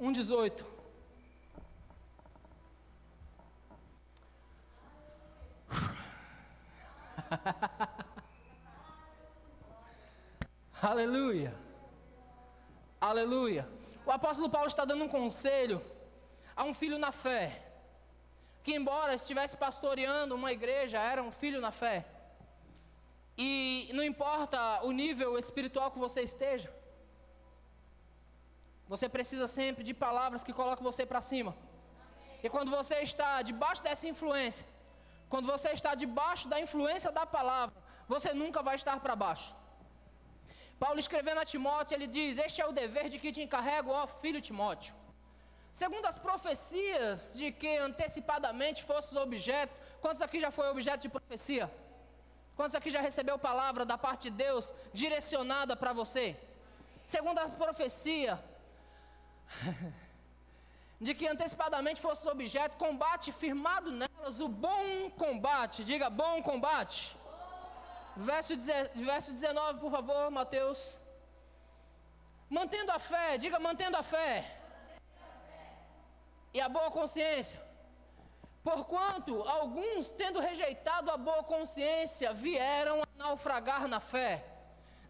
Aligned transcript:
1,18. 0.00 0.64
Aleluia. 10.80 11.54
Aleluia. 12.98 13.68
O 14.06 14.10
apóstolo 14.10 14.48
Paulo 14.48 14.68
está 14.68 14.86
dando 14.86 15.04
um 15.04 15.08
conselho 15.08 15.82
a 16.56 16.64
um 16.64 16.72
filho 16.72 16.98
na 16.98 17.12
fé, 17.12 17.62
que 18.64 18.74
embora 18.74 19.14
estivesse 19.14 19.54
pastoreando 19.56 20.34
uma 20.34 20.50
igreja, 20.50 20.98
era 20.98 21.22
um 21.22 21.30
filho 21.30 21.60
na 21.60 21.70
fé. 21.70 22.06
E 23.36 23.90
não 23.92 24.02
importa 24.02 24.80
o 24.82 24.92
nível 24.92 25.38
espiritual 25.38 25.90
que 25.90 25.98
você 25.98 26.22
esteja, 26.22 26.72
você 28.92 29.06
precisa 29.16 29.46
sempre 29.58 29.82
de 29.88 29.94
palavras 30.04 30.42
que 30.46 30.54
colocam 30.60 30.84
você 30.90 31.04
para 31.10 31.22
cima. 31.30 31.52
E 32.44 32.48
quando 32.54 32.70
você 32.78 32.96
está 33.08 33.30
debaixo 33.50 33.82
dessa 33.86 34.06
influência, 34.12 34.66
quando 35.32 35.46
você 35.54 35.68
está 35.78 35.90
debaixo 36.04 36.46
da 36.52 36.58
influência 36.64 37.10
da 37.18 37.24
palavra, 37.36 37.76
você 38.14 38.30
nunca 38.42 38.60
vai 38.68 38.74
estar 38.80 38.98
para 39.04 39.14
baixo. 39.24 39.50
Paulo 40.82 40.98
escrevendo 41.04 41.40
a 41.42 41.46
Timóteo, 41.52 41.94
ele 41.96 42.08
diz: 42.16 42.36
Este 42.46 42.60
é 42.62 42.66
o 42.70 42.76
dever 42.80 43.06
de 43.12 43.20
que 43.22 43.30
te 43.36 43.42
encarrego, 43.46 43.92
ó 44.00 44.02
filho 44.22 44.40
Timóteo. 44.48 44.92
Segundo 45.82 46.06
as 46.12 46.18
profecias 46.18 47.32
de 47.38 47.52
que 47.60 47.72
antecipadamente 47.88 48.82
fosses 48.90 49.14
objeto, 49.26 49.74
quantos 50.02 50.22
aqui 50.26 50.40
já 50.46 50.50
foi 50.58 50.68
objeto 50.74 51.02
de 51.06 51.12
profecia? 51.16 51.66
Quantos 52.56 52.74
aqui 52.74 52.90
já 52.96 53.02
recebeu 53.08 53.38
palavra 53.38 53.84
da 53.92 53.96
parte 54.06 54.24
de 54.28 54.36
Deus 54.44 54.74
direcionada 54.92 55.76
para 55.76 55.92
você? 55.92 56.26
Segundo 57.06 57.38
a 57.38 57.48
profecia, 57.48 58.32
de 61.00 61.14
que 61.14 61.26
antecipadamente 61.26 62.00
fosse 62.00 62.28
objeto, 62.28 62.76
combate 62.76 63.32
firmado 63.32 63.90
nelas 63.90 64.40
o 64.40 64.48
bom 64.48 65.10
combate. 65.10 65.84
Diga 65.84 66.10
bom 66.10 66.42
combate. 66.42 67.16
Verso, 68.16 68.54
verso 68.94 69.32
19, 69.32 69.80
por 69.80 69.90
favor, 69.90 70.30
Mateus. 70.30 71.00
Mantendo 72.48 72.90
a 72.92 72.98
fé, 72.98 73.38
diga 73.38 73.58
mantendo 73.58 73.96
a 73.96 74.02
fé. 74.02 74.58
E 76.52 76.60
a 76.60 76.68
boa 76.68 76.90
consciência. 76.90 77.60
Porquanto 78.62 79.42
alguns, 79.48 80.10
tendo 80.10 80.40
rejeitado 80.40 81.10
a 81.10 81.16
boa 81.16 81.42
consciência, 81.44 82.34
vieram 82.34 83.00
a 83.00 83.06
naufragar 83.16 83.88
na 83.88 84.00
fé. 84.00 84.44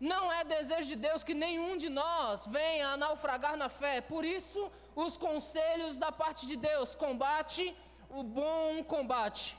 Não 0.00 0.32
é 0.32 0.42
desejo 0.42 0.88
de 0.88 0.96
Deus 0.96 1.22
que 1.22 1.34
nenhum 1.34 1.76
de 1.76 1.90
nós 1.90 2.46
venha 2.46 2.88
a 2.88 2.96
naufragar 2.96 3.54
na 3.54 3.68
fé. 3.68 4.00
Por 4.00 4.24
isso, 4.24 4.72
os 4.96 5.18
conselhos 5.18 5.98
da 5.98 6.10
parte 6.10 6.46
de 6.46 6.56
Deus: 6.56 6.94
combate 6.94 7.76
o 8.08 8.22
bom 8.22 8.82
combate. 8.82 9.56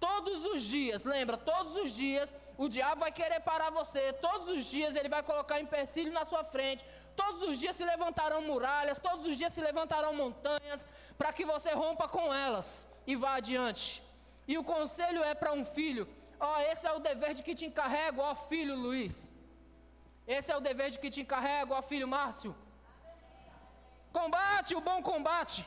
Todos 0.00 0.44
os 0.46 0.62
dias, 0.62 1.04
lembra, 1.04 1.36
todos 1.36 1.76
os 1.76 1.90
dias 1.92 2.34
o 2.58 2.68
diabo 2.68 3.00
vai 3.00 3.12
querer 3.12 3.40
parar 3.40 3.70
você, 3.70 4.14
todos 4.14 4.48
os 4.48 4.64
dias 4.64 4.94
ele 4.94 5.10
vai 5.10 5.22
colocar 5.22 5.60
empecilho 5.60 6.12
na 6.12 6.24
sua 6.24 6.42
frente, 6.42 6.84
todos 7.14 7.42
os 7.42 7.58
dias 7.58 7.76
se 7.76 7.84
levantarão 7.84 8.40
muralhas, 8.40 8.98
todos 8.98 9.26
os 9.26 9.36
dias 9.36 9.52
se 9.52 9.60
levantarão 9.60 10.14
montanhas, 10.14 10.88
para 11.18 11.32
que 11.32 11.44
você 11.44 11.72
rompa 11.72 12.08
com 12.08 12.32
elas 12.32 12.88
e 13.06 13.14
vá 13.14 13.34
adiante. 13.36 14.02
E 14.48 14.56
o 14.56 14.64
conselho 14.64 15.22
é 15.22 15.34
para 15.34 15.52
um 15.52 15.64
filho: 15.64 16.08
ó, 16.40 16.60
esse 16.60 16.86
é 16.86 16.92
o 16.92 16.98
dever 16.98 17.34
de 17.34 17.42
que 17.42 17.54
te 17.54 17.66
encarrego, 17.66 18.22
ó 18.22 18.34
filho 18.34 18.74
Luiz. 18.74 19.35
Esse 20.26 20.50
é 20.50 20.56
o 20.56 20.60
dever 20.68 20.90
de 20.90 20.98
que 20.98 21.10
te 21.14 21.20
encarrego, 21.20 21.72
ó 21.74 21.80
filho 21.80 22.08
Márcio. 22.08 22.54
Combate 24.12 24.74
o 24.74 24.80
bom 24.80 25.00
combate. 25.02 25.64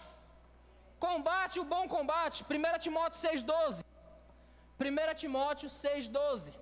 Combate 0.99 1.59
o 1.59 1.65
bom 1.73 1.87
combate. 1.87 2.43
1 2.43 2.79
Timóteo 2.79 3.19
6,12. 3.19 3.83
1 4.79 5.15
Timóteo 5.15 5.69
6,12. 5.69 6.53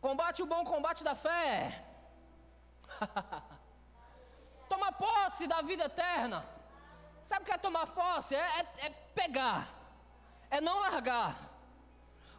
Combate 0.00 0.42
o 0.42 0.46
bom 0.46 0.64
combate 0.64 1.02
da 1.04 1.14
fé. 1.14 1.84
Toma 4.70 4.90
posse 4.92 5.46
da 5.46 5.60
vida 5.60 5.84
eterna. 5.84 6.44
Sabe 7.22 7.42
o 7.42 7.46
que 7.46 7.52
é 7.52 7.58
tomar 7.58 7.88
posse? 7.88 8.34
É, 8.34 8.60
é, 8.60 8.86
é 8.86 8.90
pegar, 9.20 9.68
é 10.50 10.60
não 10.60 10.78
largar. 10.80 11.47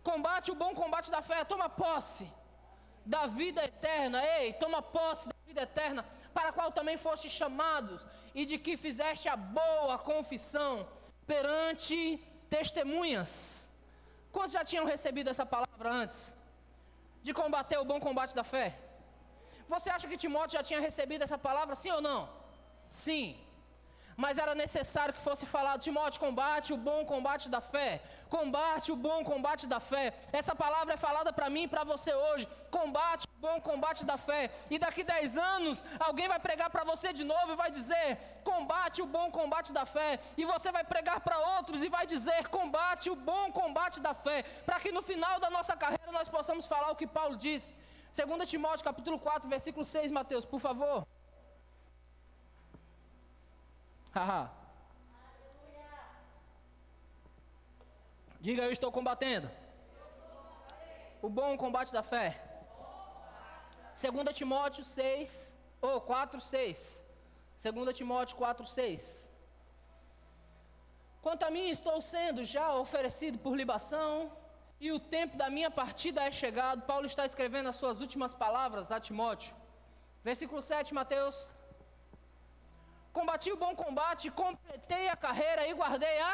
Combate 0.03 0.51
o 0.51 0.55
bom 0.55 0.73
combate 0.73 1.09
da 1.11 1.21
fé, 1.21 1.43
toma 1.43 1.69
posse 1.69 2.29
da 3.05 3.25
vida 3.27 3.63
eterna. 3.63 4.23
Ei, 4.37 4.53
toma 4.53 4.81
posse 4.81 5.27
da 5.27 5.35
vida 5.45 5.61
eterna, 5.61 6.05
para 6.33 6.49
a 6.49 6.53
qual 6.53 6.71
também 6.71 6.97
foste 6.97 7.29
chamados, 7.29 8.05
e 8.33 8.45
de 8.45 8.57
que 8.57 8.77
fizeste 8.77 9.27
a 9.27 9.35
boa 9.35 9.97
confissão 9.97 10.87
perante 11.25 11.97
testemunhas. 12.49 13.69
Quantos 14.31 14.53
já 14.53 14.63
tinham 14.63 14.85
recebido 14.85 15.29
essa 15.29 15.45
palavra 15.45 15.91
antes? 15.91 16.33
De 17.21 17.33
combater 17.33 17.77
o 17.77 17.85
bom 17.85 17.99
combate 17.99 18.33
da 18.35 18.43
fé? 18.43 18.77
Você 19.67 19.89
acha 19.89 20.07
que 20.07 20.17
Timóteo 20.17 20.57
já 20.57 20.63
tinha 20.63 20.79
recebido 20.79 21.23
essa 21.23 21.37
palavra, 21.37 21.75
sim 21.75 21.91
ou 21.91 22.01
não? 22.01 22.29
Sim 22.87 23.48
mas 24.23 24.37
era 24.43 24.53
necessário 24.63 25.13
que 25.17 25.25
fosse 25.27 25.45
falado: 25.55 25.83
Timóteo, 25.85 26.19
combate 26.25 26.73
o 26.75 26.79
bom 26.87 27.01
combate 27.11 27.45
da 27.55 27.61
fé. 27.73 27.89
Combate 28.35 28.91
o 28.95 28.97
bom 29.07 29.19
combate 29.31 29.65
da 29.73 29.79
fé. 29.91 30.05
Essa 30.39 30.53
palavra 30.63 30.93
é 30.95 31.03
falada 31.05 31.31
para 31.37 31.49
mim 31.53 31.63
e 31.65 31.71
para 31.73 31.83
você 31.91 32.11
hoje. 32.13 32.45
Combate 32.77 33.23
o 33.29 33.37
bom 33.45 33.57
combate 33.69 34.01
da 34.11 34.17
fé. 34.27 34.41
E 34.73 34.77
daqui 34.83 35.03
10 35.03 35.37
anos, 35.55 35.83
alguém 36.07 36.27
vai 36.33 36.39
pregar 36.47 36.69
para 36.69 36.83
você 36.91 37.13
de 37.19 37.23
novo 37.33 37.53
e 37.53 37.61
vai 37.63 37.71
dizer: 37.79 38.07
Combate 38.51 39.01
o 39.05 39.09
bom 39.17 39.27
combate 39.39 39.71
da 39.79 39.85
fé. 39.95 40.09
E 40.41 40.43
você 40.53 40.69
vai 40.77 40.83
pregar 40.93 41.21
para 41.27 41.39
outros 41.55 41.81
e 41.81 41.89
vai 41.97 42.05
dizer: 42.13 42.41
Combate 42.49 43.09
o 43.09 43.15
bom 43.15 43.45
combate 43.61 43.99
da 44.07 44.13
fé. 44.25 44.43
Para 44.65 44.81
que 44.81 44.91
no 44.97 45.01
final 45.11 45.35
da 45.45 45.49
nossa 45.57 45.77
carreira 45.83 46.11
nós 46.19 46.27
possamos 46.27 46.65
falar 46.73 46.91
o 46.91 46.99
que 47.01 47.07
Paulo 47.07 47.37
disse. 47.37 47.73
2 48.17 48.49
Timóteo 48.49 48.83
capítulo 48.83 49.17
4, 49.17 49.47
versículo 49.47 49.85
6, 49.85 50.11
Mateus, 50.11 50.45
por 50.53 50.59
favor. 50.59 50.99
Haha. 54.13 54.49
Diga, 58.41 58.63
eu 58.63 58.71
estou 58.71 58.91
combatendo. 58.91 59.49
O 61.21 61.29
bom 61.29 61.57
combate 61.57 61.91
da 61.91 62.01
fé. 62.01 62.27
2 64.01 64.35
Timóteo 64.35 64.83
6, 64.85 65.57
ou 65.81 65.99
4, 65.99 66.39
6. 66.39 67.05
2 67.61 67.97
Timóteo 67.97 68.37
4, 68.37 68.65
6. 68.65 69.29
Quanto 71.21 71.43
a 71.43 71.51
mim, 71.51 71.67
estou 71.69 72.01
sendo 72.01 72.45
já 72.45 72.73
oferecido 72.73 73.37
por 73.37 73.57
libação, 73.57 74.31
e 74.79 74.93
o 74.93 74.99
tempo 74.99 75.35
da 75.35 75.49
minha 75.49 75.69
partida 75.69 76.23
é 76.23 76.31
chegado. 76.31 76.83
Paulo 76.83 77.05
está 77.05 77.25
escrevendo 77.25 77.67
as 77.67 77.75
suas 77.75 77.99
últimas 77.99 78.33
palavras 78.33 78.89
a 78.89 78.99
Timóteo. 78.99 79.53
Versículo 80.23 80.61
7, 80.61 80.93
Mateus. 80.93 81.53
Combati 83.17 83.51
o 83.51 83.57
bom 83.63 83.73
combate, 83.75 84.31
completei 84.43 85.09
a 85.09 85.17
carreira 85.25 85.67
e 85.67 85.73
guardei 85.73 86.19
a. 86.19 86.33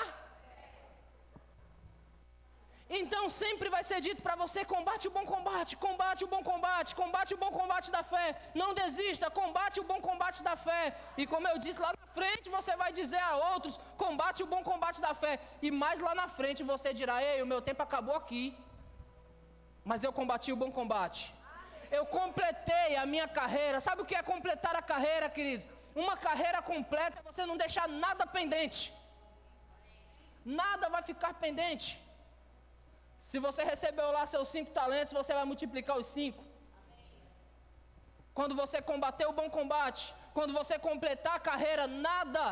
Então 2.90 3.24
sempre 3.30 3.68
vai 3.76 3.84
ser 3.84 4.00
dito 4.08 4.22
para 4.22 4.36
você: 4.42 4.64
combate 4.64 5.08
o 5.08 5.12
bom 5.12 5.26
combate, 5.34 5.76
combate 5.76 6.24
o 6.24 6.28
bom 6.34 6.44
combate, 6.44 6.96
combate 6.96 7.34
o 7.34 7.38
bom 7.44 7.52
combate 7.60 7.90
da 7.96 8.04
fé. 8.04 8.26
Não 8.62 8.74
desista, 8.82 9.32
combate 9.42 9.80
o 9.80 9.88
bom 9.92 10.00
combate 10.10 10.44
da 10.44 10.56
fé. 10.56 10.96
E 11.18 11.26
como 11.26 11.48
eu 11.48 11.58
disse 11.58 11.82
lá 11.86 11.92
na 12.00 12.08
frente, 12.18 12.50
você 12.58 12.76
vai 12.76 12.92
dizer 13.00 13.24
a 13.30 13.36
outros: 13.54 13.80
combate 13.98 14.44
o 14.44 14.48
bom 14.54 14.64
combate 14.64 15.02
da 15.08 15.14
fé. 15.24 15.40
E 15.62 15.72
mais 15.72 16.00
lá 16.00 16.14
na 16.14 16.28
frente 16.28 16.62
você 16.74 16.94
dirá: 16.94 17.24
ei, 17.24 17.42
o 17.42 17.48
meu 17.54 17.62
tempo 17.70 17.82
acabou 17.82 18.16
aqui. 18.16 18.44
Mas 19.84 20.04
eu 20.04 20.14
combati 20.20 20.52
o 20.52 20.62
bom 20.64 20.72
combate. 20.72 21.34
Eu 21.98 22.06
completei 22.06 22.96
a 22.98 23.06
minha 23.06 23.28
carreira. 23.28 23.80
Sabe 23.80 24.02
o 24.02 24.06
que 24.06 24.16
é 24.16 24.22
completar 24.22 24.76
a 24.76 24.82
carreira, 24.82 25.28
queridos? 25.30 25.68
Uma 26.04 26.16
carreira 26.28 26.62
completa 26.72 27.20
é 27.20 27.28
você 27.30 27.44
não 27.50 27.58
deixar 27.64 27.88
nada 28.06 28.26
pendente. 28.38 28.82
Nada 30.62 30.88
vai 30.96 31.04
ficar 31.12 31.34
pendente. 31.44 31.90
Se 33.30 33.38
você 33.46 33.62
recebeu 33.64 34.10
lá 34.16 34.24
seus 34.26 34.50
cinco 34.56 34.72
talentos, 34.80 35.14
você 35.20 35.34
vai 35.38 35.46
multiplicar 35.52 35.98
os 36.02 36.10
cinco. 36.18 36.44
Quando 38.38 38.54
você 38.62 38.78
combater 38.92 39.26
o 39.28 39.38
bom 39.40 39.50
combate, 39.58 40.04
quando 40.38 40.54
você 40.60 40.76
completar 40.90 41.36
a 41.38 41.46
carreira, 41.50 41.86
nada 41.88 42.44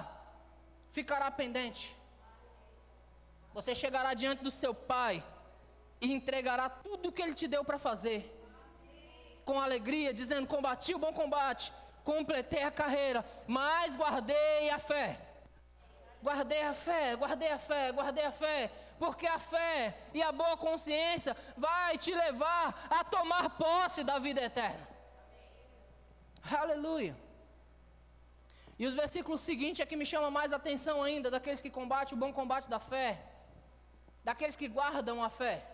ficará 0.98 1.30
pendente. 1.42 1.84
Você 3.58 3.72
chegará 3.82 4.12
diante 4.22 4.42
do 4.48 4.54
seu 4.62 4.74
pai 4.94 5.16
e 6.02 6.08
entregará 6.18 6.68
tudo 6.86 7.10
o 7.10 7.12
que 7.16 7.22
ele 7.26 7.36
te 7.42 7.48
deu 7.54 7.64
para 7.70 7.78
fazer. 7.88 8.20
Com 9.48 9.60
alegria, 9.60 10.18
dizendo: 10.22 10.52
Combati 10.56 10.92
o 10.96 11.04
bom 11.06 11.14
combate, 11.22 11.66
completei 12.04 12.64
a 12.64 12.72
carreira, 12.72 13.26
mas 13.48 13.96
guardei 13.96 14.70
a 14.70 14.80
fé. 14.80 15.20
guardei 16.22 16.62
a 16.64 16.74
fé, 16.74 17.16
guardei 17.16 17.52
a 17.52 17.60
fé, 17.60 17.92
guardei 17.92 18.26
a 18.26 18.32
fé, 18.32 18.72
porque 18.98 19.28
a 19.28 19.40
fé 19.40 19.94
e 20.14 20.22
a 20.22 20.32
boa 20.32 20.56
consciência 20.56 21.36
vai 21.58 21.98
te 21.98 22.14
levar 22.14 22.88
a 22.90 23.04
tomar 23.04 23.50
posse 23.58 24.04
da 24.04 24.20
vida 24.20 24.42
eterna. 24.42 24.88
Aleluia. 26.62 27.16
E 28.80 28.88
os 28.88 28.96
versículos 28.96 29.42
seguintes 29.42 29.82
é 29.82 29.86
que 29.86 29.96
me 29.96 30.06
chama 30.06 30.32
mais 30.32 30.52
atenção 30.52 31.04
ainda, 31.04 31.30
daqueles 31.30 31.62
que 31.62 31.70
combatem 31.70 32.16
o 32.16 32.20
bom 32.20 32.32
combate 32.34 32.70
da 32.70 32.80
fé, 32.80 33.22
daqueles 34.24 34.56
que 34.56 34.68
guardam 34.68 35.22
a 35.24 35.30
fé. 35.30 35.66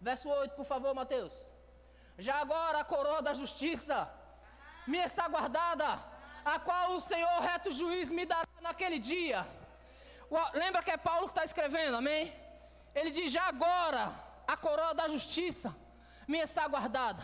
Verso 0.00 0.28
8, 0.28 0.54
por 0.54 0.64
favor, 0.64 0.94
Mateus. 0.94 1.34
Já 2.16 2.36
agora 2.40 2.78
a 2.80 2.84
coroa 2.84 3.20
da 3.20 3.34
justiça 3.34 4.10
me 4.92 4.98
está 5.08 5.24
guardada, 5.34 5.88
a 6.52 6.58
qual 6.66 6.86
o 6.96 7.00
Senhor 7.10 7.36
reto 7.48 7.70
juiz 7.70 8.10
me 8.18 8.24
dará 8.32 8.48
naquele 8.68 8.98
dia. 8.98 9.40
Lembra 10.62 10.82
que 10.82 10.90
é 10.90 11.06
Paulo 11.08 11.26
que 11.28 11.34
está 11.36 11.44
escrevendo, 11.50 11.96
amém? 12.02 12.22
Ele 12.94 13.10
diz: 13.10 13.30
Já 13.36 13.44
agora 13.54 14.04
a 14.54 14.56
coroa 14.56 14.94
da 15.00 15.06
justiça 15.14 15.74
me 16.26 16.38
está 16.46 16.66
guardada, 16.74 17.22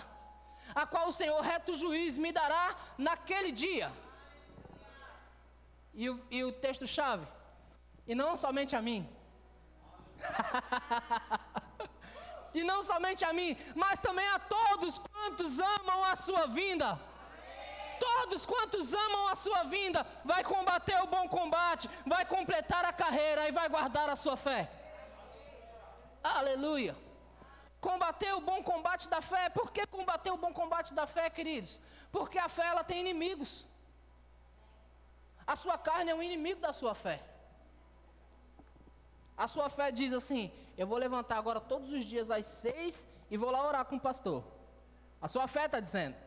a 0.75 0.85
qual 0.93 1.09
o 1.09 1.17
Senhor 1.21 1.41
reto 1.41 1.73
juiz 1.83 2.19
me 2.25 2.33
dará 2.33 2.65
naquele 2.99 3.51
dia. 3.65 3.91
E 5.95 6.11
o, 6.11 6.15
e 6.31 6.45
o 6.45 6.53
texto-chave: 6.53 7.27
E 8.07 8.15
não 8.15 8.37
somente 8.45 8.77
a 8.77 8.83
mim. 8.89 9.03
e 12.59 12.63
não 12.63 12.83
somente 12.83 13.25
a 13.25 13.33
mim, 13.33 13.57
mas 13.75 13.99
também 14.07 14.29
a 14.29 14.39
todos 14.39 14.99
quantos 14.99 15.59
amam 15.59 16.05
a 16.05 16.15
sua 16.17 16.47
vinda. 16.47 17.14
Todos 18.07 18.45
quantos 18.53 18.93
amam 19.07 19.29
a 19.29 19.37
sua 19.45 19.63
vinda, 19.75 20.01
vai 20.25 20.43
combater 20.45 20.99
o 21.03 21.07
bom 21.15 21.27
combate, 21.29 21.89
vai 22.13 22.25
completar 22.35 22.85
a 22.85 22.93
carreira 22.93 23.49
e 23.49 23.53
vai 23.59 23.69
guardar 23.75 24.09
a 24.11 24.17
sua 24.25 24.37
fé. 24.37 24.61
Aleluia. 26.23 26.95
Combater 27.81 28.33
o 28.35 28.41
bom 28.41 28.61
combate 28.63 29.09
da 29.15 29.21
fé. 29.21 29.45
Por 29.49 29.71
que 29.75 29.87
combater 29.87 30.31
o 30.31 30.41
bom 30.45 30.53
combate 30.61 30.91
da 30.99 31.07
fé, 31.07 31.29
queridos? 31.31 31.73
Porque 32.17 32.39
a 32.39 32.49
fé 32.57 32.67
ela 32.73 32.85
tem 32.91 33.01
inimigos. 33.01 33.53
A 35.47 35.57
sua 35.63 35.77
carne 35.77 36.11
é 36.11 36.15
um 36.15 36.23
inimigo 36.23 36.61
da 36.61 36.73
sua 36.73 36.95
fé. 36.95 37.19
A 39.37 39.47
sua 39.55 39.69
fé 39.69 39.91
diz 40.01 40.13
assim: 40.21 40.51
Eu 40.77 40.87
vou 40.87 40.99
levantar 40.99 41.37
agora 41.39 41.61
todos 41.61 41.91
os 41.91 42.05
dias 42.05 42.31
às 42.31 42.47
seis 42.47 43.07
e 43.31 43.37
vou 43.37 43.51
lá 43.51 43.67
orar 43.67 43.85
com 43.85 43.97
o 43.97 44.07
pastor. 44.09 44.43
A 45.21 45.29
sua 45.29 45.47
fé 45.47 45.67
está 45.67 45.81
dizendo. 45.81 46.24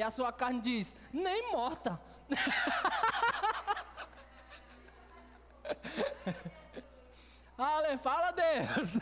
E 0.00 0.02
a 0.02 0.10
sua 0.10 0.32
carne 0.32 0.60
diz: 0.62 0.96
Nem 1.12 1.52
morta. 1.52 2.00
Ale, 7.58 7.98
fala 7.98 8.30
Deus. 8.30 8.96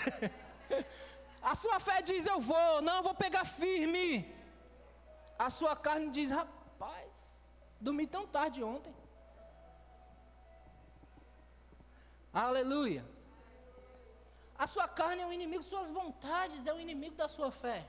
A 1.40 1.54
sua 1.54 1.78
fé 1.78 2.02
diz: 2.02 2.26
Eu 2.26 2.40
vou, 2.40 2.82
não, 2.82 2.96
eu 2.96 3.04
vou 3.04 3.14
pegar 3.14 3.44
firme. 3.44 4.28
A 5.38 5.48
sua 5.58 5.76
carne 5.76 6.10
diz: 6.10 6.30
Rapaz, 6.30 7.38
dormi 7.80 8.04
tão 8.08 8.26
tarde 8.26 8.64
ontem. 8.64 8.92
Aleluia. 12.32 13.04
A 14.58 14.66
sua 14.66 14.88
carne 14.88 15.22
é 15.22 15.26
o 15.28 15.32
inimigo, 15.32 15.62
suas 15.62 15.90
vontades 15.90 16.66
é 16.66 16.74
o 16.74 16.80
inimigo 16.80 17.14
da 17.14 17.28
sua 17.28 17.52
fé. 17.52 17.88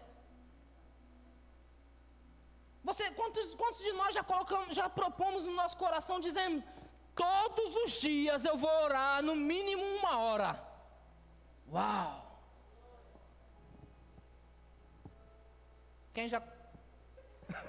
Você, 2.90 3.06
quantos, 3.12 3.54
quantos 3.54 3.82
de 3.84 3.92
nós 3.94 4.16
já 4.16 4.24
colocamos, 4.24 4.76
já 4.76 4.90
propomos 4.90 5.44
no 5.44 5.52
nosso 5.52 5.78
coração 5.78 6.20
dizendo, 6.20 6.64
todos 7.16 7.76
os 7.84 7.92
dias 8.02 8.46
eu 8.46 8.58
vou 8.58 8.72
orar 8.86 9.22
no 9.22 9.36
mínimo 9.36 9.84
uma 9.98 10.18
hora. 10.18 10.60
Uau! 11.72 12.26
Quem 16.16 16.28
já 16.28 16.42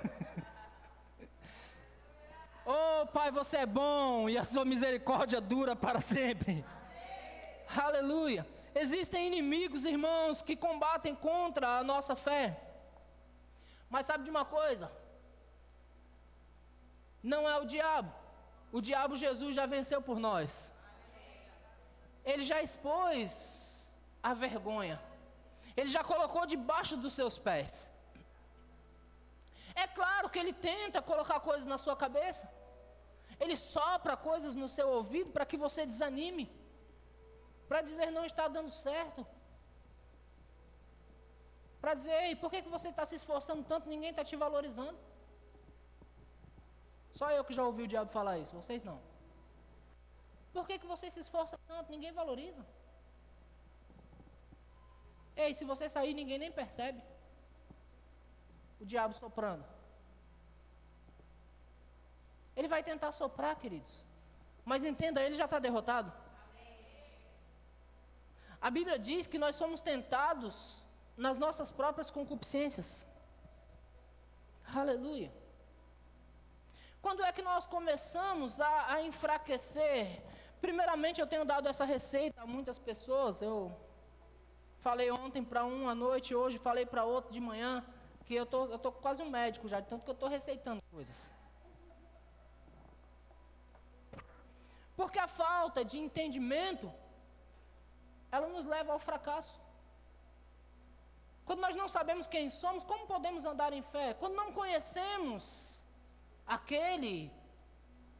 Oh, 2.64 3.06
Pai, 3.08 3.30
você 3.30 3.58
é 3.58 3.66
bom 3.66 4.26
e 4.26 4.38
a 4.38 4.44
sua 4.44 4.64
misericórdia 4.64 5.38
dura 5.38 5.76
para 5.76 6.00
sempre. 6.00 6.52
Amém. 6.52 7.84
Aleluia. 7.86 8.46
Existem 8.74 9.26
inimigos, 9.26 9.84
irmãos, 9.84 10.40
que 10.40 10.56
combatem 10.56 11.14
contra 11.14 11.76
a 11.76 11.84
nossa 11.84 12.16
fé. 12.16 12.58
Mas 13.90 14.06
sabe 14.06 14.24
de 14.24 14.30
uma 14.30 14.46
coisa? 14.46 14.99
Não 17.22 17.48
é 17.48 17.58
o 17.58 17.64
diabo. 17.64 18.12
O 18.72 18.80
diabo 18.80 19.16
Jesus 19.16 19.54
já 19.54 19.66
venceu 19.66 20.00
por 20.00 20.18
nós. 20.18 20.74
Ele 22.24 22.42
já 22.42 22.62
expôs 22.62 23.94
a 24.22 24.32
vergonha. 24.34 25.00
Ele 25.76 25.88
já 25.88 26.02
colocou 26.04 26.44
debaixo 26.46 26.96
dos 26.96 27.14
seus 27.14 27.38
pés. 27.38 27.92
É 29.74 29.86
claro 29.86 30.28
que 30.28 30.38
ele 30.38 30.52
tenta 30.52 31.00
colocar 31.00 31.40
coisas 31.40 31.66
na 31.66 31.78
sua 31.78 31.96
cabeça. 31.96 32.50
Ele 33.38 33.56
sopra 33.56 34.16
coisas 34.16 34.54
no 34.54 34.68
seu 34.68 34.88
ouvido 34.88 35.30
para 35.30 35.46
que 35.46 35.56
você 35.56 35.86
desanime. 35.86 36.46
Para 37.68 37.80
dizer 37.82 38.10
não 38.10 38.24
está 38.24 38.48
dando 38.48 38.70
certo. 38.70 39.26
Para 41.80 41.94
dizer, 41.94 42.12
ei, 42.24 42.36
por 42.36 42.50
que, 42.50 42.62
que 42.62 42.68
você 42.68 42.88
está 42.88 43.06
se 43.06 43.14
esforçando 43.14 43.62
tanto, 43.64 43.88
ninguém 43.88 44.10
está 44.10 44.22
te 44.22 44.36
valorizando? 44.36 44.98
Só 47.14 47.30
eu 47.30 47.44
que 47.44 47.54
já 47.58 47.64
ouvi 47.64 47.82
o 47.84 47.86
diabo 47.86 48.10
falar 48.10 48.38
isso, 48.38 48.54
vocês 48.54 48.84
não. 48.84 49.00
Por 50.52 50.66
que, 50.66 50.78
que 50.78 50.86
você 50.86 51.08
se 51.10 51.20
esforça 51.20 51.58
tanto, 51.66 51.90
ninguém 51.90 52.12
valoriza? 52.12 52.64
Ei, 55.36 55.54
se 55.54 55.64
você 55.64 55.88
sair, 55.88 56.14
ninguém 56.14 56.38
nem 56.38 56.52
percebe 56.52 57.02
o 58.80 58.84
diabo 58.84 59.14
soprando. 59.14 59.64
Ele 62.56 62.68
vai 62.68 62.82
tentar 62.82 63.12
soprar, 63.12 63.54
queridos. 63.56 63.92
Mas 64.64 64.84
entenda, 64.84 65.22
ele 65.22 65.34
já 65.34 65.44
está 65.44 65.58
derrotado. 65.58 66.12
A 68.60 68.70
Bíblia 68.70 68.98
diz 68.98 69.26
que 69.26 69.38
nós 69.38 69.56
somos 69.56 69.80
tentados 69.80 70.84
nas 71.16 71.38
nossas 71.38 71.70
próprias 71.70 72.10
concupiscências. 72.10 73.06
Aleluia. 74.74 75.32
Quando 77.02 77.22
é 77.24 77.32
que 77.32 77.42
nós 77.42 77.66
começamos 77.66 78.60
a, 78.60 78.92
a 78.94 79.02
enfraquecer? 79.02 80.22
Primeiramente, 80.60 81.20
eu 81.20 81.26
tenho 81.26 81.44
dado 81.44 81.68
essa 81.68 81.84
receita 81.84 82.42
a 82.42 82.46
muitas 82.46 82.78
pessoas. 82.78 83.40
Eu 83.40 83.74
falei 84.86 85.10
ontem 85.10 85.42
para 85.42 85.64
um 85.64 85.88
à 85.88 85.94
noite, 85.94 86.34
hoje 86.34 86.58
falei 86.58 86.84
para 86.84 87.04
outro 87.04 87.32
de 87.32 87.40
manhã 87.40 87.84
que 88.26 88.34
eu 88.34 88.46
tô, 88.46 88.64
estou 88.64 88.78
tô 88.78 88.92
quase 88.92 89.22
um 89.22 89.30
médico 89.30 89.66
já, 89.66 89.80
tanto 89.82 90.04
que 90.04 90.10
eu 90.10 90.18
estou 90.18 90.28
receitando 90.28 90.82
coisas. 90.90 91.34
Porque 94.94 95.18
a 95.18 95.26
falta 95.26 95.82
de 95.84 95.98
entendimento, 95.98 96.92
ela 98.30 98.46
nos 98.46 98.66
leva 98.66 98.92
ao 98.92 98.98
fracasso. 98.98 99.58
Quando 101.46 101.60
nós 101.60 101.74
não 101.74 101.88
sabemos 101.88 102.26
quem 102.26 102.50
somos, 102.50 102.84
como 102.84 103.06
podemos 103.06 103.44
andar 103.44 103.72
em 103.72 103.82
fé? 103.82 104.14
Quando 104.14 104.34
não 104.34 104.52
conhecemos 104.52 105.44
aquele 106.50 107.32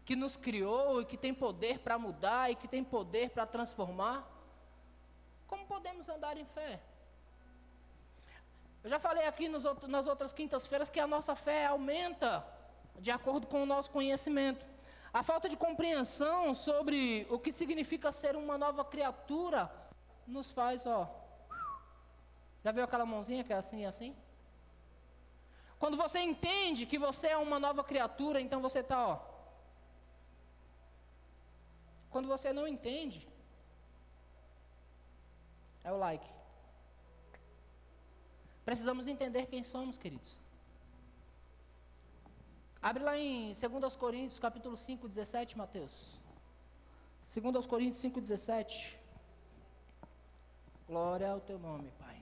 que 0.05 0.15
nos 0.15 0.37
criou 0.37 1.03
e 1.03 1.05
que 1.05 1.17
tem 1.17 1.35
poder 1.35 1.81
para 1.81 1.99
mudar 1.99 2.49
e 2.49 2.55
que 2.55 2.69
tem 2.69 2.85
poder 2.85 3.31
para 3.31 3.45
transformar, 3.45 4.25
como 5.49 5.67
podemos 5.67 6.09
andar 6.09 6.37
em 6.37 6.45
fé? 6.45 6.81
Eu 8.85 8.89
já 8.89 9.01
falei 9.01 9.27
aqui 9.27 9.49
nas 9.49 10.07
outras 10.07 10.33
quintas-feiras 10.33 10.89
que 10.89 11.01
a 11.01 11.09
nossa 11.09 11.35
fé 11.35 11.67
aumenta 11.67 12.47
de 13.01 13.11
acordo 13.11 13.49
com 13.49 13.65
o 13.65 13.67
nosso 13.67 13.91
conhecimento. 13.91 14.65
A 15.13 15.25
falta 15.25 15.49
de 15.49 15.57
compreensão 15.57 16.55
sobre 16.55 17.27
o 17.31 17.39
que 17.39 17.53
significa 17.53 18.13
ser 18.13 18.37
uma 18.37 18.57
nova 18.57 18.85
criatura 18.85 19.69
nos 20.25 20.53
faz, 20.53 20.87
ó. 20.87 21.11
Já 22.63 22.71
viu 22.71 22.85
aquela 22.85 23.05
mãozinha 23.05 23.43
que 23.43 23.53
é 23.53 23.57
assim 23.57 23.81
e 23.81 23.87
assim? 23.87 24.17
Quando 25.81 25.97
você 25.97 26.21
entende 26.21 26.85
que 26.85 26.99
você 26.99 27.29
é 27.29 27.37
uma 27.39 27.59
nova 27.59 27.83
criatura, 27.83 28.39
então 28.39 28.61
você 28.61 28.81
está, 28.81 28.99
ó. 29.09 29.19
Quando 32.11 32.29
você 32.29 32.53
não 32.53 32.69
entende, 32.69 33.27
é 35.83 35.91
o 35.91 35.97
like. 35.97 36.29
Precisamos 38.63 39.07
entender 39.07 39.47
quem 39.47 39.63
somos, 39.65 39.97
queridos. 39.97 40.39
Abre 42.83 43.03
lá 43.03 43.17
em 43.17 43.53
2 43.53 43.97
Coríntios, 43.97 44.39
capítulo 44.39 44.77
5, 44.77 45.09
17, 45.09 45.57
Mateus. 45.57 46.21
2 47.35 47.67
Coríntios 47.67 48.03
5, 48.03 48.21
17. 48.21 48.99
Glória 50.87 51.31
ao 51.31 51.41
teu 51.41 51.59
nome, 51.59 51.91
Pai. 51.99 52.20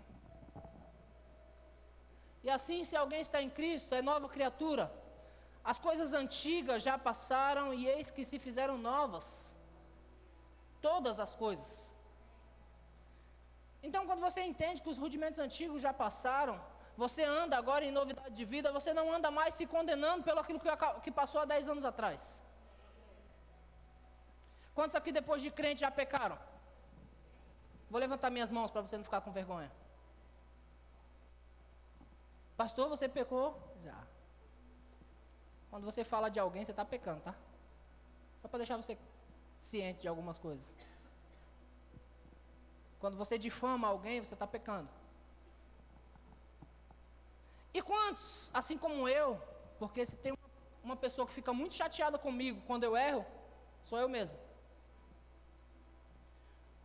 E 2.46 2.50
assim, 2.56 2.78
se 2.88 2.96
alguém 2.96 3.20
está 3.26 3.38
em 3.42 3.50
Cristo, 3.58 3.94
é 3.94 4.02
nova 4.10 4.28
criatura. 4.28 4.84
As 5.72 5.78
coisas 5.86 6.12
antigas 6.22 6.82
já 6.88 6.96
passaram 7.08 7.66
e 7.74 7.86
eis 7.94 8.10
que 8.10 8.24
se 8.30 8.38
fizeram 8.46 8.78
novas. 8.90 9.28
todas 10.88 11.16
as 11.24 11.32
coisas. 11.34 11.70
Então, 13.86 14.02
quando 14.08 14.22
você 14.26 14.40
entende 14.50 14.82
que 14.82 14.90
os 14.92 14.98
rudimentos 15.04 15.40
antigos 15.46 15.80
já 15.86 15.92
passaram, 16.02 16.54
você 17.02 17.22
anda 17.40 17.56
agora 17.56 17.84
em 17.84 17.92
novidade 17.98 18.34
de 18.40 18.44
vida, 18.52 18.76
você 18.78 18.92
não 18.98 19.06
anda 19.16 19.30
mais 19.38 19.54
se 19.54 19.64
condenando 19.74 20.24
pelo 20.28 20.40
aquilo 20.42 20.60
que, 21.04 21.12
passou 21.20 21.40
há 21.40 21.44
10 21.44 21.68
anos 21.72 21.84
atrás. 21.84 22.20
Quantos 24.76 24.96
aqui 25.00 25.12
depois 25.20 25.40
de 25.44 25.50
crente 25.58 25.80
já 25.86 25.90
pecaram? 25.90 26.38
Vou 27.90 28.00
levantar 28.00 28.30
minhas 28.30 28.50
mãos 28.50 28.70
para 28.70 28.82
você 28.82 28.96
não 28.96 29.04
ficar 29.04 29.20
com 29.20 29.30
vergonha. 29.30 29.70
Pastor, 32.58 32.88
você 32.88 33.08
pecou? 33.08 33.56
Já. 33.84 33.98
Quando 35.70 35.84
você 35.84 36.02
fala 36.02 36.28
de 36.28 36.40
alguém, 36.40 36.64
você 36.64 36.72
está 36.72 36.84
pecando, 36.84 37.20
tá? 37.20 37.34
Só 38.42 38.48
para 38.48 38.58
deixar 38.58 38.76
você 38.76 38.98
ciente 39.58 40.00
de 40.00 40.08
algumas 40.08 40.38
coisas. 40.38 40.74
Quando 42.98 43.16
você 43.16 43.38
difama 43.38 43.86
alguém, 43.86 44.20
você 44.24 44.34
está 44.34 44.44
pecando. 44.44 44.88
E 47.72 47.80
quantos, 47.80 48.50
assim 48.52 48.76
como 48.76 49.08
eu, 49.08 49.40
porque 49.78 50.04
se 50.04 50.16
tem 50.16 50.36
uma, 50.82 50.96
pessoa 50.96 51.28
que 51.28 51.34
fica 51.34 51.52
muito 51.52 51.76
chateada 51.76 52.18
comigo 52.18 52.60
quando 52.66 52.82
eu 52.82 52.96
erro, 52.96 53.24
sou 53.84 54.00
eu 54.00 54.08
mesmo. 54.08 54.36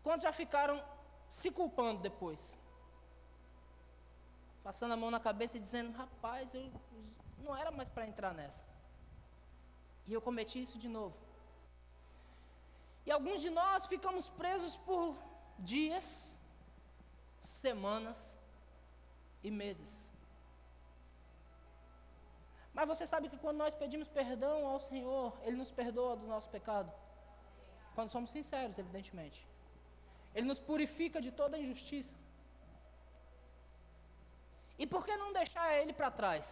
Quantos 0.04 0.22
já 0.22 0.32
ficaram 0.32 0.84
se 1.28 1.50
culpando 1.50 2.00
depois? 2.02 2.60
Passando 4.64 4.94
a 4.94 4.98
mão 4.98 5.12
na 5.12 5.20
cabeça 5.20 5.58
e 5.58 5.60
dizendo: 5.60 5.92
Rapaz, 5.92 6.54
eu 6.54 6.72
não 7.40 7.56
era 7.56 7.72
mais 7.72 7.90
para 7.90 8.08
entrar 8.08 8.34
nessa. 8.34 8.64
E 10.08 10.14
eu 10.14 10.22
cometi 10.22 10.62
isso 10.62 10.78
de 10.78 10.88
novo. 10.88 11.16
E 13.06 13.12
alguns 13.12 13.42
de 13.42 13.50
nós 13.50 13.86
ficamos 13.86 14.30
presos 14.30 14.78
por 14.78 15.18
dias, 15.60 16.38
semanas 17.40 18.38
e 19.44 19.52
meses. 19.52 20.12
Mas 22.74 22.88
você 22.88 23.06
sabe 23.06 23.30
que 23.30 23.38
quando 23.38 23.58
nós 23.58 23.76
pedimos 23.76 24.10
perdão 24.10 24.66
ao 24.66 24.80
Senhor, 24.80 25.38
Ele 25.44 25.58
nos 25.58 25.72
perdoa 25.72 26.16
do 26.16 26.26
nosso 26.26 26.50
pecado. 26.50 26.92
Quando 27.94 28.10
somos 28.10 28.32
sinceros, 28.32 28.78
evidentemente. 28.78 29.46
Ele 30.34 30.48
nos 30.48 30.60
purifica 30.60 31.22
de 31.22 31.32
toda 31.32 31.60
injustiça. 31.60 32.16
E 34.78 34.86
por 34.88 35.06
que 35.06 35.16
não 35.16 35.32
deixar 35.34 35.68
Ele 35.80 35.94
para 35.94 36.12
trás? 36.12 36.46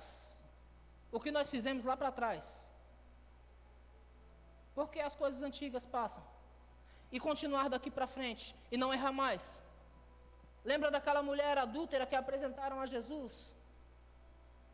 O 1.12 1.20
que 1.20 1.32
nós 1.32 1.50
fizemos 1.50 1.84
lá 1.84 1.96
para 1.98 2.12
trás? 2.12 2.72
Porque 4.74 5.00
as 5.00 5.16
coisas 5.16 5.42
antigas 5.42 5.86
passam. 5.86 6.24
E 7.12 7.20
continuar 7.20 7.68
daqui 7.70 7.92
para 7.92 8.08
frente 8.08 8.56
e 8.72 8.78
não 8.78 8.94
errar 8.94 9.12
mais. 9.12 9.64
Lembra 10.64 10.90
daquela 10.96 11.22
mulher 11.22 11.58
adúltera 11.58 12.06
que 12.06 12.16
apresentaram 12.16 12.80
a 12.80 12.86
Jesus? 12.86 13.36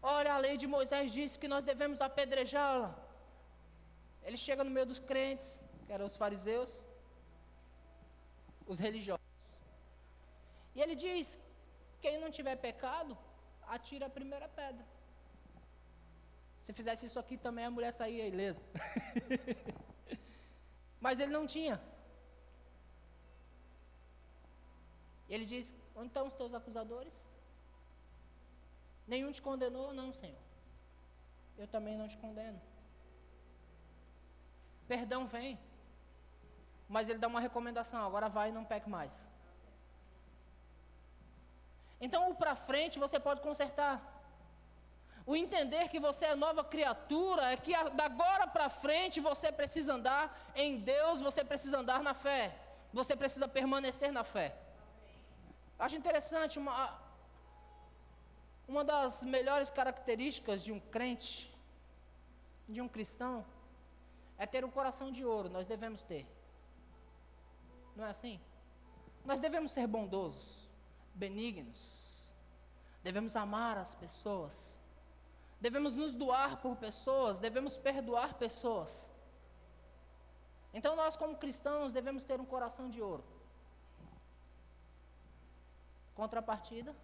Olha, 0.02 0.34
a 0.34 0.38
lei 0.38 0.56
de 0.58 0.68
Moisés 0.68 1.12
diz 1.12 1.38
que 1.38 1.48
nós 1.48 1.64
devemos 1.64 2.00
apedrejá-la. 2.02 2.96
Ele 4.22 4.38
chega 4.38 4.64
no 4.64 4.70
meio 4.70 4.86
dos 4.86 5.00
crentes, 5.00 5.48
que 5.86 5.94
eram 5.94 6.06
os 6.06 6.18
fariseus, 6.18 6.86
os 8.68 8.80
religiosos. 8.80 9.26
E 10.76 10.82
ele 10.84 10.96
diz: 10.96 11.40
quem 12.02 12.20
não 12.24 12.30
tiver 12.30 12.58
pecado, 12.58 13.18
atira 13.68 14.06
a 14.08 14.10
primeira 14.10 14.48
pedra. 14.48 14.86
Se 16.66 16.74
fizesse 16.74 17.06
isso 17.06 17.20
aqui 17.20 17.38
também, 17.38 17.66
a 17.66 17.72
mulher 17.72 17.92
saía 17.92 18.28
ilesa. 18.28 18.64
Mas 21.00 21.20
ele 21.20 21.32
não 21.32 21.46
tinha. 21.46 21.82
Ele 25.30 25.46
diz: 25.46 25.76
Onde 25.96 26.08
estão 26.08 26.28
os 26.28 26.34
teus 26.34 26.54
acusadores? 26.54 27.28
Nenhum 29.08 29.32
te 29.32 29.42
condenou? 29.42 29.94
Não, 29.94 30.12
Senhor. 30.12 30.44
Eu 31.58 31.68
também 31.68 31.98
não 31.98 32.08
te 32.08 32.18
condeno. 32.18 32.62
Perdão 34.88 35.26
vem. 35.26 35.58
Mas 36.88 37.10
ele 37.10 37.20
dá 37.20 37.28
uma 37.28 37.40
recomendação: 37.40 38.06
agora 38.06 38.30
vai 38.30 38.50
e 38.50 38.52
não 38.52 38.66
peque 38.66 38.90
mais. 38.90 39.32
Então, 42.00 42.30
o 42.30 42.36
para 42.36 42.56
frente 42.56 43.00
você 43.00 43.20
pode 43.20 43.42
consertar. 43.42 43.96
O 45.26 45.36
entender 45.36 45.90
que 45.90 46.00
você 46.00 46.26
é 46.26 46.36
nova 46.36 46.64
criatura 46.64 47.52
é 47.52 47.58
que 47.58 47.74
da 48.00 48.06
agora 48.06 48.48
para 48.48 48.70
frente 48.70 49.20
você 49.20 49.52
precisa 49.52 49.94
andar 49.96 50.24
em 50.56 50.80
Deus, 50.80 51.20
você 51.20 51.44
precisa 51.44 51.80
andar 51.80 52.02
na 52.02 52.14
fé, 52.14 52.56
você 52.94 53.14
precisa 53.14 53.46
permanecer 53.46 54.10
na 54.10 54.24
fé. 54.24 54.56
Acho 55.78 55.98
interessante 55.98 56.58
uma, 56.58 56.98
uma 58.68 58.84
das 58.86 59.22
melhores 59.24 59.70
características 59.70 60.64
de 60.64 60.72
um 60.72 60.80
crente, 60.80 61.54
de 62.68 62.80
um 62.82 62.88
cristão, 62.88 63.46
é 64.38 64.46
ter 64.46 64.64
um 64.64 64.72
coração 64.72 65.12
de 65.12 65.26
ouro, 65.26 65.50
nós 65.50 65.68
devemos 65.68 66.02
ter. 66.04 66.26
Não 67.98 68.06
é 68.06 68.10
assim? 68.10 68.40
Nós 69.26 69.42
devemos 69.42 69.74
ser 69.74 69.86
bondosos, 69.88 70.57
benignos, 71.18 71.82
devemos 73.04 73.36
amar 73.36 73.78
as 73.78 73.96
pessoas, 73.96 74.80
devemos 75.60 75.96
nos 75.96 76.14
doar 76.14 76.62
por 76.62 76.76
pessoas, 76.78 77.40
devemos 77.40 77.78
perdoar 77.78 78.36
pessoas. 78.36 79.12
Então 80.74 80.96
nós, 80.96 81.18
como 81.18 81.38
cristãos, 81.38 81.92
devemos 81.92 82.24
ter 82.24 82.40
um 82.40 82.46
coração 82.46 82.90
de 82.90 83.02
ouro. 83.02 83.24
Contrapartida, 86.16 86.96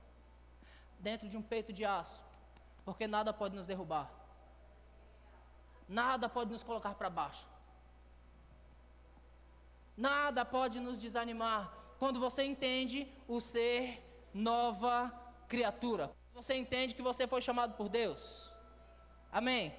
dentro 0.99 1.27
de 1.27 1.37
um 1.37 1.41
peito 1.41 1.73
de 1.73 1.83
aço, 1.83 2.23
porque 2.85 3.07
nada 3.07 3.33
pode 3.33 3.55
nos 3.55 3.67
derrubar, 3.67 4.11
nada 5.87 6.29
pode 6.29 6.51
nos 6.51 6.63
colocar 6.63 6.95
para 6.95 7.09
baixo, 7.09 7.47
nada 9.97 10.45
pode 10.45 10.79
nos 10.79 10.99
desanimar. 10.99 11.82
Quando 11.99 12.19
você 12.19 12.43
entende 12.43 13.07
o 13.27 13.39
ser 13.39 14.01
nova 14.33 15.11
criatura, 15.47 16.11
você 16.33 16.55
entende 16.55 16.95
que 16.95 17.01
você 17.01 17.27
foi 17.27 17.41
chamado 17.41 17.75
por 17.75 17.89
Deus. 17.89 18.53
Amém. 19.31 19.73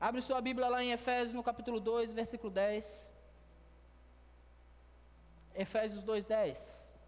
Abre 0.00 0.22
sua 0.22 0.40
Bíblia 0.40 0.68
lá 0.68 0.82
em 0.82 0.92
Efésios, 0.92 1.34
no 1.34 1.42
capítulo 1.42 1.78
2, 1.78 2.12
versículo 2.12 2.50
10. 2.50 3.12
Efésios 5.54 6.02
2, 6.02 6.24
10. 6.24 6.98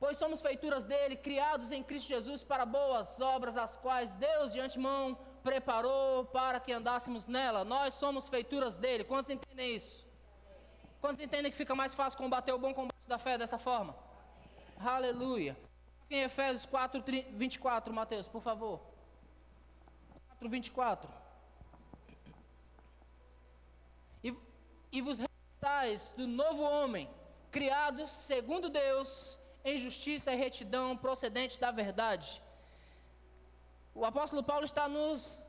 Pois 0.00 0.16
somos 0.16 0.40
feituras 0.40 0.84
dele, 0.84 1.14
criados 1.14 1.70
em 1.70 1.82
Cristo 1.82 2.08
Jesus 2.08 2.42
para 2.42 2.64
boas 2.64 3.20
obras, 3.20 3.56
as 3.56 3.76
quais 3.76 4.12
Deus 4.14 4.50
de 4.52 4.58
antemão 4.58 5.16
preparou 5.42 6.24
para 6.24 6.58
que 6.58 6.72
andássemos 6.72 7.26
nela. 7.26 7.64
Nós 7.64 7.94
somos 7.94 8.26
feituras 8.26 8.76
dele. 8.76 9.04
Quantos 9.04 9.30
entendem 9.30 9.76
isso? 9.76 10.09
Quantos 11.00 11.24
entendem 11.24 11.50
que 11.50 11.56
fica 11.56 11.74
mais 11.74 11.94
fácil 11.94 12.18
combater 12.18 12.52
o 12.52 12.58
bom 12.58 12.74
combate 12.74 13.08
da 13.08 13.18
fé 13.18 13.38
dessa 13.38 13.58
forma? 13.58 13.96
Aleluia. 14.78 15.56
Em 16.10 16.22
Efésios 16.22 16.66
4, 16.66 17.02
24, 17.32 17.94
Mateus, 17.94 18.28
por 18.28 18.42
favor. 18.42 18.80
4, 20.28 20.48
24. 20.48 21.10
E, 24.22 24.36
e 24.92 25.00
vos 25.00 25.18
restais 25.18 26.12
do 26.16 26.26
novo 26.26 26.62
homem, 26.62 27.08
criados 27.50 28.10
segundo 28.10 28.68
Deus, 28.68 29.38
em 29.64 29.78
justiça 29.78 30.32
e 30.32 30.36
retidão 30.36 30.96
procedente 30.96 31.58
da 31.58 31.70
verdade. 31.70 32.42
O 33.94 34.04
apóstolo 34.04 34.42
Paulo 34.42 34.64
está 34.64 34.86
nos 34.88 35.46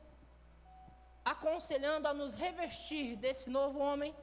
aconselhando 1.24 2.08
a 2.08 2.14
nos 2.14 2.34
revestir 2.34 3.16
desse 3.16 3.50
novo 3.50 3.78
homem 3.78 4.14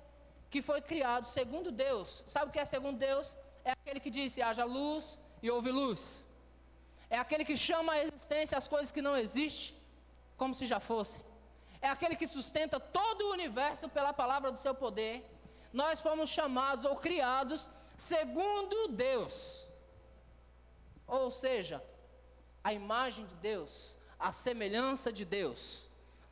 que 0.49 0.61
foi 0.61 0.81
criado 0.81 1.27
segundo 1.27 1.71
Deus. 1.71 2.23
Sabe 2.27 2.49
o 2.49 2.51
que 2.51 2.59
é 2.59 2.65
segundo 2.65 2.97
Deus? 2.97 3.37
É 3.63 3.71
aquele 3.71 3.99
que 3.99 4.09
disse: 4.09 4.41
haja 4.41 4.63
luz 4.63 5.19
e 5.41 5.49
houve 5.49 5.71
luz. 5.71 6.27
É 7.09 7.17
aquele 7.17 7.43
que 7.43 7.57
chama 7.57 7.93
à 7.93 8.03
existência 8.03 8.57
as 8.57 8.67
coisas 8.67 8.91
que 8.91 9.01
não 9.01 9.17
existem, 9.17 9.75
como 10.37 10.53
se 10.53 10.65
já 10.65 10.79
fossem. 10.79 11.21
É 11.81 11.87
aquele 11.87 12.15
que 12.15 12.27
sustenta 12.27 12.79
todo 12.79 13.21
o 13.23 13.31
universo 13.31 13.89
pela 13.89 14.13
palavra 14.13 14.51
do 14.51 14.59
seu 14.59 14.75
poder. 14.75 15.25
Nós 15.71 16.01
fomos 16.01 16.29
chamados 16.29 16.85
ou 16.85 16.95
criados 16.95 17.69
segundo 17.97 18.89
Deus. 18.89 19.67
Ou 21.07 21.31
seja, 21.31 21.83
a 22.63 22.73
imagem 22.73 23.25
de 23.25 23.35
Deus, 23.35 23.97
a 24.19 24.31
semelhança 24.31 25.11
de 25.11 25.25
Deus. 25.25 25.89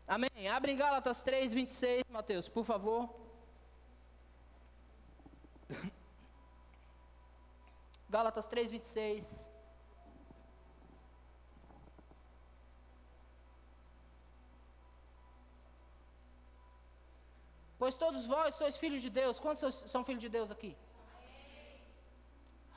Amém? 0.07 0.47
Abre 0.47 0.71
em 0.71 0.77
Gálatas 0.77 1.23
3, 1.23 1.53
26, 1.53 2.03
Mateus, 2.09 2.47
por 2.47 2.63
favor. 2.63 3.09
Gálatas 8.09 8.45
3, 8.47 8.69
26. 8.69 9.51
Pois 17.77 17.95
todos 17.95 18.25
vós 18.25 18.55
sois 18.55 18.75
filhos 18.75 19.01
de 19.01 19.09
Deus. 19.09 19.39
Quantos 19.39 19.75
são 19.91 20.03
filhos 20.03 20.21
de 20.21 20.29
Deus 20.29 20.49
aqui? 20.49 20.75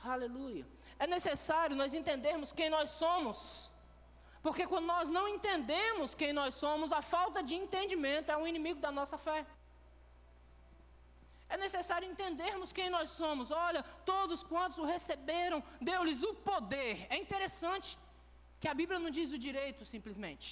Aleluia. 0.03 0.65
É 0.99 1.07
necessário 1.07 1.75
nós 1.75 1.93
entendermos 1.93 2.51
quem 2.51 2.69
nós 2.69 2.91
somos. 2.91 3.71
Porque 4.43 4.65
quando 4.67 4.85
nós 4.85 5.09
não 5.09 5.27
entendemos 5.27 6.13
quem 6.15 6.33
nós 6.33 6.55
somos, 6.55 6.91
a 6.91 7.01
falta 7.01 7.41
de 7.43 7.55
entendimento 7.55 8.31
é 8.31 8.37
um 8.37 8.47
inimigo 8.47 8.79
da 8.79 8.91
nossa 8.91 9.17
fé. 9.17 9.45
É 11.53 11.57
necessário 11.65 12.07
entendermos 12.11 12.73
quem 12.77 12.89
nós 12.95 13.09
somos. 13.21 13.51
Olha, 13.67 13.83
todos 14.11 14.43
quantos 14.51 14.77
o 14.81 14.89
receberam, 14.95 15.59
deu-lhes 15.89 16.23
o 16.29 16.33
poder. 16.33 16.95
É 17.13 17.17
interessante 17.23 17.89
que 18.61 18.69
a 18.69 18.75
Bíblia 18.81 18.99
não 19.03 19.11
diz 19.17 19.31
o 19.31 19.43
direito 19.47 19.83
simplesmente. 19.93 20.49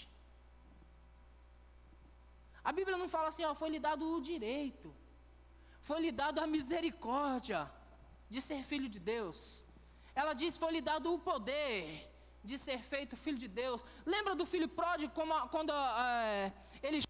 A 2.70 2.72
Bíblia 2.78 2.98
não 2.98 3.10
fala 3.16 3.30
assim, 3.30 3.46
ó, 3.50 3.54
foi 3.62 3.70
lhe 3.70 3.80
dado 3.80 4.04
o 4.14 4.22
direito, 4.32 4.94
foi 5.82 6.00
lhe 6.02 6.12
dado 6.12 6.40
a 6.44 6.48
misericórdia 6.56 7.62
de 8.30 8.42
ser 8.42 8.62
filho 8.72 8.90
de 8.90 9.00
Deus. 9.00 9.66
Ela 10.14 10.34
diz: 10.34 10.58
foi 10.58 10.72
lhe 10.74 10.82
dado 10.82 11.14
o 11.14 11.20
poder 11.32 12.10
de 12.44 12.58
ser 12.58 12.80
feito 12.92 13.16
filho 13.16 13.38
de 13.38 13.48
Deus. 13.48 13.82
Lembra 14.06 14.36
do 14.36 14.46
filho 14.46 14.68
pródigo, 14.68 15.14
como, 15.14 15.34
quando 15.50 15.72
é, 15.72 15.74
ele 16.42 16.54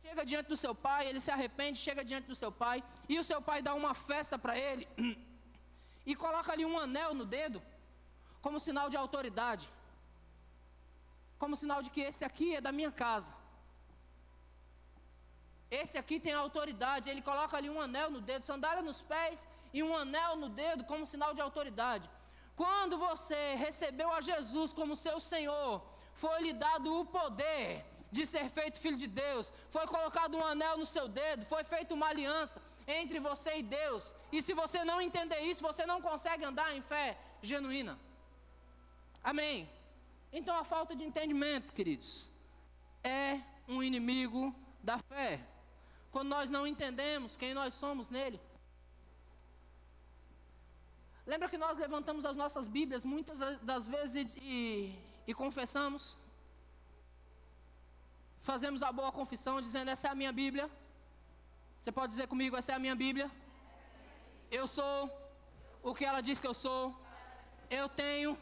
chega 0.09 0.25
diante 0.25 0.47
do 0.53 0.57
seu 0.57 0.73
pai, 0.87 1.01
ele 1.07 1.21
se 1.25 1.31
arrepende, 1.35 1.77
chega 1.87 2.03
diante 2.09 2.27
do 2.31 2.37
seu 2.41 2.51
pai, 2.63 2.77
e 3.07 3.15
o 3.21 3.23
seu 3.29 3.39
pai 3.47 3.59
dá 3.67 3.73
uma 3.81 3.93
festa 3.93 4.35
para 4.43 4.53
ele, 4.67 4.85
e 6.09 6.15
coloca 6.23 6.51
ali 6.53 6.65
um 6.65 6.77
anel 6.85 7.11
no 7.19 7.25
dedo, 7.37 7.61
como 8.45 8.63
sinal 8.67 8.87
de 8.93 8.97
autoridade, 9.03 9.65
como 11.41 11.59
sinal 11.61 11.81
de 11.85 11.91
que 11.95 12.01
esse 12.09 12.23
aqui 12.29 12.47
é 12.55 12.61
da 12.67 12.71
minha 12.71 12.91
casa. 13.03 13.31
Esse 15.79 15.95
aqui 16.01 16.19
tem 16.19 16.33
autoridade. 16.33 17.09
Ele 17.11 17.21
coloca 17.21 17.55
ali 17.55 17.69
um 17.69 17.79
anel 17.79 18.09
no 18.15 18.21
dedo, 18.29 18.43
sandália 18.43 18.81
nos 18.81 19.01
pés 19.11 19.47
e 19.71 19.83
um 19.83 19.95
anel 19.95 20.35
no 20.35 20.49
dedo 20.49 20.83
como 20.91 21.05
sinal 21.05 21.31
de 21.35 21.41
autoridade. 21.47 22.09
Quando 22.61 22.97
você 22.97 23.41
recebeu 23.65 24.09
a 24.11 24.19
Jesus 24.29 24.73
como 24.73 25.01
seu 25.05 25.17
Senhor, 25.19 25.73
foi 26.21 26.37
lhe 26.45 26.53
dado 26.65 26.87
o 26.99 27.05
poder 27.05 27.85
de 28.11 28.25
ser 28.25 28.49
feito 28.49 28.79
filho 28.79 28.97
de 28.97 29.07
Deus, 29.07 29.51
foi 29.69 29.85
colocado 29.87 30.35
um 30.37 30.43
anel 30.43 30.77
no 30.77 30.85
seu 30.85 31.07
dedo, 31.07 31.45
foi 31.45 31.63
feita 31.63 31.93
uma 31.93 32.07
aliança 32.07 32.61
entre 32.87 33.19
você 33.19 33.59
e 33.59 33.63
Deus. 33.63 34.13
E 34.31 34.41
se 34.41 34.53
você 34.53 34.83
não 34.83 34.99
entender 35.01 35.39
isso, 35.41 35.61
você 35.61 35.85
não 35.85 36.01
consegue 36.01 36.43
andar 36.43 36.75
em 36.75 36.81
fé 36.81 37.17
genuína. 37.41 37.99
Amém. 39.23 39.69
Então 40.31 40.55
a 40.57 40.63
falta 40.63 40.95
de 40.95 41.03
entendimento, 41.03 41.73
queridos, 41.73 42.31
é 43.03 43.39
um 43.67 43.81
inimigo 43.83 44.55
da 44.83 44.97
fé. 44.99 45.39
Quando 46.11 46.29
nós 46.29 46.49
não 46.49 46.65
entendemos 46.65 47.37
quem 47.37 47.53
nós 47.53 47.73
somos 47.73 48.09
nele. 48.09 48.39
Lembra 51.25 51.47
que 51.47 51.59
nós 51.59 51.77
levantamos 51.77 52.25
as 52.25 52.35
nossas 52.35 52.67
Bíblias 52.67 53.05
muitas 53.05 53.39
das 53.61 53.85
vezes 53.85 54.35
e, 54.41 54.97
e 55.27 55.33
confessamos? 55.33 56.17
Fazemos 58.41 58.81
a 58.83 58.91
boa 58.91 59.11
confissão 59.11 59.61
dizendo: 59.61 59.89
Essa 59.89 60.07
é 60.07 60.11
a 60.11 60.15
minha 60.15 60.31
Bíblia. 60.31 60.69
Você 61.81 61.91
pode 61.91 62.11
dizer 62.11 62.27
comigo: 62.27 62.55
Essa 62.55 62.71
é 62.71 62.75
a 62.75 62.79
minha 62.79 62.95
Bíblia. 62.95 63.29
Eu 64.51 64.67
sou 64.67 65.09
o 65.83 65.93
que 65.93 66.05
ela 66.05 66.21
diz 66.21 66.39
que 66.39 66.47
eu 66.47 66.53
sou. 66.53 66.95
Eu 67.69 67.87
tenho 67.87 68.37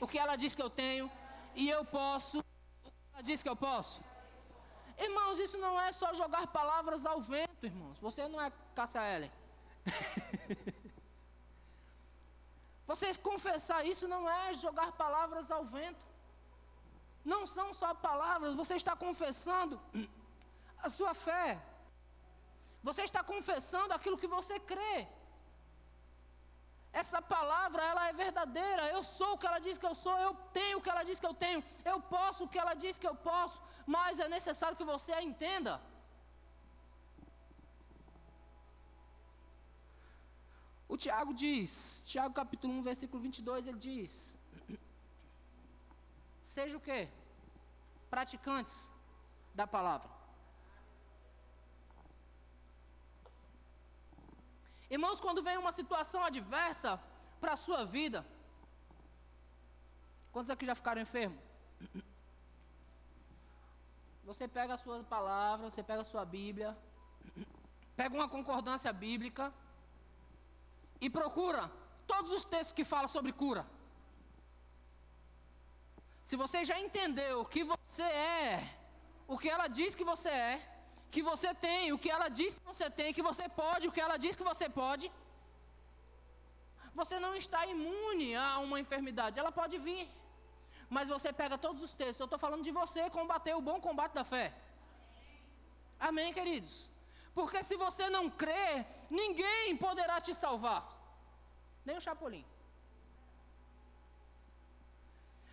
o 0.00 0.06
que 0.06 0.18
ela 0.18 0.36
diz 0.36 0.54
que 0.54 0.62
eu 0.62 0.70
tenho. 0.70 1.10
E 1.54 1.68
eu 1.68 1.84
posso 1.84 2.40
o 2.40 2.42
que 2.42 2.90
ela 3.12 3.22
diz 3.22 3.42
que 3.42 3.48
eu 3.48 3.56
posso. 3.56 4.02
Irmãos, 4.98 5.38
isso 5.38 5.56
não 5.58 5.80
é 5.80 5.92
só 5.92 6.12
jogar 6.12 6.46
palavras 6.48 7.06
ao 7.06 7.20
vento, 7.20 7.64
irmãos. 7.64 7.98
Você 8.00 8.26
não 8.28 8.40
é 8.40 8.52
Cássia 8.74 9.02
Ellen. 9.14 9.32
Você 12.88 13.14
confessar 13.14 13.84
isso 13.86 14.08
não 14.08 14.28
é 14.28 14.54
jogar 14.54 14.92
palavras 14.92 15.50
ao 15.50 15.64
vento. 15.64 16.07
Não 17.24 17.46
são 17.46 17.74
só 17.74 17.92
palavras, 17.94 18.54
você 18.54 18.74
está 18.74 18.94
confessando 18.96 19.80
a 20.82 20.88
sua 20.88 21.14
fé. 21.14 21.60
Você 22.82 23.02
está 23.02 23.22
confessando 23.22 23.92
aquilo 23.92 24.18
que 24.18 24.26
você 24.26 24.58
crê. 24.60 25.06
Essa 26.92 27.20
palavra, 27.20 27.82
ela 27.82 28.08
é 28.08 28.12
verdadeira. 28.12 28.88
Eu 28.88 29.02
sou 29.04 29.32
o 29.34 29.38
que 29.38 29.46
ela 29.46 29.58
diz 29.58 29.76
que 29.76 29.86
eu 29.86 29.94
sou, 29.94 30.16
eu 30.18 30.34
tenho 30.52 30.78
o 30.78 30.82
que 30.82 30.90
ela 30.90 31.02
diz 31.02 31.20
que 31.20 31.26
eu 31.26 31.34
tenho, 31.34 31.62
eu 31.84 32.00
posso 32.00 32.44
o 32.44 32.48
que 32.48 32.58
ela 32.58 32.74
diz 32.74 32.98
que 32.98 33.06
eu 33.06 33.14
posso, 33.14 33.60
mas 33.86 34.18
é 34.18 34.28
necessário 34.28 34.76
que 34.76 34.84
você 34.84 35.12
a 35.12 35.22
entenda. 35.22 35.80
O 40.88 40.96
Tiago 40.96 41.34
diz, 41.34 42.02
Tiago 42.06 42.32
capítulo 42.32 42.72
1, 42.74 42.82
versículo 42.82 43.22
22, 43.22 43.66
ele 43.66 43.78
diz: 43.78 44.37
Seja 46.58 46.76
o 46.76 46.80
quê? 46.86 47.00
Praticantes 48.10 48.76
da 49.58 49.64
palavra. 49.74 50.10
Irmãos, 54.90 55.20
quando 55.20 55.40
vem 55.40 55.56
uma 55.56 55.70
situação 55.70 56.20
adversa 56.24 57.00
para 57.40 57.52
a 57.52 57.60
sua 57.64 57.84
vida, 57.84 58.26
quantos 60.32 60.50
aqui 60.50 60.66
já 60.66 60.74
ficaram 60.74 61.00
enfermos? 61.00 61.40
Você 64.24 64.48
pega 64.48 64.74
a 64.74 64.78
sua 64.78 65.04
palavra, 65.04 65.70
você 65.70 65.82
pega 65.90 66.02
a 66.02 66.10
sua 66.12 66.24
Bíblia, 66.24 66.76
pega 67.94 68.16
uma 68.20 68.28
concordância 68.28 68.92
bíblica 68.92 69.54
e 71.00 71.08
procura 71.08 71.70
todos 72.04 72.32
os 72.32 72.44
textos 72.44 72.72
que 72.72 72.90
falam 72.94 73.06
sobre 73.16 73.32
cura. 73.32 73.64
Se 76.28 76.36
você 76.36 76.58
já 76.70 76.76
entendeu 76.86 77.36
que 77.52 77.62
você 77.70 78.02
é 78.02 78.52
o 79.26 79.36
que 79.42 79.48
ela 79.54 79.66
diz 79.66 79.94
que 79.98 80.04
você 80.10 80.28
é, 80.28 80.56
que 81.14 81.22
você 81.28 81.50
tem 81.66 81.90
o 81.94 81.98
que 82.02 82.10
ela 82.16 82.28
diz 82.38 82.50
que 82.56 82.64
você 82.70 82.86
tem, 82.98 83.14
que 83.18 83.22
você 83.28 83.44
pode 83.60 83.88
o 83.88 83.92
que 83.94 84.02
ela 84.06 84.18
diz 84.24 84.36
que 84.36 84.48
você 84.50 84.66
pode, 84.68 85.06
você 87.00 87.16
não 87.24 87.32
está 87.42 87.60
imune 87.74 88.28
a 88.36 88.58
uma 88.66 88.78
enfermidade, 88.84 89.38
ela 89.42 89.50
pode 89.60 89.78
vir. 89.86 90.04
Mas 90.96 91.08
você 91.14 91.32
pega 91.32 91.56
todos 91.66 91.82
os 91.86 91.94
textos, 91.94 92.20
eu 92.20 92.28
estou 92.30 92.42
falando 92.44 92.66
de 92.68 92.72
você 92.82 93.08
combater 93.08 93.54
o 93.54 93.66
bom 93.70 93.80
combate 93.80 94.12
da 94.20 94.24
fé. 94.34 94.46
Amém, 95.98 96.30
queridos? 96.38 96.90
Porque 97.34 97.64
se 97.64 97.74
você 97.86 98.10
não 98.10 98.28
crê, 98.28 98.84
ninguém 99.08 99.78
poderá 99.78 100.20
te 100.20 100.34
salvar, 100.34 100.82
nem 101.86 101.96
o 101.96 102.04
Chapolin. 102.06 102.44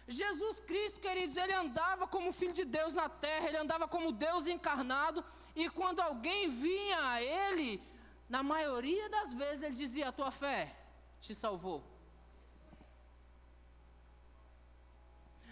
Jesus 0.08 0.60
Cristo, 0.60 1.00
queridos, 1.00 1.36
ele 1.36 1.54
andava 1.54 2.08
como 2.08 2.32
filho 2.32 2.54
de 2.54 2.64
Deus 2.64 2.94
na 2.94 3.10
terra, 3.10 3.48
ele 3.48 3.58
andava 3.58 3.88
como 3.88 4.12
Deus 4.12 4.46
encarnado, 4.46 5.24
e 5.56 5.70
quando 5.70 6.00
alguém 6.00 6.50
vinha 6.50 7.10
a 7.10 7.22
ele, 7.22 7.82
na 8.30 8.44
maioria 8.44 9.10
das 9.10 9.34
vezes 9.34 9.64
ele 9.64 9.76
dizia: 9.76 10.10
A 10.10 10.12
tua 10.12 10.32
fé 10.32 10.76
te 11.20 11.34
salvou. 11.34 11.84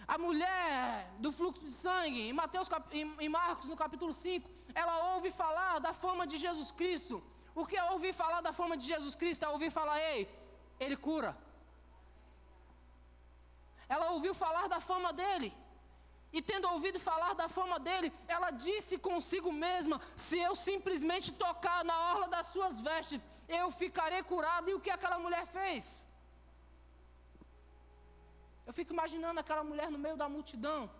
A 0.06 0.18
mulher 0.18 1.10
do 1.18 1.32
fluxo 1.32 1.64
de 1.64 1.70
sangue, 1.70 2.20
em, 2.28 2.32
Mateus, 2.32 2.68
em 3.18 3.28
Marcos, 3.28 3.68
no 3.68 3.76
capítulo 3.76 4.12
5, 4.12 4.48
ela 4.74 5.14
ouve 5.14 5.30
falar 5.30 5.78
da 5.78 5.92
fama 5.94 6.26
de 6.26 6.36
Jesus 6.36 6.70
Cristo. 6.70 7.22
O 7.54 7.64
que 7.64 7.76
é 7.76 7.84
ouvir 7.90 8.12
falar 8.12 8.40
da 8.40 8.52
fama 8.52 8.76
de 8.76 8.86
Jesus 8.86 9.14
Cristo? 9.14 9.44
É 9.44 9.48
ouvir 9.48 9.70
falar, 9.70 9.98
ei, 10.00 10.28
ele 10.78 10.96
cura. 10.96 11.36
Ela 13.88 14.10
ouviu 14.10 14.34
falar 14.34 14.66
da 14.68 14.80
fama 14.80 15.12
dele. 15.12 15.50
E 16.36 16.42
tendo 16.42 16.68
ouvido 16.68 16.98
falar 16.98 17.32
da 17.34 17.48
fama 17.48 17.78
dele, 17.78 18.12
ela 18.26 18.50
disse 18.50 18.98
consigo 18.98 19.52
mesma: 19.52 20.00
Se 20.16 20.38
eu 20.38 20.54
simplesmente 20.56 21.30
tocar 21.32 21.84
na 21.84 21.96
orla 22.12 22.28
das 22.28 22.48
suas 22.48 22.80
vestes, 22.80 23.22
eu 23.48 23.70
ficarei 23.70 24.22
curado. 24.22 24.68
E 24.68 24.74
o 24.74 24.80
que 24.80 24.90
aquela 24.90 25.18
mulher 25.18 25.46
fez? 25.46 26.08
Eu 28.66 28.72
fico 28.72 28.92
imaginando 28.92 29.38
aquela 29.40 29.62
mulher 29.70 29.90
no 29.90 29.98
meio 29.98 30.16
da 30.16 30.28
multidão, 30.28 30.90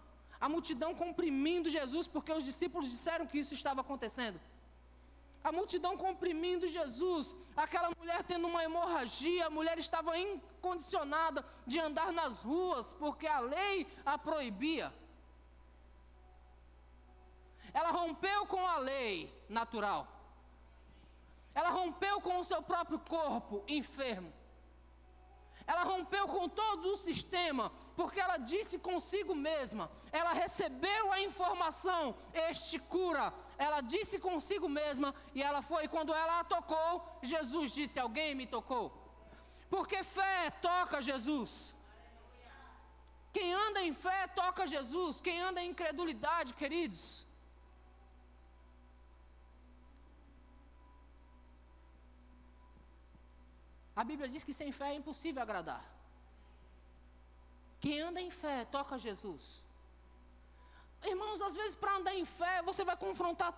a 0.40 0.49
multidão 0.49 0.94
comprimindo 0.94 1.75
Jesus, 1.79 2.07
porque 2.07 2.33
os 2.33 2.44
discípulos 2.44 2.90
disseram 2.90 3.27
que 3.27 3.38
isso 3.38 3.55
estava 3.55 3.81
acontecendo. 3.81 4.38
A 5.45 5.53
multidão 5.53 5.95
comprimindo 5.95 6.67
Jesus, 6.67 7.37
aquela 7.55 7.91
mulher 7.99 8.25
tendo 8.25 8.47
uma 8.49 8.65
hemorragia, 8.65 9.47
a 9.47 9.51
mulher 9.51 9.79
estava 9.79 10.17
incondicionada 10.19 11.45
de 11.67 11.79
andar 11.79 12.11
nas 12.11 12.41
ruas, 12.41 12.95
porque 12.95 13.27
a 13.27 13.41
lei 13.41 13.87
a 14.07 14.17
proibia. 14.17 14.91
Ela 17.75 17.91
rompeu 17.91 18.47
com 18.47 18.67
a 18.67 18.79
lei 18.79 19.31
natural. 19.47 20.09
Ela 21.55 21.69
rompeu 21.69 22.23
com 22.23 22.39
o 22.39 22.45
seu 22.45 22.63
próprio 22.63 22.99
corpo 22.99 23.63
enfermo. 23.69 24.33
Ela 25.66 25.83
rompeu 25.83 26.27
com 26.29 26.48
todo 26.48 26.92
o 26.92 26.96
sistema, 26.98 27.72
porque 27.96 28.20
ela 28.20 28.37
disse 28.37 28.79
consigo 28.79 29.35
mesma, 29.35 29.90
ela 30.12 30.33
recebeu 30.33 31.11
a 31.12 31.20
informação, 31.20 32.14
este 32.33 32.79
cura. 32.79 33.33
Ela 33.57 33.81
disse 33.81 34.18
consigo 34.18 34.68
mesma 34.68 35.14
e 35.35 35.42
ela 35.42 35.62
foi. 35.62 35.87
Quando 35.88 36.12
ela 36.12 36.40
a 36.40 36.44
tocou, 36.44 37.18
Jesus 37.22 37.72
disse: 37.72 37.98
Alguém 37.98 38.35
me 38.35 38.46
tocou. 38.46 38.92
Porque 39.70 40.03
fé 40.03 40.50
toca 40.62 41.00
Jesus. 41.00 41.74
Quem 43.33 43.53
anda 43.53 43.83
em 43.83 43.92
fé 43.92 44.27
toca 44.29 44.66
Jesus. 44.66 45.20
Quem 45.20 45.40
anda 45.40 45.61
em 45.62 45.70
incredulidade, 45.70 46.53
queridos, 46.55 47.27
A 53.97 54.03
Bíblia 54.03 54.29
diz 54.29 54.43
que 54.43 54.55
sem 54.61 54.73
fé 54.73 54.89
é 54.91 54.95
impossível 54.95 55.43
agradar. 55.43 55.85
Quem 57.81 58.01
anda 58.01 58.21
em 58.21 58.31
fé 58.31 58.65
toca 58.65 58.99
Jesus. 58.99 59.65
Irmãos, 61.03 61.41
às 61.41 61.55
vezes 61.55 61.75
para 61.75 61.97
andar 61.97 62.15
em 62.15 62.25
fé, 62.25 62.63
você 62.63 62.83
vai 62.83 62.97
confrontar 62.97 63.53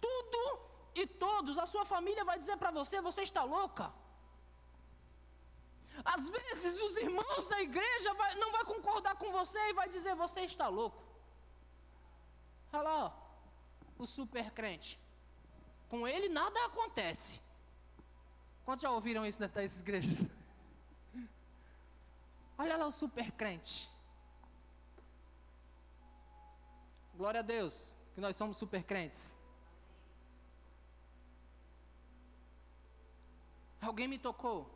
tudo 0.00 0.42
e 0.94 1.06
todos. 1.06 1.58
A 1.58 1.66
sua 1.66 1.84
família 1.84 2.24
vai 2.24 2.38
dizer 2.38 2.56
para 2.56 2.70
você: 2.70 3.00
você 3.00 3.22
está 3.22 3.42
louca. 3.42 3.92
Às 6.04 6.28
vezes 6.28 6.80
os 6.80 6.96
irmãos 6.96 7.48
da 7.48 7.60
igreja 7.60 8.14
vai, 8.14 8.34
não 8.36 8.52
vai 8.52 8.64
concordar 8.64 9.16
com 9.16 9.32
você 9.32 9.58
e 9.70 9.74
vai 9.74 9.88
dizer: 9.88 10.14
você 10.14 10.42
está 10.42 10.68
louco. 10.68 11.02
Olha 12.72 12.82
lá, 12.82 13.04
ó, 13.06 13.12
o 13.98 14.06
super 14.06 14.50
crente. 14.52 14.98
Com 15.88 16.06
ele 16.06 16.28
nada 16.28 16.64
acontece. 16.66 17.40
Quantos 18.68 18.82
já 18.82 18.90
ouviram 18.90 19.24
isso 19.24 19.40
nessas 19.40 19.80
igrejas? 19.80 20.28
Olha 22.58 22.76
lá 22.76 22.86
o 22.86 22.92
super 22.92 23.32
crente. 23.32 23.88
Glória 27.14 27.40
a 27.40 27.42
Deus, 27.42 27.96
que 28.14 28.20
nós 28.20 28.36
somos 28.36 28.58
super 28.58 28.82
crentes. 28.82 29.34
Alguém 33.80 34.06
me 34.06 34.18
tocou. 34.18 34.68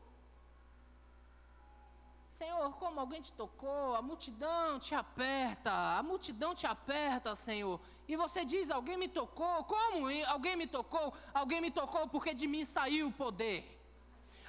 Senhor, 2.33 2.73
como 2.77 2.99
alguém 2.99 3.21
te 3.21 3.35
tocou, 3.35 3.95
a 3.95 4.01
multidão 4.01 4.79
te 4.79 4.95
aperta, 4.95 5.99
a 5.99 6.03
multidão 6.03 6.55
te 6.55 6.67
aperta, 6.67 7.37
Senhor. 7.37 7.79
E 8.09 8.17
você 8.17 8.43
diz: 8.43 8.71
Alguém 8.71 8.97
me 8.97 9.11
tocou. 9.11 9.65
Como 9.65 10.07
alguém 10.29 10.57
me 10.57 10.67
tocou? 10.67 11.13
Alguém 11.35 11.61
me 11.61 11.71
tocou 11.71 12.09
porque 12.09 12.33
de 12.33 12.47
mim 12.47 12.65
saiu 12.65 13.09
o 13.09 13.13
poder. 13.13 13.82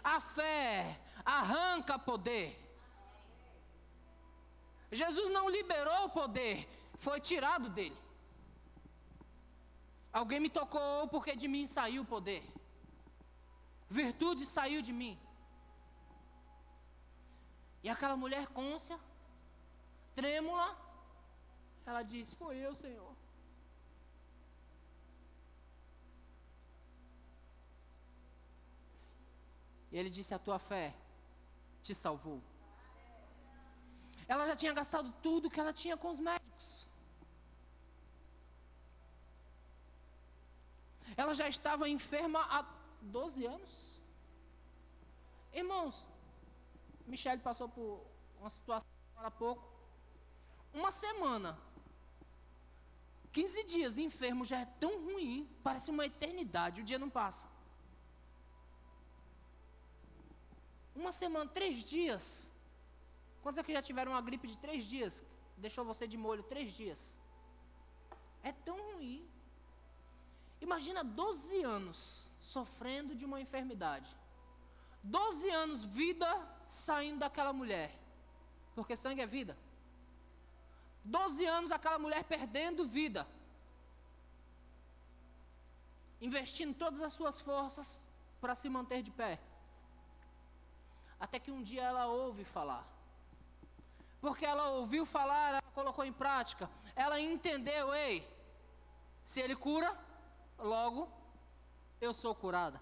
A 0.03 0.19
fé 0.19 0.99
arranca 1.25 1.97
poder. 1.97 2.59
Jesus 4.91 5.31
não 5.31 5.49
liberou 5.49 6.05
o 6.05 6.09
poder, 6.09 6.67
foi 6.99 7.19
tirado 7.19 7.69
dele. 7.69 7.97
Alguém 10.11 10.39
me 10.39 10.49
tocou 10.49 11.07
porque 11.07 11.35
de 11.35 11.47
mim 11.47 11.65
saiu 11.65 12.03
o 12.03 12.05
poder. 12.05 12.43
Virtude 13.89 14.45
saiu 14.45 14.81
de 14.81 14.93
mim. 14.93 15.19
E 17.81 17.89
aquela 17.89 18.15
mulher 18.15 18.45
côncia, 18.47 18.99
trêmula, 20.15 20.77
ela 21.85 22.03
disse: 22.03 22.35
Foi 22.35 22.55
eu, 22.57 22.75
Senhor. 22.75 23.12
E 29.93 29.97
ele 29.97 30.09
disse: 30.09 30.33
A 30.33 30.39
tua 30.39 30.57
fé 30.57 30.95
te 31.83 31.93
salvou. 31.93 32.41
Ela 34.27 34.47
já 34.47 34.55
tinha 34.55 34.73
gastado 34.73 35.13
tudo 35.21 35.51
que 35.51 35.59
ela 35.59 35.71
tinha 35.71 35.95
com 35.95 36.09
os 36.09 36.19
médicos. 36.19 36.89
Ela 41.15 41.35
já 41.35 41.47
estava 41.47 41.87
enferma 41.87 42.39
há 42.49 42.65
12 43.01 43.45
anos. 43.45 44.01
Irmãos, 45.53 46.07
Michele 47.05 47.41
passou 47.41 47.69
por 47.69 48.03
uma 48.39 48.49
situação 48.49 48.89
há 49.17 49.29
pouco. 49.29 49.63
Uma 50.73 50.89
semana. 50.89 51.55
15 53.31 53.63
dias 53.65 53.97
enfermo 53.99 54.43
já 54.43 54.61
é 54.61 54.65
tão 54.65 55.03
ruim, 55.05 55.47
parece 55.63 55.91
uma 55.91 56.05
eternidade, 56.05 56.81
o 56.81 56.83
dia 56.83 56.97
não 56.97 57.11
passa. 57.11 57.52
Uma 60.95 61.11
semana, 61.11 61.49
três 61.49 61.77
dias. 61.83 62.51
Quantos 63.41 63.59
aqui 63.59 63.73
já 63.73 63.81
tiveram 63.81 64.11
uma 64.13 64.21
gripe 64.21 64.47
de 64.47 64.57
três 64.57 64.85
dias? 64.85 65.23
Deixou 65.57 65.83
você 65.83 66.07
de 66.07 66.17
molho 66.17 66.43
três 66.43 66.71
dias. 66.73 67.19
É 68.41 68.51
tão 68.51 68.77
ruim. 68.91 69.27
Imagina 70.61 71.03
12 71.03 71.63
anos 71.63 72.27
sofrendo 72.39 73.15
de 73.15 73.25
uma 73.25 73.39
enfermidade. 73.41 74.09
12 75.03 75.49
anos 75.49 75.83
vida 75.83 76.29
saindo 76.67 77.19
daquela 77.19 77.51
mulher. 77.51 77.89
Porque 78.75 78.95
sangue 78.95 79.21
é 79.21 79.27
vida. 79.27 79.57
12 81.03 81.45
anos 81.45 81.71
aquela 81.71 81.99
mulher 81.99 82.23
perdendo 82.23 82.87
vida. 82.87 83.27
Investindo 86.21 86.73
todas 86.73 87.01
as 87.01 87.13
suas 87.13 87.41
forças 87.41 88.07
para 88.39 88.55
se 88.55 88.69
manter 88.69 89.01
de 89.01 89.11
pé. 89.11 89.39
Até 91.23 91.39
que 91.39 91.51
um 91.51 91.61
dia 91.63 91.83
ela 91.83 92.05
ouve 92.07 92.43
falar. 92.43 92.85
Porque 94.19 94.45
ela 94.45 94.65
ouviu 94.71 95.05
falar, 95.05 95.51
ela 95.51 95.61
colocou 95.73 96.03
em 96.03 96.11
prática. 96.11 96.69
Ela 96.97 97.17
entendeu, 97.17 97.93
ei, 97.93 98.17
se 99.23 99.39
ele 99.39 99.55
cura, 99.55 99.97
logo 100.59 101.09
eu 102.01 102.13
sou 102.13 102.35
curada. 102.35 102.77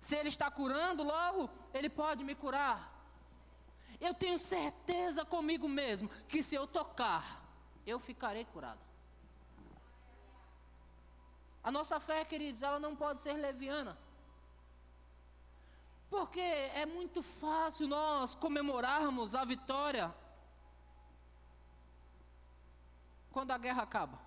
Se 0.00 0.16
ele 0.16 0.28
está 0.28 0.50
curando, 0.50 1.04
logo 1.04 1.48
ele 1.72 1.88
pode 1.88 2.24
me 2.24 2.34
curar. 2.34 2.92
Eu 4.00 4.12
tenho 4.12 4.40
certeza 4.40 5.24
comigo 5.24 5.68
mesmo 5.68 6.08
que 6.26 6.42
se 6.42 6.56
eu 6.56 6.66
tocar, 6.66 7.24
eu 7.86 8.00
ficarei 8.00 8.44
curado. 8.44 8.80
A 11.62 11.70
nossa 11.70 12.00
fé, 12.00 12.24
queridos, 12.24 12.60
ela 12.60 12.80
não 12.80 12.96
pode 12.96 13.20
ser 13.20 13.34
leviana. 13.34 13.96
Porque 16.16 16.48
é 16.82 16.86
muito 16.86 17.20
fácil 17.22 17.88
nós 17.88 18.36
comemorarmos 18.36 19.34
a 19.34 19.44
vitória 19.44 20.14
quando 23.32 23.50
a 23.50 23.58
guerra 23.58 23.82
acaba. 23.82 24.18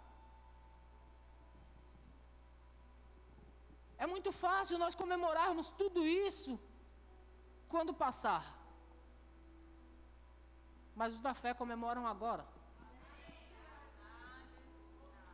É 3.97 4.05
muito 4.05 4.33
fácil 4.33 4.77
nós 4.77 4.95
comemorarmos 4.95 5.69
tudo 5.81 6.05
isso 6.05 6.59
quando 7.69 7.93
passar. 7.93 8.43
Mas 10.93 11.13
os 11.13 11.21
da 11.21 11.33
fé 11.33 11.53
comemoram 11.53 12.05
agora. 12.05 12.45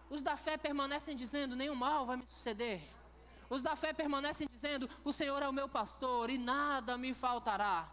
Os 0.07 0.21
da 0.21 0.37
fé 0.37 0.55
permanecem 0.55 1.15
dizendo: 1.15 1.55
nenhum 1.55 1.73
mal 1.73 2.05
vai 2.05 2.17
me 2.17 2.27
suceder. 2.27 2.92
Os 3.53 3.61
da 3.61 3.75
fé 3.75 3.93
permanecem 3.93 4.47
dizendo: 4.51 4.89
O 5.03 5.13
Senhor 5.13 5.39
é 5.43 5.47
o 5.47 5.53
meu 5.53 5.69
pastor 5.69 6.27
e 6.31 6.39
nada 6.39 6.97
me 6.97 7.13
faltará. 7.13 7.87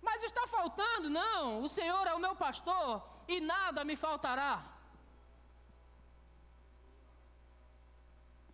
Mas 0.00 0.22
está 0.22 0.46
faltando? 0.46 1.10
Não, 1.10 1.64
o 1.64 1.68
Senhor 1.68 2.06
é 2.06 2.14
o 2.14 2.20
meu 2.20 2.36
pastor 2.36 3.02
e 3.26 3.40
nada 3.40 3.84
me 3.84 3.96
faltará. 3.96 4.62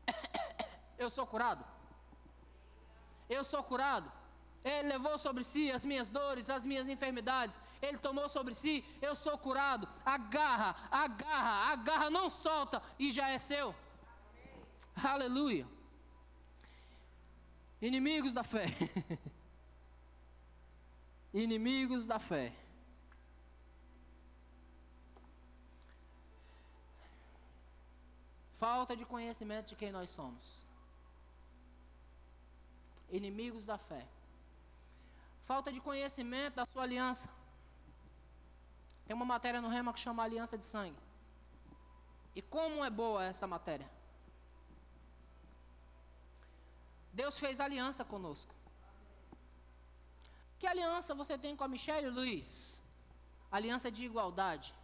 Eu 0.97 1.11
sou 1.11 1.27
curado. 1.27 1.62
Eu 3.29 3.44
sou 3.44 3.62
curado. 3.62 4.11
Ele 4.64 4.88
levou 4.88 5.18
sobre 5.18 5.44
si 5.44 5.70
as 5.70 5.85
minhas 5.85 6.09
dores, 6.09 6.49
as 6.49 6.64
minhas 6.64 6.88
enfermidades. 6.88 7.61
Ele 7.83 7.99
tomou 7.99 8.31
sobre 8.31 8.55
si, 8.55 8.83
eu 9.03 9.14
sou 9.14 9.37
curado. 9.37 9.87
Agarra, 10.03 10.75
agarra, 10.90 11.73
agarra, 11.73 12.09
não 12.09 12.31
solta 12.31 12.83
e 12.99 13.12
já 13.12 13.29
é 13.29 13.38
seu. 13.38 13.75
Aleluia. 14.97 15.74
Inimigos 17.88 18.33
da 18.33 18.42
fé. 18.42 18.64
Inimigos 21.35 22.07
da 22.07 22.18
fé. 22.18 22.51
Falta 28.55 28.97
de 28.97 29.05
conhecimento 29.05 29.66
de 29.68 29.77
quem 29.77 29.92
nós 29.92 30.09
somos. 30.09 30.66
Inimigos 33.11 33.66
da 33.66 33.77
fé. 33.77 34.07
Falta 35.44 35.70
de 35.70 35.79
conhecimento 35.79 36.55
da 36.55 36.64
sua 36.64 36.85
aliança. 36.85 37.29
Tem 39.07 39.14
uma 39.14 39.27
matéria 39.27 39.61
no 39.61 39.68
Rema 39.68 39.92
que 39.92 40.01
chama 40.01 40.23
Aliança 40.23 40.57
de 40.57 40.64
Sangue. 40.64 40.99
E 42.35 42.40
como 42.40 42.83
é 42.83 42.88
boa 42.88 43.23
essa 43.23 43.47
matéria? 43.47 43.90
Deus 47.20 47.38
fez 47.42 47.61
aliança 47.61 48.05
conosco. 48.12 48.53
Que 50.59 50.66
aliança 50.72 51.18
você 51.20 51.37
tem 51.44 51.55
com 51.57 51.64
a 51.64 51.72
Michelle, 51.74 52.16
Luiz? 52.18 52.48
Aliança 53.57 53.88
de 53.96 54.05
igualdade. 54.05 54.74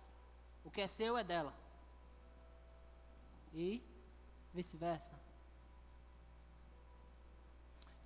O 0.65 0.71
que 0.71 0.83
é 0.83 0.89
seu 0.99 1.17
é 1.23 1.25
dela. 1.25 1.53
E 3.53 3.83
vice-versa. 4.55 5.13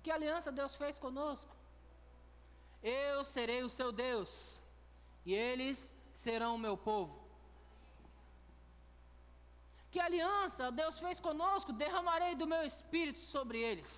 Que 0.01 0.11
aliança 0.17 0.51
Deus 0.51 0.75
fez 0.75 0.97
conosco? 1.05 1.53
Eu 2.81 3.25
serei 3.25 3.61
o 3.63 3.69
seu 3.77 3.91
Deus, 3.91 4.61
e 5.25 5.33
eles 5.33 5.77
serão 6.13 6.51
o 6.55 6.63
meu 6.65 6.75
povo. 6.77 7.15
Que 9.91 9.99
aliança 9.99 10.71
Deus 10.71 10.99
fez 10.99 11.19
conosco? 11.19 11.73
Derramarei 11.73 12.35
do 12.35 12.45
meu 12.53 12.63
espírito 12.63 13.21
sobre 13.21 13.59
eles. 13.69 13.91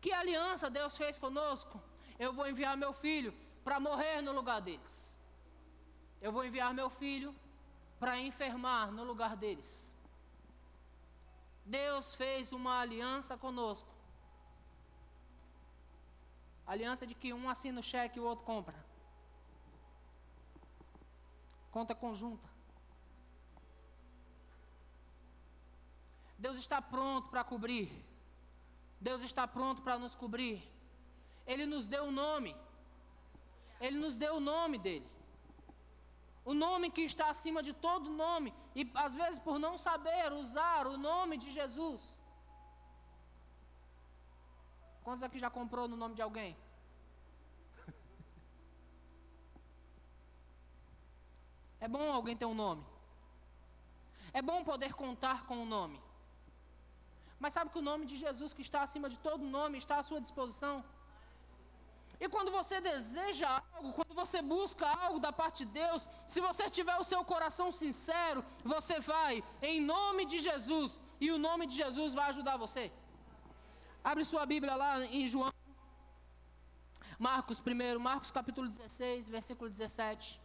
Que 0.00 0.12
aliança 0.12 0.70
Deus 0.70 0.96
fez 0.96 1.18
conosco? 1.18 1.80
Eu 2.18 2.32
vou 2.32 2.48
enviar 2.48 2.76
meu 2.76 2.92
filho 2.92 3.32
para 3.64 3.80
morrer 3.80 4.20
no 4.22 4.32
lugar 4.32 4.60
deles. 4.60 5.18
Eu 6.20 6.32
vou 6.32 6.44
enviar 6.44 6.72
meu 6.72 6.88
filho 6.90 7.34
para 7.98 8.18
enfermar 8.18 8.90
no 8.92 9.04
lugar 9.04 9.36
deles. 9.36 9.96
Deus 11.64 12.14
fez 12.14 12.52
uma 12.52 12.80
aliança 12.80 13.36
conosco. 13.36 13.90
Aliança 16.66 17.06
de 17.06 17.14
que 17.14 17.32
um 17.32 17.48
assina 17.48 17.80
o 17.80 17.82
cheque 17.82 18.18
e 18.18 18.22
o 18.22 18.24
outro 18.24 18.44
compra. 18.44 18.74
Conta 21.70 21.94
conjunta. 21.94 22.48
Deus 26.38 26.56
está 26.56 26.80
pronto 26.80 27.28
para 27.28 27.42
cobrir. 27.42 28.07
Deus 29.00 29.22
está 29.22 29.46
pronto 29.46 29.82
para 29.82 29.98
nos 29.98 30.14
cobrir. 30.14 30.62
Ele 31.46 31.64
nos 31.66 31.86
deu 31.86 32.04
o 32.06 32.10
nome. 32.10 32.54
Ele 33.80 33.98
nos 33.98 34.16
deu 34.16 34.36
o 34.36 34.40
nome 34.40 34.78
dele. 34.78 35.08
O 36.44 36.54
nome 36.54 36.90
que 36.90 37.02
está 37.02 37.28
acima 37.30 37.62
de 37.62 37.72
todo 37.72 38.10
nome. 38.10 38.52
E 38.74 38.90
às 38.94 39.14
vezes 39.14 39.38
por 39.38 39.58
não 39.58 39.78
saber 39.78 40.32
usar 40.32 40.86
o 40.86 40.96
nome 40.96 41.36
de 41.36 41.50
Jesus. 41.50 42.02
Quantos 45.04 45.22
aqui 45.22 45.38
já 45.38 45.50
comprou 45.50 45.86
no 45.88 45.96
nome 45.96 46.14
de 46.14 46.22
alguém? 46.22 46.56
É 51.80 51.86
bom 51.86 52.12
alguém 52.12 52.36
ter 52.36 52.44
um 52.44 52.54
nome. 52.54 52.84
É 54.32 54.42
bom 54.42 54.64
poder 54.64 54.92
contar 54.94 55.46
com 55.46 55.58
o 55.58 55.62
um 55.62 55.66
nome. 55.66 56.07
Mas 57.42 57.52
sabe 57.52 57.70
que 57.72 57.78
o 57.78 57.88
nome 57.90 58.04
de 58.10 58.16
Jesus, 58.16 58.52
que 58.52 58.62
está 58.68 58.80
acima 58.82 59.08
de 59.08 59.18
todo 59.26 59.52
nome, 59.58 59.78
está 59.78 59.96
à 59.98 60.06
sua 60.10 60.20
disposição? 60.20 60.76
E 62.20 62.28
quando 62.34 62.50
você 62.50 62.80
deseja 62.80 63.48
algo, 63.74 63.92
quando 63.98 64.14
você 64.22 64.38
busca 64.42 64.86
algo 65.04 65.20
da 65.26 65.32
parte 65.32 65.64
de 65.64 65.70
Deus, 65.80 66.06
se 66.26 66.40
você 66.40 66.64
tiver 66.68 66.96
o 66.98 67.04
seu 67.04 67.24
coração 67.24 67.70
sincero, 67.70 68.44
você 68.64 68.98
vai 68.98 69.44
em 69.62 69.80
nome 69.80 70.24
de 70.32 70.38
Jesus, 70.48 71.00
e 71.20 71.30
o 71.30 71.38
nome 71.38 71.66
de 71.66 71.76
Jesus 71.76 72.14
vai 72.14 72.28
ajudar 72.30 72.56
você. 72.56 72.90
Abre 74.02 74.24
sua 74.24 74.44
Bíblia 74.46 74.74
lá 74.74 75.04
em 75.04 75.26
João. 75.26 75.52
Marcos 77.18 77.60
primeiro, 77.60 78.00
Marcos 78.00 78.30
capítulo 78.30 78.68
16, 78.68 79.28
versículo 79.28 79.70
17. 79.70 80.40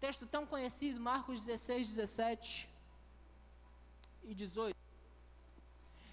Texto 0.00 0.26
tão 0.26 0.44
conhecido, 0.46 1.00
Marcos 1.00 1.42
16, 1.42 1.88
17 1.88 2.68
e 4.24 4.34
18. 4.34 4.87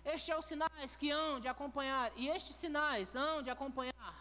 Estes 0.06 0.26
são 0.26 0.36
é 0.36 0.40
os 0.40 0.46
sinais 0.46 0.96
que 0.96 1.10
hão 1.10 1.40
de 1.40 1.48
acompanhar, 1.48 2.12
e 2.16 2.30
estes 2.30 2.56
sinais 2.56 3.16
hão 3.16 3.42
de 3.42 3.50
acompanhar 3.50 4.16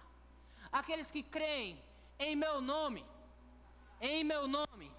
aqueles 0.73 1.11
que 1.11 1.23
creem 1.23 1.79
em 2.19 2.35
meu 2.35 2.61
nome. 2.61 3.05
Em 4.01 4.25
meu 4.25 4.49
nome. 4.49 4.91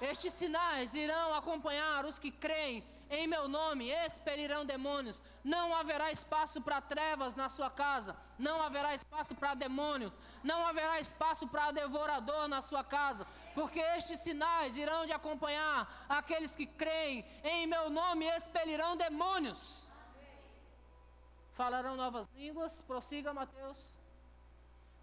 Estes 0.00 0.32
sinais 0.32 0.94
irão 0.94 1.34
acompanhar 1.34 2.04
os 2.06 2.18
que 2.18 2.30
creem 2.30 2.82
em 3.10 3.26
meu 3.26 3.46
nome, 3.46 3.90
expelirão 3.90 4.64
demônios. 4.64 5.20
Não 5.44 5.76
haverá 5.76 6.10
espaço 6.10 6.60
para 6.60 6.80
trevas 6.80 7.34
na 7.34 7.50
sua 7.50 7.70
casa, 7.70 8.16
não 8.38 8.62
haverá 8.62 8.94
espaço 8.94 9.34
para 9.34 9.54
demônios, 9.54 10.12
não 10.42 10.66
haverá 10.66 10.98
espaço 10.98 11.46
para 11.46 11.70
devorador 11.70 12.48
na 12.48 12.62
sua 12.62 12.82
casa, 12.82 13.26
porque 13.54 13.78
estes 13.78 14.20
sinais 14.20 14.74
irão 14.74 15.04
de 15.04 15.12
acompanhar 15.12 16.06
aqueles 16.08 16.56
que 16.56 16.66
creem 16.66 17.24
em 17.44 17.66
meu 17.66 17.88
nome, 17.90 18.26
expelirão 18.26 18.96
demônios 18.96 19.83
falarão 21.54 21.96
novas 21.96 22.28
línguas, 22.34 22.82
prossiga 22.82 23.32
Mateus, 23.32 23.80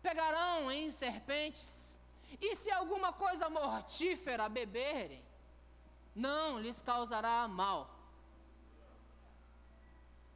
pegarão 0.01 0.71
em 0.71 0.91
serpentes, 0.91 1.97
e 2.39 2.55
se 2.55 2.69
alguma 2.71 3.11
coisa 3.13 3.49
mortífera 3.49 4.47
beberem, 4.49 5.23
não 6.15 6.59
lhes 6.59 6.81
causará 6.81 7.47
mal. 7.47 7.89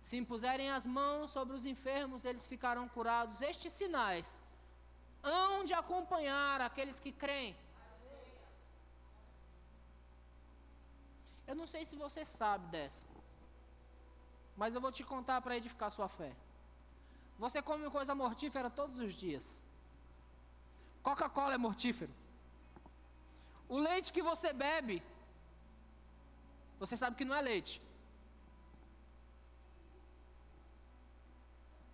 Se 0.02 0.16
impuserem 0.18 0.70
as 0.70 0.86
mãos 0.86 1.32
sobre 1.32 1.56
os 1.56 1.66
enfermos, 1.66 2.24
eles 2.24 2.46
ficarão 2.46 2.88
curados. 2.88 3.42
Estes 3.42 3.74
sinais 3.74 4.40
hão 5.24 5.64
de 5.64 5.74
acompanhar 5.74 6.62
aqueles 6.62 7.00
que 7.00 7.12
creem. 7.12 7.56
Eu 11.48 11.56
não 11.56 11.68
sei 11.68 11.86
se 11.86 11.96
você 11.96 12.24
sabe 12.24 12.68
dessa. 12.68 13.15
Mas 14.56 14.74
eu 14.74 14.82
vou 14.82 14.92
te 14.92 15.04
contar 15.04 15.42
para 15.42 15.58
edificar 15.58 15.92
sua 15.92 16.08
fé. 16.08 16.32
Você 17.38 17.62
come 17.62 17.90
coisa 17.90 18.16
mortífera 18.16 18.70
todos 18.70 19.00
os 19.00 19.14
dias. 19.14 19.68
Coca-Cola 21.04 21.56
é 21.56 21.58
mortífero. 21.58 22.14
O 23.68 23.78
leite 23.78 24.14
que 24.14 24.22
você 24.22 24.54
bebe, 24.54 25.04
você 26.80 26.96
sabe 26.96 27.16
que 27.16 27.26
não 27.26 27.36
é 27.36 27.42
leite. 27.42 27.82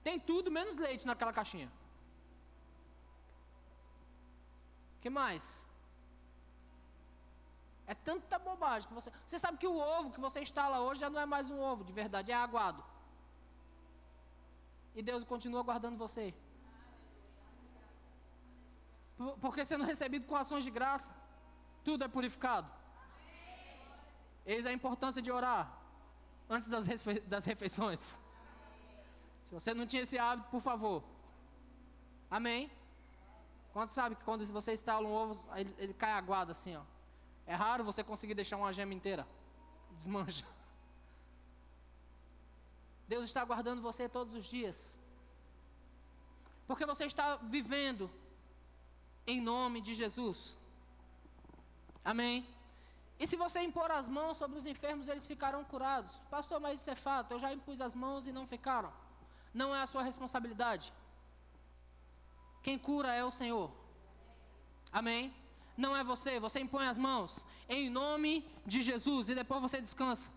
Tem 0.04 0.20
tudo 0.20 0.52
menos 0.52 0.78
leite 0.78 1.06
naquela 1.06 1.34
caixinha. 1.34 1.70
que 5.02 5.10
mais? 5.10 5.68
É 7.92 7.96
tanta 8.10 8.40
bobagem 8.40 8.88
que 8.88 8.94
você. 8.94 9.12
Você 9.28 9.38
sabe 9.38 9.58
que 9.62 9.68
o 9.68 9.78
ovo 9.78 10.12
que 10.12 10.22
você 10.26 10.40
instala 10.42 10.80
hoje 10.80 11.02
já 11.02 11.10
não 11.10 11.20
é 11.20 11.26
mais 11.26 11.50
um 11.52 11.60
ovo 11.60 11.84
de 11.84 11.92
verdade, 11.92 12.32
é 12.32 12.36
aguado. 12.36 12.82
E 14.96 15.04
Deus 15.04 15.26
continua 15.26 15.62
guardando 15.62 15.98
você. 15.98 16.34
Porque 19.42 19.66
sendo 19.66 19.84
recebido 19.84 20.26
com 20.26 20.38
ações 20.38 20.64
de 20.64 20.72
graça, 20.78 21.14
tudo 21.84 22.06
é 22.06 22.08
purificado. 22.08 22.72
Eis 24.46 24.66
a 24.66 24.72
importância 24.72 25.22
de 25.22 25.30
orar 25.30 25.64
antes 26.50 26.70
das, 26.70 26.86
das 27.34 27.44
refeições. 27.44 28.22
Se 29.44 29.54
você 29.54 29.74
não 29.74 29.86
tinha 29.86 30.04
esse 30.04 30.18
hábito, 30.18 30.50
por 30.50 30.62
favor. 30.62 31.04
Amém? 32.40 32.72
Quanto 33.74 33.92
sabe 33.92 34.16
que 34.16 34.24
quando 34.24 34.46
você 34.46 34.72
instala 34.80 35.06
um 35.06 35.14
ovo, 35.14 35.58
ele, 35.58 35.76
ele 35.78 35.94
cai 35.94 36.14
aguado 36.14 36.52
assim, 36.52 36.78
ó. 36.78 36.84
É 37.46 37.54
raro 37.54 37.84
você 37.84 38.04
conseguir 38.04 38.34
deixar 38.34 38.58
uma 38.58 38.74
gema 38.74 38.94
inteira. 38.94 39.28
Desmancha. 39.98 40.46
Deus 43.08 43.26
está 43.26 43.44
guardando 43.44 43.82
você 43.82 44.08
todos 44.08 44.34
os 44.34 44.46
dias. 44.46 45.00
Porque 46.68 46.86
você 46.86 47.06
está 47.06 47.36
vivendo 47.36 48.10
em 49.28 49.42
nome 49.42 49.82
de 49.82 49.94
Jesus. 49.94 50.58
Amém? 52.04 52.48
E 53.20 53.28
se 53.28 53.36
você 53.36 53.62
impor 53.62 53.92
as 53.92 54.08
mãos 54.08 54.38
sobre 54.38 54.58
os 54.58 54.66
enfermos, 54.66 55.08
eles 55.08 55.26
ficarão 55.26 55.64
curados. 55.64 56.12
Pastor, 56.30 56.60
mas 56.60 56.80
isso 56.80 56.90
é 56.90 56.96
fato. 56.96 57.32
Eu 57.32 57.40
já 57.40 57.54
impus 57.54 57.80
as 57.82 57.94
mãos 57.94 58.26
e 58.26 58.32
não 58.32 58.48
ficaram. 58.48 58.92
Não 59.54 59.76
é 59.76 59.82
a 59.82 59.88
sua 59.88 60.02
responsabilidade. 60.02 60.92
Quem 62.64 62.80
cura 62.80 63.14
é 63.14 63.24
o 63.24 63.32
Senhor. 63.32 63.70
Amém? 64.92 65.34
Não 65.82 65.98
é 65.98 66.04
você, 66.04 66.40
você 66.40 66.60
impõe 66.60 66.86
as 66.88 66.98
mãos 66.98 67.46
em 67.68 67.90
nome 67.90 68.34
de 68.66 68.82
Jesus 68.82 69.30
e 69.30 69.36
depois 69.36 69.62
você 69.62 69.82
descansa. 69.82 70.32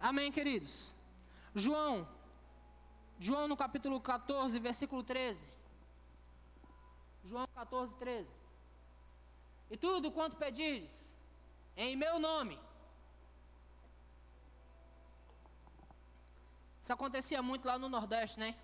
Amém, 0.00 0.32
queridos? 0.32 0.94
João, 1.54 2.08
João 3.20 3.46
no 3.46 3.56
capítulo 3.56 4.00
14, 4.00 4.58
versículo 4.58 5.02
13. 5.02 5.46
João 7.24 7.46
14, 7.54 7.94
13. 7.96 8.28
E 9.70 9.76
tudo 9.76 10.10
quanto 10.10 10.36
pedires, 10.36 11.14
em 11.76 11.96
meu 11.96 12.18
nome. 12.18 12.58
Isso 16.82 16.92
acontecia 16.92 17.40
muito 17.40 17.66
lá 17.66 17.78
no 17.78 17.88
Nordeste, 17.88 18.38
né? 18.38 18.54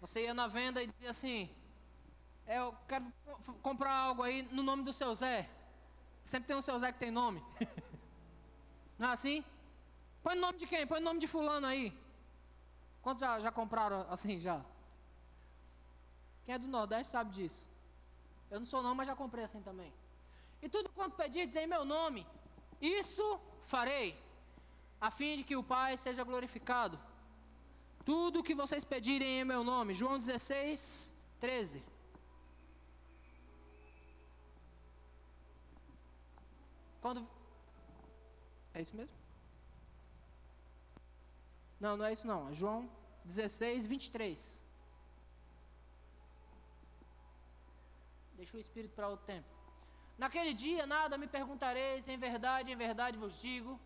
Você 0.00 0.24
ia 0.24 0.34
na 0.34 0.46
venda 0.46 0.82
e 0.82 0.86
dizia 0.86 1.10
assim: 1.10 1.50
é, 2.46 2.58
eu 2.58 2.74
quero 2.88 3.06
comprar 3.62 3.92
algo 3.92 4.22
aí 4.22 4.42
no 4.50 4.62
nome 4.62 4.82
do 4.82 4.92
seu 4.92 5.14
Zé. 5.14 5.48
Sempre 6.24 6.48
tem 6.48 6.56
um 6.56 6.62
seu 6.62 6.78
Zé 6.78 6.92
que 6.92 6.98
tem 6.98 7.10
nome. 7.10 7.42
Não 8.98 9.08
é 9.08 9.12
assim? 9.12 9.44
Põe 10.22 10.36
o 10.36 10.40
nome 10.40 10.58
de 10.58 10.66
quem? 10.66 10.86
Põe 10.86 11.00
o 11.00 11.04
nome 11.04 11.18
de 11.18 11.26
fulano 11.26 11.66
aí. 11.66 11.96
Quantos 13.02 13.20
já, 13.20 13.40
já 13.40 13.50
compraram 13.50 14.06
assim 14.08 14.38
já? 14.38 14.60
Quem 16.44 16.54
é 16.54 16.58
do 16.58 16.68
Nordeste 16.68 17.12
sabe 17.12 17.32
disso. 17.32 17.68
Eu 18.50 18.60
não 18.60 18.66
sou 18.66 18.82
não, 18.82 18.94
mas 18.94 19.06
já 19.06 19.16
comprei 19.16 19.44
assim 19.44 19.62
também. 19.62 19.92
E 20.60 20.68
tudo 20.68 20.90
quanto 20.90 21.16
pedirdes 21.16 21.56
em 21.56 21.66
meu 21.66 21.84
nome, 21.84 22.26
isso 22.80 23.40
farei, 23.64 24.16
a 25.00 25.10
fim 25.10 25.38
de 25.38 25.44
que 25.44 25.56
o 25.56 25.64
Pai 25.64 25.96
seja 25.96 26.22
glorificado. 26.22 26.98
Tudo 28.04 28.42
que 28.42 28.54
vocês 28.54 28.84
pedirem 28.84 29.40
em 29.40 29.44
meu 29.44 29.64
nome. 29.64 29.94
João 29.94 30.18
16, 30.18 31.14
13. 31.40 31.82
Quando. 37.02 37.20
É 38.72 38.80
isso 38.80 38.96
mesmo? 38.96 39.14
Não, 41.80 41.96
não 41.96 42.04
é 42.04 42.12
isso 42.12 42.26
não. 42.26 42.48
É 42.48 42.54
João 42.54 42.88
16, 43.24 43.86
23. 43.86 44.62
Deixa 48.36 48.56
o 48.56 48.60
Espírito 48.60 48.94
para 48.94 49.08
outro 49.08 49.26
tempo. 49.26 49.48
Naquele 50.16 50.54
dia 50.54 50.86
nada 50.86 51.18
me 51.18 51.26
perguntareis, 51.26 52.06
em 52.06 52.16
verdade, 52.16 52.70
em 52.70 52.76
verdade 52.76 53.18
vos 53.18 53.40
digo. 53.40 53.80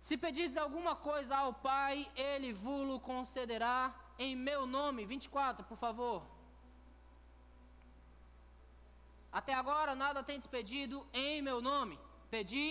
Se 0.00 0.16
pedires 0.16 0.56
alguma 0.56 0.96
coisa 0.96 1.36
ao 1.36 1.52
Pai, 1.54 2.10
Ele 2.16 2.52
vos 2.52 3.00
concederá 3.02 3.94
em 4.18 4.34
meu 4.34 4.66
nome. 4.66 5.06
24, 5.06 5.64
por 5.64 5.78
favor. 5.78 6.39
Até 9.40 9.54
agora 9.54 9.92
nada 9.94 10.22
tendes 10.22 10.46
pedido 10.46 10.96
em 11.14 11.40
meu 11.40 11.58
nome. 11.62 11.98
Pedi 12.34 12.66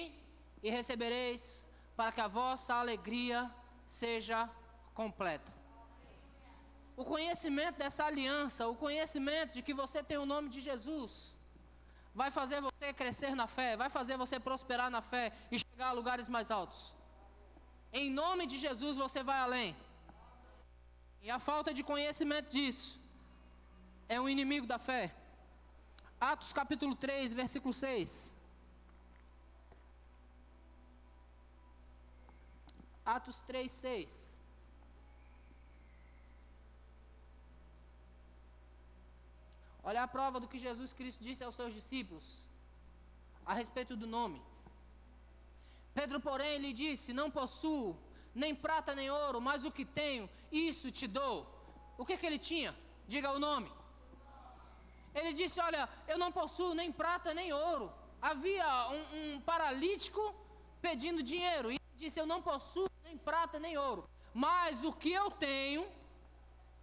e 0.61 0.69
recebereis, 0.69 1.43
para 1.97 2.11
que 2.11 2.21
a 2.21 2.27
vossa 2.27 2.75
alegria 2.75 3.39
seja 3.87 4.47
completa. 4.93 5.51
O 6.95 7.03
conhecimento 7.03 7.77
dessa 7.83 8.03
aliança, 8.05 8.67
o 8.67 8.75
conhecimento 8.75 9.53
de 9.55 9.63
que 9.63 9.73
você 9.73 10.03
tem 10.09 10.19
o 10.19 10.27
nome 10.33 10.47
de 10.55 10.59
Jesus, 10.59 11.11
vai 12.13 12.29
fazer 12.29 12.61
você 12.61 12.93
crescer 13.01 13.33
na 13.41 13.47
fé, 13.47 13.69
vai 13.75 13.89
fazer 13.89 14.15
você 14.23 14.39
prosperar 14.39 14.91
na 14.91 15.01
fé 15.01 15.25
e 15.51 15.57
chegar 15.57 15.87
a 15.89 15.97
lugares 15.99 16.29
mais 16.29 16.51
altos. 16.51 16.95
Em 17.91 18.11
nome 18.11 18.45
de 18.45 18.59
Jesus 18.59 18.95
você 18.95 19.23
vai 19.23 19.39
além. 19.39 19.75
E 21.23 21.31
a 21.31 21.39
falta 21.39 21.73
de 21.73 21.83
conhecimento 21.91 22.49
disso 22.57 23.01
é 24.07 24.21
um 24.21 24.29
inimigo 24.29 24.67
da 24.67 24.77
fé. 24.77 25.15
Atos 26.19 26.51
capítulo 26.51 26.95
3, 26.95 27.31
versículo 27.31 27.73
6. 27.73 28.37
Atos 33.05 33.39
3, 33.41 33.71
6. 33.71 34.41
Olha 39.81 40.03
a 40.03 40.07
prova 40.07 40.41
do 40.41 40.47
que 40.47 40.59
Jesus 40.59 40.91
Cristo 40.91 41.23
disse 41.23 41.43
aos 41.43 41.55
seus 41.55 41.73
discípulos 41.73 42.45
a 43.45 43.53
respeito 43.53 43.95
do 43.95 44.05
nome. 44.05 44.41
Pedro, 45.93 46.19
porém, 46.19 46.59
lhe 46.59 46.73
disse: 46.73 47.13
Não 47.13 47.31
possuo 47.31 47.97
nem 48.35 48.53
prata 48.53 48.93
nem 48.93 49.09
ouro, 49.09 49.39
mas 49.39 49.63
o 49.63 49.71
que 49.71 49.85
tenho, 49.85 50.29
isso 50.51 50.91
te 50.91 51.07
dou. 51.07 51.47
O 51.97 52.05
que, 52.05 52.17
que 52.17 52.25
ele 52.25 52.37
tinha? 52.37 52.75
Diga 53.07 53.31
o 53.31 53.39
nome. 53.39 53.78
Ele 55.13 55.33
disse: 55.33 55.59
Olha, 55.59 55.89
eu 56.07 56.17
não 56.17 56.31
possuo 56.31 56.73
nem 56.73 56.91
prata 56.91 57.33
nem 57.33 57.51
ouro. 57.51 57.91
Havia 58.21 58.89
um, 58.89 59.35
um 59.35 59.41
paralítico 59.41 60.35
pedindo 60.81 61.23
dinheiro. 61.23 61.71
E 61.71 61.75
ele 61.75 61.95
disse: 61.95 62.19
Eu 62.19 62.25
não 62.25 62.41
possuo 62.41 62.89
nem 63.03 63.17
prata 63.17 63.59
nem 63.59 63.77
ouro. 63.77 64.09
Mas 64.33 64.83
o 64.83 64.93
que 64.93 65.11
eu 65.11 65.31
tenho, 65.31 65.87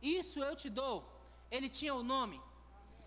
isso 0.02 0.42
eu 0.42 0.54
te 0.56 0.68
dou. 0.68 0.96
Ele 1.50 1.68
tinha 1.68 1.94
o 1.94 2.02
nome. 2.02 2.40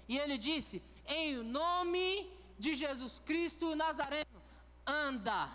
E 0.08 0.17
ele 0.17 0.38
disse: 0.38 0.82
Em 1.05 1.38
nome 1.43 2.32
de 2.58 2.73
Jesus 2.73 3.19
Cristo 3.19 3.75
Nazareno, 3.75 4.41
anda. 4.86 5.49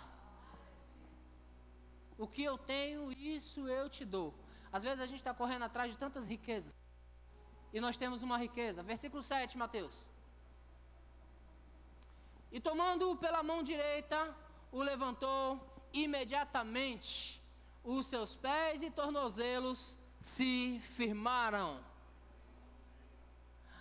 O 2.17 2.27
que 2.27 2.43
eu 2.43 2.57
tenho, 2.57 3.11
isso 3.11 3.67
eu 3.67 3.89
te 3.89 4.05
dou. 4.05 4.33
Às 4.71 4.83
vezes 4.83 4.99
a 4.99 5.05
gente 5.05 5.17
está 5.17 5.33
correndo 5.33 5.63
atrás 5.63 5.91
de 5.91 5.97
tantas 5.97 6.25
riquezas. 6.25 6.73
E 7.75 7.81
nós 7.85 7.97
temos 8.01 8.23
uma 8.23 8.37
riqueza. 8.37 8.81
Versículo 8.91 9.21
7, 9.21 9.57
Mateus. 9.57 9.95
E 12.49 12.57
tomando-o 12.67 13.17
pela 13.23 13.43
mão 13.49 13.61
direita, 13.61 14.19
o 14.71 14.81
levantou 14.81 15.43
imediatamente. 15.91 17.41
Os 17.83 18.07
seus 18.07 18.33
pés 18.33 18.81
e 18.81 18.89
tornozelos 18.89 19.97
se 20.21 20.79
firmaram. 20.95 21.83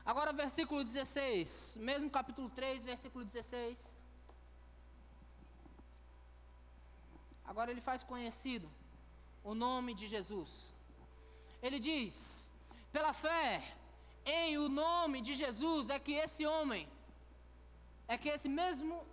Agora, 0.05 0.33
versículo 0.33 0.83
16, 0.83 1.77
mesmo 1.91 2.11
capítulo 2.11 2.51
3, 2.51 2.83
versículo 2.83 3.25
16. 3.25 3.97
Agora 7.45 7.71
ele 7.71 7.81
faz 7.81 8.03
conhecido 8.03 8.69
o 9.45 9.55
nome 9.55 9.95
de 9.95 10.09
Jesus. 10.09 10.75
Ele 11.63 11.79
diz: 11.79 12.51
pela 12.95 13.13
fé 13.13 13.77
em 14.25 14.59
o 14.59 14.69
nome 14.69 15.21
de 15.21 15.35
Jesus 15.35 15.91
é 15.91 15.99
que 15.99 16.13
esse 16.13 16.47
homem, 16.47 16.89
é 18.09 18.17
que 18.17 18.29
esse 18.29 18.49
mesmo, 18.49 19.07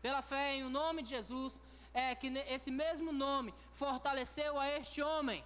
pela 0.00 0.22
fé 0.22 0.56
em 0.56 0.64
o 0.64 0.70
nome 0.70 1.02
de 1.02 1.10
Jesus, 1.10 1.60
é 1.92 2.14
que 2.14 2.28
esse 2.56 2.70
mesmo 2.70 3.12
nome 3.12 3.54
fortaleceu 3.72 4.58
a 4.58 4.68
este 4.68 5.00
homem, 5.02 5.44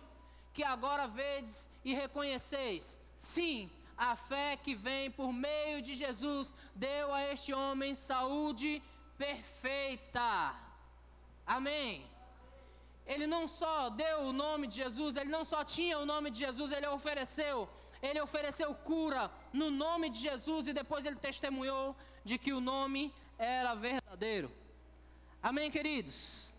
que 0.52 0.62
agora 0.62 1.06
vedes 1.06 1.68
e 1.84 1.94
reconheceis. 1.94 3.00
Sim, 3.16 3.70
a 3.96 4.16
fé 4.16 4.56
que 4.56 4.74
vem 4.74 5.10
por 5.10 5.32
meio 5.32 5.82
de 5.82 5.94
Jesus 5.94 6.54
deu 6.74 7.12
a 7.12 7.22
este 7.32 7.52
homem 7.52 7.94
saúde 7.94 8.82
perfeita. 9.18 10.54
Amém. 11.46 12.06
Ele 13.06 13.26
não 13.26 13.46
só 13.46 13.90
deu 13.90 14.20
o 14.28 14.32
nome 14.32 14.66
de 14.66 14.76
Jesus, 14.76 15.16
ele 15.16 15.30
não 15.36 15.44
só 15.44 15.62
tinha 15.64 15.98
o 15.98 16.06
nome 16.06 16.30
de 16.30 16.38
Jesus, 16.38 16.72
ele 16.72 16.86
ofereceu. 16.86 17.68
Ele 18.02 18.20
ofereceu 18.20 18.74
cura 18.74 19.30
no 19.52 19.70
nome 19.70 20.10
de 20.10 20.18
Jesus 20.18 20.66
e 20.66 20.72
depois 20.72 21.04
ele 21.04 21.16
testemunhou 21.16 21.96
de 22.24 22.38
que 22.38 22.52
o 22.52 22.60
nome 22.60 23.12
era 23.38 23.74
verdadeiro. 23.74 24.50
Amém, 25.42 25.70
queridos? 25.70 26.52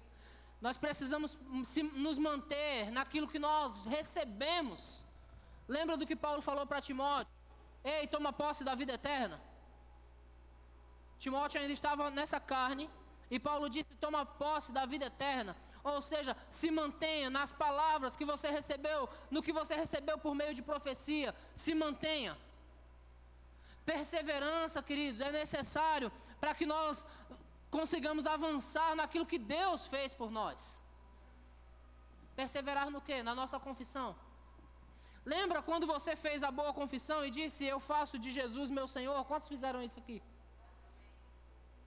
Nós 0.59 0.77
precisamos 0.77 1.37
nos 1.93 2.17
manter 2.17 2.91
naquilo 2.91 3.27
que 3.27 3.39
nós 3.39 3.85
recebemos 3.85 5.05
Lembra 5.75 5.95
do 5.95 6.05
que 6.05 6.17
Paulo 6.17 6.41
falou 6.41 6.65
para 6.65 6.81
Timóteo? 6.81 7.33
Ei, 7.81 8.05
toma 8.05 8.33
posse 8.33 8.61
da 8.61 8.75
vida 8.75 8.93
eterna. 8.93 9.39
Timóteo 11.17 11.61
ainda 11.61 11.71
estava 11.71 12.11
nessa 12.11 12.41
carne 12.41 12.89
e 13.29 13.39
Paulo 13.39 13.69
disse: 13.69 13.95
toma 13.95 14.25
posse 14.25 14.73
da 14.73 14.85
vida 14.85 15.05
eterna. 15.05 15.55
Ou 15.83 16.01
seja, 16.01 16.35
se 16.49 16.69
mantenha 16.69 17.29
nas 17.29 17.51
palavras 17.51 18.15
que 18.15 18.25
você 18.25 18.49
recebeu, 18.49 19.09
no 19.29 19.41
que 19.41 19.51
você 19.51 19.75
recebeu 19.75 20.17
por 20.17 20.35
meio 20.35 20.53
de 20.53 20.61
profecia. 20.61 21.33
Se 21.55 21.73
mantenha. 21.73 22.37
Perseverança, 23.85 24.83
queridos, 24.83 25.21
é 25.21 25.31
necessário 25.31 26.11
para 26.39 26.53
que 26.53 26.65
nós 26.65 27.05
consigamos 27.69 28.27
avançar 28.27 28.95
naquilo 28.95 29.25
que 29.25 29.39
Deus 29.39 29.87
fez 29.87 30.13
por 30.13 30.29
nós. 30.29 30.83
Perseverar 32.35 32.89
no 32.91 33.01
que? 33.01 33.23
Na 33.23 33.33
nossa 33.33 33.59
confissão. 33.59 34.15
Lembra 35.25 35.61
quando 35.61 35.85
você 35.85 36.15
fez 36.15 36.41
a 36.43 36.51
boa 36.51 36.73
confissão 36.73 37.25
e 37.25 37.29
disse: 37.29 37.65
Eu 37.65 37.79
faço 37.79 38.17
de 38.17 38.29
Jesus 38.29 38.69
meu 38.69 38.87
Senhor? 38.87 39.23
Quantos 39.25 39.47
fizeram 39.47 39.81
isso 39.81 39.99
aqui? 39.99 40.21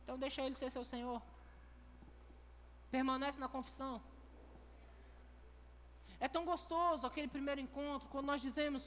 Então 0.03 0.19
deixa 0.19 0.43
ele 0.43 0.55
ser 0.55 0.71
seu 0.71 0.85
Senhor. 0.85 1.21
Permanece 2.97 3.39
na 3.45 3.49
confissão. 3.55 3.95
É 6.25 6.29
tão 6.35 6.43
gostoso 6.51 7.07
aquele 7.09 7.29
primeiro 7.37 7.61
encontro, 7.67 8.09
quando 8.13 8.31
nós 8.33 8.41
dizemos: 8.47 8.83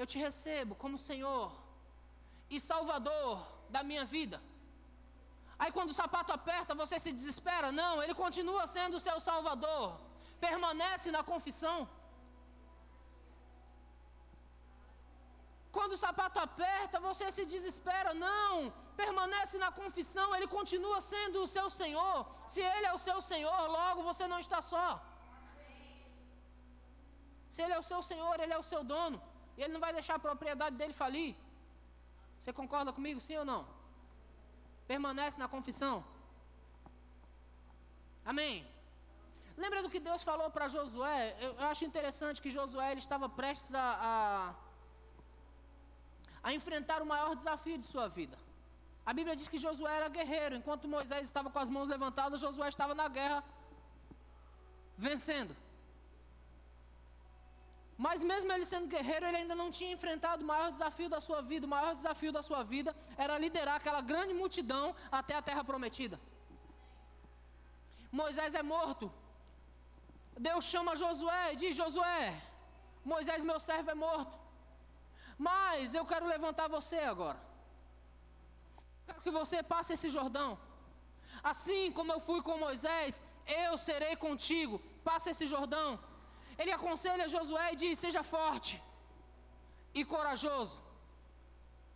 Eu 0.00 0.06
te 0.10 0.18
recebo 0.24 0.74
como 0.82 1.04
Senhor 1.10 1.46
e 2.54 2.60
Salvador 2.70 3.30
da 3.74 3.82
minha 3.90 4.04
vida. 4.16 4.38
Aí 5.58 5.70
quando 5.76 5.92
o 5.92 5.98
sapato 6.00 6.30
aperta, 6.38 6.80
você 6.82 6.96
se 7.04 7.12
desespera. 7.18 7.68
Não, 7.80 7.94
ele 8.02 8.14
continua 8.24 8.66
sendo 8.76 8.98
o 8.98 9.04
seu 9.06 9.18
Salvador. 9.28 9.86
Permanece 10.46 11.10
na 11.16 11.22
confissão. 11.32 11.78
Quando 15.76 15.94
o 15.96 16.02
sapato 16.06 16.38
aperta, 16.48 17.00
você 17.08 17.26
se 17.38 17.46
desespera. 17.54 18.12
Não, 18.28 18.54
permanece 19.00 19.56
na 19.64 19.70
confissão, 19.80 20.26
Ele 20.36 20.48
continua 20.58 20.98
sendo 21.12 21.36
o 21.42 21.50
seu 21.54 21.66
Senhor. 21.80 22.16
Se 22.52 22.60
Ele 22.74 22.86
é 22.90 22.94
o 22.98 23.02
seu 23.06 23.18
Senhor, 23.30 23.60
logo 23.78 24.06
você 24.10 24.24
não 24.32 24.40
está 24.44 24.60
só. 24.72 24.86
Se 27.52 27.60
Ele 27.62 27.74
é 27.76 27.80
o 27.82 27.88
seu 27.90 28.00
Senhor, 28.10 28.34
Ele 28.44 28.54
é 28.56 28.60
o 28.64 28.68
seu 28.72 28.82
dono. 28.92 29.18
E 29.56 29.62
Ele 29.62 29.74
não 29.76 29.84
vai 29.86 29.92
deixar 29.98 30.16
a 30.16 30.26
propriedade 30.28 30.76
dele 30.80 30.96
falir. 31.02 31.32
Você 32.38 32.52
concorda 32.60 32.92
comigo, 32.98 33.20
sim 33.26 33.36
ou 33.42 33.46
não? 33.52 33.62
Permanece 34.92 35.38
na 35.42 35.48
confissão. 35.54 35.96
Amém. 38.32 38.56
Lembra 39.62 39.80
do 39.84 39.90
que 39.92 40.00
Deus 40.08 40.22
falou 40.30 40.48
para 40.56 40.72
Josué? 40.76 41.20
Eu, 41.44 41.50
eu, 41.60 41.66
acho 41.72 41.84
interessante 41.90 42.42
que 42.42 42.56
Josué 42.56 42.88
ele 42.92 43.04
estava 43.06 43.28
prestes 43.40 43.72
a, 43.74 43.86
a 44.08 44.20
a 46.48 46.52
enfrentar 46.58 47.02
o 47.02 47.06
maior 47.06 47.34
desafio 47.40 47.76
de 47.82 47.86
sua 47.86 48.06
vida. 48.08 48.36
A 49.08 49.12
Bíblia 49.18 49.34
diz 49.38 49.48
que 49.52 49.62
Josué 49.64 49.92
era 49.98 50.08
guerreiro, 50.16 50.54
enquanto 50.56 50.90
Moisés 50.94 51.22
estava 51.26 51.48
com 51.52 51.60
as 51.62 51.70
mãos 51.74 51.88
levantadas, 51.92 52.42
Josué 52.44 52.68
estava 52.68 52.94
na 53.00 53.06
guerra, 53.16 53.38
vencendo. 55.06 55.54
Mas 58.04 58.18
mesmo 58.30 58.52
ele 58.52 58.66
sendo 58.72 58.92
guerreiro, 58.94 59.24
ele 59.28 59.38
ainda 59.38 59.56
não 59.62 59.70
tinha 59.78 59.94
enfrentado 59.96 60.44
o 60.44 60.50
maior 60.52 60.68
desafio 60.76 61.08
da 61.14 61.22
sua 61.28 61.40
vida. 61.40 61.64
O 61.66 61.72
maior 61.76 61.94
desafio 61.94 62.32
da 62.36 62.42
sua 62.48 62.62
vida 62.74 62.94
era 63.24 63.38
liderar 63.44 63.76
aquela 63.76 64.02
grande 64.12 64.34
multidão 64.42 64.84
até 65.20 65.34
a 65.36 65.44
terra 65.48 65.64
prometida. 65.70 66.20
Moisés 68.20 68.54
é 68.54 68.62
morto. 68.74 69.10
Deus 70.48 70.64
chama 70.66 71.00
Josué 71.04 71.44
e 71.54 71.56
diz: 71.56 71.74
Josué, 71.82 72.22
Moisés, 73.12 73.42
meu 73.42 73.58
servo, 73.58 73.90
é 73.90 73.98
morto. 74.06 74.36
Mas 75.48 75.94
eu 75.94 76.04
quero 76.12 76.32
levantar 76.36 76.68
você 76.78 76.98
agora. 77.14 77.47
Quero 79.08 79.22
que 79.26 79.34
você 79.40 79.58
passe 79.72 79.92
esse 79.96 80.08
Jordão. 80.16 80.50
Assim 81.52 81.82
como 81.96 82.12
eu 82.14 82.20
fui 82.28 82.40
com 82.46 82.64
Moisés, 82.66 83.22
eu 83.62 83.72
serei 83.88 84.14
contigo. 84.26 84.76
Passe 85.08 85.30
esse 85.32 85.46
Jordão. 85.54 85.90
Ele 86.60 86.72
aconselha 86.76 87.32
Josué 87.34 87.66
e 87.72 87.80
diz: 87.82 87.94
Seja 88.04 88.22
forte 88.34 88.74
e 89.98 90.04
corajoso. 90.14 90.76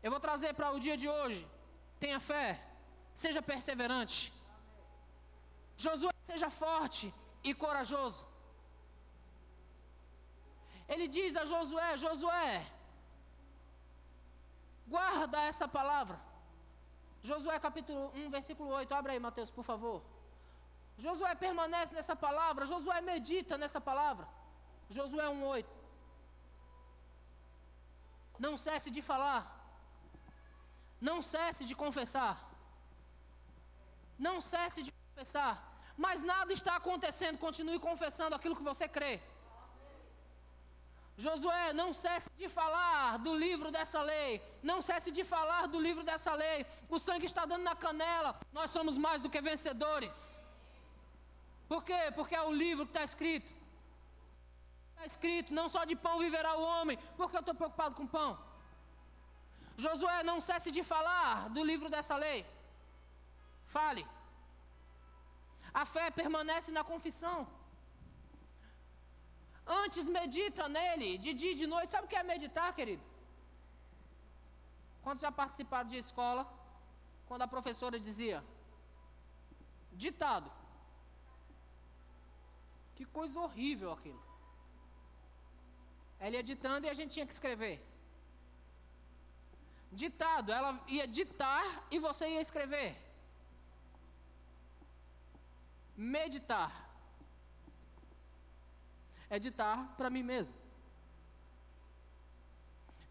Eu 0.04 0.10
vou 0.14 0.22
trazer 0.26 0.52
para 0.58 0.72
o 0.76 0.82
dia 0.86 0.96
de 1.02 1.08
hoje. 1.16 1.42
Tenha 2.02 2.20
fé, 2.30 2.48
seja 3.24 3.42
perseverante. 3.52 4.20
Josué, 5.84 6.14
seja 6.30 6.50
forte 6.62 7.06
e 7.48 7.52
corajoso. 7.64 8.22
Ele 10.92 11.06
diz 11.16 11.32
a 11.42 11.44
Josué: 11.52 11.90
Josué, 12.06 12.50
guarda 14.94 15.40
essa 15.52 15.68
palavra. 15.78 16.18
Josué 17.30 17.56
capítulo 17.66 18.10
1, 18.14 18.30
versículo 18.36 18.68
8. 18.70 18.94
Abre 18.94 19.12
aí, 19.12 19.20
Mateus, 19.26 19.50
por 19.50 19.64
favor. 19.64 20.02
Josué 20.98 21.34
permanece 21.34 21.94
nessa 21.94 22.14
palavra, 22.26 22.66
Josué 22.72 23.00
medita 23.00 23.56
nessa 23.62 23.80
palavra. 23.80 24.26
Josué 24.96 25.24
1,8. 25.24 25.66
Não 28.38 28.54
cesse 28.56 28.90
de 28.90 29.02
falar. 29.10 29.42
Não 31.08 31.18
cesse 31.32 31.64
de 31.64 31.74
confessar. 31.82 32.34
Não 34.26 34.36
cesse 34.40 34.82
de 34.86 34.92
confessar. 34.92 35.54
Mas 35.96 36.22
nada 36.22 36.52
está 36.52 36.74
acontecendo, 36.76 37.38
continue 37.46 37.78
confessando 37.78 38.34
aquilo 38.34 38.56
que 38.58 38.68
você 38.70 38.86
crê. 38.96 39.14
Josué, 41.16 41.72
não 41.72 41.92
cesse 41.92 42.30
de 42.36 42.48
falar 42.48 43.18
do 43.18 43.34
livro 43.34 43.70
dessa 43.70 44.00
lei. 44.02 44.42
Não 44.62 44.80
cesse 44.80 45.10
de 45.10 45.24
falar 45.24 45.68
do 45.68 45.78
livro 45.78 46.02
dessa 46.02 46.34
lei. 46.34 46.66
O 46.88 46.98
sangue 46.98 47.26
está 47.26 47.44
dando 47.44 47.62
na 47.62 47.76
canela. 47.76 48.38
Nós 48.52 48.70
somos 48.70 48.96
mais 48.96 49.20
do 49.20 49.30
que 49.30 49.40
vencedores. 49.40 50.40
Por 51.68 51.84
quê? 51.84 52.10
Porque 52.14 52.34
é 52.34 52.42
o 52.42 52.52
livro 52.52 52.86
que 52.86 52.90
está 52.90 53.04
escrito. 53.04 53.50
Está 54.90 55.06
escrito: 55.06 55.52
não 55.52 55.68
só 55.68 55.84
de 55.84 55.96
pão 55.96 56.18
viverá 56.18 56.56
o 56.56 56.62
homem, 56.62 56.98
porque 57.16 57.36
eu 57.36 57.40
estou 57.40 57.54
preocupado 57.54 57.94
com 57.94 58.06
pão. 58.06 58.38
Josué, 59.76 60.22
não 60.22 60.40
cesse 60.40 60.70
de 60.70 60.82
falar 60.82 61.48
do 61.50 61.62
livro 61.64 61.88
dessa 61.90 62.16
lei. 62.16 62.46
Fale. 63.66 64.06
A 65.72 65.84
fé 65.86 66.10
permanece 66.10 66.70
na 66.70 66.84
confissão. 66.84 67.46
Antes 69.66 70.08
medita 70.08 70.68
nele, 70.68 71.18
de 71.18 71.32
dia 71.34 71.52
e 71.52 71.54
de 71.54 71.66
noite. 71.66 71.90
Sabe 71.90 72.06
o 72.06 72.08
que 72.08 72.16
é 72.16 72.22
meditar, 72.22 72.74
querido? 72.74 73.02
Quantos 75.02 75.22
já 75.22 75.30
participaram 75.30 75.88
de 75.88 75.96
escola? 75.96 76.46
Quando 77.26 77.42
a 77.42 77.48
professora 77.48 77.98
dizia: 77.98 78.42
ditado. 79.92 80.50
Que 82.94 83.04
coisa 83.04 83.38
horrível 83.40 83.92
aquilo. 83.92 84.22
Ela 86.18 86.36
ia 86.36 86.42
ditando 86.42 86.86
e 86.86 86.90
a 86.90 86.94
gente 86.94 87.12
tinha 87.12 87.26
que 87.26 87.32
escrever. 87.32 87.84
Ditado, 89.90 90.52
ela 90.52 90.82
ia 90.86 91.06
ditar 91.06 91.86
e 91.90 91.98
você 91.98 92.28
ia 92.28 92.40
escrever. 92.40 92.96
Meditar. 95.96 96.81
É 99.34 99.38
ditar 99.38 99.78
para 99.96 100.10
mim 100.14 100.24
mesmo. 100.32 100.54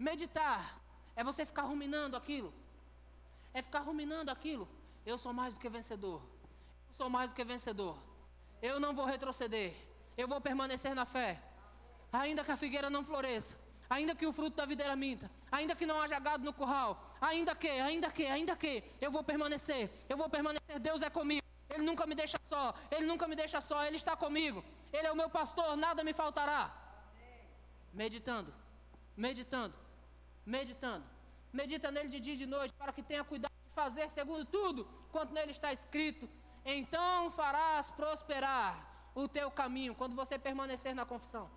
Meditar 0.08 0.62
é 1.16 1.24
você 1.30 1.42
ficar 1.52 1.64
ruminando 1.72 2.16
aquilo. 2.22 2.54
É 3.54 3.62
ficar 3.68 3.82
ruminando 3.90 4.30
aquilo. 4.36 4.66
Eu 5.12 5.18
sou 5.18 5.34
mais 5.40 5.54
do 5.54 5.60
que 5.60 5.70
vencedor. 5.78 6.22
Eu 6.90 6.96
sou 7.00 7.10
mais 7.10 7.30
do 7.30 7.36
que 7.36 7.44
vencedor. 7.54 7.96
Eu 8.62 8.80
não 8.80 8.94
vou 8.94 9.06
retroceder. 9.14 9.70
Eu 10.16 10.28
vou 10.28 10.40
permanecer 10.40 10.94
na 10.94 11.06
fé 11.06 11.32
ainda 12.12 12.44
que 12.44 12.52
a 12.52 12.58
figueira 12.58 12.90
não 12.90 13.04
floresça, 13.04 13.58
ainda 13.90 14.14
que 14.14 14.26
o 14.26 14.34
fruto 14.34 14.58
da 14.58 14.66
videira 14.66 14.96
minta, 14.96 15.32
ainda 15.52 15.76
que 15.76 15.86
não 15.86 16.02
haja 16.02 16.20
gado 16.20 16.44
no 16.44 16.54
curral, 16.54 17.16
ainda 17.22 17.56
que, 17.56 17.70
ainda 17.70 18.12
que, 18.12 18.26
ainda 18.26 18.56
que, 18.56 18.84
eu 19.00 19.12
vou 19.12 19.24
permanecer, 19.24 19.90
eu 20.10 20.18
vou 20.18 20.30
permanecer, 20.30 20.80
Deus 20.80 21.02
é 21.02 21.10
comigo, 21.10 21.46
Ele 21.70 21.84
nunca 21.84 22.06
me 22.06 22.16
deixa 22.16 22.38
só, 22.50 22.76
Ele 22.90 23.06
nunca 23.06 23.28
me 23.28 23.36
deixa 23.36 23.62
só, 23.62 23.84
Ele 23.86 23.96
está 23.96 24.16
comigo, 24.16 24.64
Ele 24.92 25.08
é 25.08 25.12
o 25.12 25.16
meu 25.16 25.30
pastor, 25.30 25.76
nada 25.86 26.04
me 26.04 26.14
faltará. 26.14 26.62
Meditando, 27.94 28.54
meditando, 29.26 29.76
meditando, 30.46 31.06
medita 31.52 31.92
nele 31.92 32.10
de 32.10 32.20
dia 32.20 32.36
e 32.36 32.42
de 32.44 32.46
noite, 32.46 32.74
para 32.74 32.94
que 32.94 33.04
tenha 33.04 33.24
cuidado 33.24 33.52
de 33.52 33.74
fazer 33.82 34.10
segundo 34.10 34.46
tudo 34.46 34.88
quanto 35.12 35.34
nele 35.34 35.52
está 35.52 35.72
escrito, 35.74 36.30
então 36.66 37.30
farás 37.32 37.90
prosperar 37.92 38.72
o 39.14 39.28
teu 39.28 39.50
caminho, 39.52 39.94
quando 39.94 40.16
você 40.16 40.38
permanecer 40.40 40.94
na 40.96 41.06
confissão. 41.06 41.50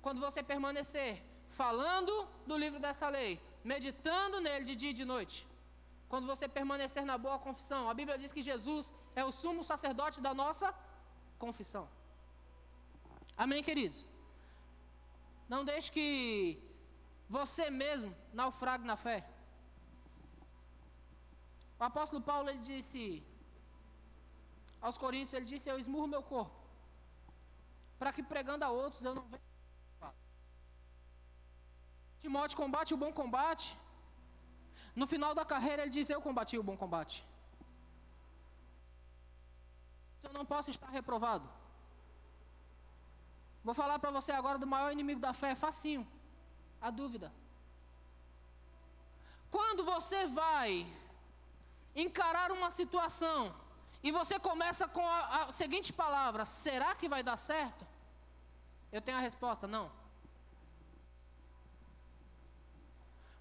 Quando 0.00 0.20
você 0.20 0.42
permanecer 0.42 1.22
falando 1.50 2.12
do 2.46 2.56
livro 2.56 2.80
dessa 2.80 3.08
lei, 3.08 3.32
meditando 3.64 4.40
nele 4.40 4.64
de 4.64 4.74
dia 4.80 4.90
e 4.90 4.98
de 5.00 5.04
noite, 5.04 5.46
quando 6.08 6.26
você 6.26 6.46
permanecer 6.48 7.04
na 7.04 7.18
boa 7.18 7.38
confissão, 7.38 7.90
a 7.90 7.94
Bíblia 7.94 8.16
diz 8.16 8.32
que 8.32 8.40
Jesus 8.50 8.92
é 9.14 9.24
o 9.24 9.32
sumo 9.32 9.62
sacerdote 9.62 10.20
da 10.26 10.32
nossa 10.32 10.74
confissão. 11.44 11.84
Amém, 13.44 13.62
queridos? 13.68 13.98
Não 15.52 15.64
deixe 15.70 15.90
que 15.96 16.08
você 17.36 17.64
mesmo 17.82 18.10
naufrague 18.40 18.84
na 18.90 18.96
fé. 19.06 19.18
O 21.80 21.84
apóstolo 21.90 22.20
Paulo 22.30 22.50
ele 22.50 22.64
disse 22.70 23.00
aos 24.80 24.98
Coríntios, 25.04 25.34
ele 25.34 25.50
disse: 25.52 25.68
Eu 25.68 25.78
esmurro 25.78 26.14
meu 26.14 26.22
corpo, 26.22 26.58
para 27.98 28.12
que 28.12 28.22
pregando 28.32 28.64
a 28.64 28.70
outros 28.70 29.04
eu 29.04 29.14
não 29.14 29.26
venha 29.32 29.48
Timóteo 32.22 32.56
combate 32.62 32.92
o 32.94 33.00
bom 33.02 33.12
combate. 33.20 33.66
No 35.00 35.06
final 35.12 35.32
da 35.38 35.44
carreira 35.52 35.82
ele 35.82 35.90
diz: 35.90 36.10
Eu 36.10 36.20
combati 36.20 36.58
o 36.58 36.66
bom 36.68 36.76
combate. 36.76 37.16
Eu 40.28 40.34
não 40.34 40.44
posso 40.44 40.70
estar 40.70 40.90
reprovado. 40.90 41.48
Vou 43.64 43.74
falar 43.74 43.98
para 43.98 44.10
você 44.10 44.32
agora 44.32 44.58
do 44.58 44.66
maior 44.66 44.92
inimigo 44.92 45.20
da 45.20 45.32
fé, 45.32 45.54
facinho. 45.54 46.06
A 46.80 46.90
dúvida. 46.90 47.32
Quando 49.50 49.84
você 49.84 50.26
vai 50.26 50.86
encarar 51.96 52.52
uma 52.52 52.70
situação 52.70 53.54
e 54.02 54.12
você 54.12 54.38
começa 54.38 54.86
com 54.86 55.04
a, 55.06 55.44
a 55.44 55.52
seguinte 55.52 55.92
palavra: 55.92 56.44
será 56.44 56.94
que 56.94 57.08
vai 57.08 57.22
dar 57.22 57.36
certo? 57.36 57.86
Eu 58.92 59.00
tenho 59.00 59.18
a 59.18 59.20
resposta: 59.20 59.66
não. 59.66 59.90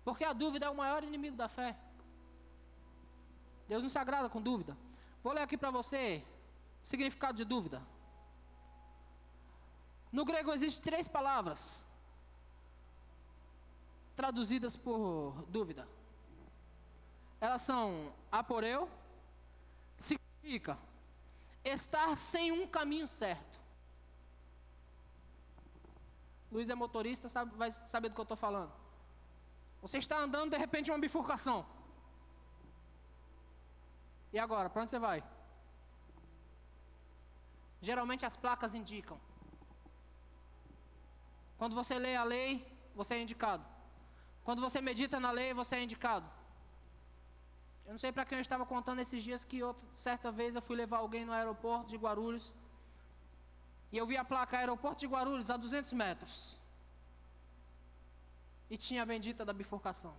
Porque 0.04 0.24
a 0.24 0.34
dúvida 0.34 0.66
é 0.66 0.70
o 0.70 0.76
maior 0.76 1.04
inimigo 1.04 1.36
da 1.36 1.50
fé. 1.50 1.76
Deus 3.68 3.84
não 3.84 3.90
se 3.90 4.00
agrada 4.00 4.30
com 4.30 4.42
dúvida. 4.42 4.78
Vou 5.22 5.34
ler 5.34 5.42
aqui 5.42 5.58
para 5.58 5.70
você 5.70 6.24
significado 6.90 7.38
de 7.38 7.44
dúvida. 7.44 7.80
No 10.12 10.24
grego 10.24 10.54
existem 10.54 10.84
três 10.84 11.08
palavras 11.08 11.86
traduzidas 14.16 14.76
por 14.78 15.46
dúvida. 15.50 15.88
Elas 17.42 17.62
são 17.62 18.14
aporeu, 18.32 18.90
significa 19.98 20.80
estar 21.64 22.16
sem 22.16 22.52
um 22.54 22.66
caminho 22.66 23.08
certo. 23.08 23.60
Luiz 26.50 26.70
é 26.70 26.76
motorista, 26.76 27.28
sabe, 27.28 27.54
vai 27.58 27.70
saber 27.72 28.08
do 28.10 28.16
que 28.16 28.22
eu 28.22 28.30
estou 28.30 28.38
falando. 28.38 28.72
Você 29.82 29.98
está 29.98 30.18
andando, 30.18 30.52
de 30.52 30.58
repente, 30.58 30.90
uma 30.90 30.98
bifurcação. 30.98 31.66
E 34.32 34.40
agora, 34.40 34.70
para 34.70 34.82
onde 34.82 34.92
você 34.92 35.00
vai? 35.00 35.22
Geralmente 37.82 38.26
as 38.26 38.36
placas 38.36 38.74
indicam. 38.74 39.20
Quando 41.58 41.76
você 41.76 41.98
lê 41.98 42.16
a 42.16 42.24
lei, 42.24 42.66
você 42.96 43.16
é 43.16 43.22
indicado. 43.22 43.66
Quando 44.44 44.62
você 44.62 44.80
medita 44.82 45.20
na 45.20 45.32
lei, 45.32 45.54
você 45.54 45.76
é 45.76 45.84
indicado. 45.84 46.30
Eu 47.86 47.94
não 47.94 48.00
sei 48.00 48.12
para 48.12 48.26
quem 48.26 48.38
eu 48.38 48.42
estava 48.42 48.66
contando 48.66 49.00
esses 49.00 49.24
dias 49.24 49.44
que 49.44 49.64
outra, 49.64 49.86
certa 49.94 50.32
vez 50.32 50.56
eu 50.56 50.62
fui 50.62 50.76
levar 50.76 50.98
alguém 50.98 51.24
no 51.26 51.32
aeroporto 51.32 51.90
de 51.90 51.98
Guarulhos 51.98 52.54
e 53.92 53.98
eu 53.98 54.06
vi 54.06 54.18
a 54.18 54.26
placa 54.26 54.58
Aeroporto 54.58 55.00
de 55.00 55.08
Guarulhos 55.08 55.50
a 55.50 55.56
200 55.56 55.94
metros. 55.94 56.58
E 58.70 58.78
tinha 58.78 59.04
a 59.04 59.06
bendita 59.06 59.46
da 59.46 59.54
bifurcação. 59.54 60.14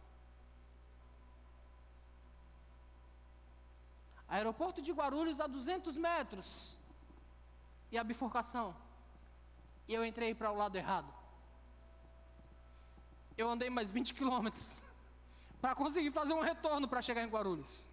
Aeroporto 4.27 4.81
de 4.81 4.93
Guarulhos 4.93 5.39
a 5.41 5.47
200 5.47 5.97
metros. 5.97 6.79
E 7.91 7.99
a 7.99 8.05
bifurcação. 8.05 8.77
E 9.87 9.95
eu 9.95 10.05
entrei 10.05 10.35
para 10.35 10.51
o 10.51 10.57
lado 10.57 10.77
errado. 10.77 11.13
Eu 13.37 13.49
andei 13.49 13.71
mais 13.71 13.91
20 13.91 14.15
quilômetros 14.15 14.85
para 15.61 15.75
conseguir 15.75 16.11
fazer 16.11 16.35
um 16.35 16.41
retorno 16.41 16.89
para 16.89 17.01
chegar 17.01 17.23
em 17.23 17.29
Guarulhos. 17.29 17.89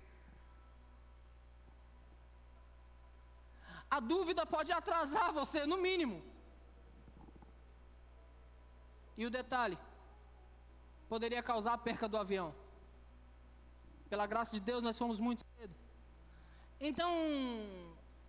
A 3.90 4.00
dúvida 4.00 4.46
pode 4.46 4.72
atrasar 4.72 5.32
você, 5.32 5.66
no 5.66 5.78
mínimo. 5.78 6.22
E 9.18 9.26
o 9.26 9.30
detalhe: 9.30 9.78
poderia 11.08 11.42
causar 11.42 11.74
a 11.74 11.78
perca 11.78 12.08
do 12.08 12.18
avião. 12.18 12.54
Pela 14.10 14.28
graça 14.28 14.52
de 14.54 14.60
Deus, 14.60 14.84
nós 14.84 14.98
fomos 14.98 15.20
muito 15.20 15.44
cedo. 15.56 15.74
Então, 16.80 17.10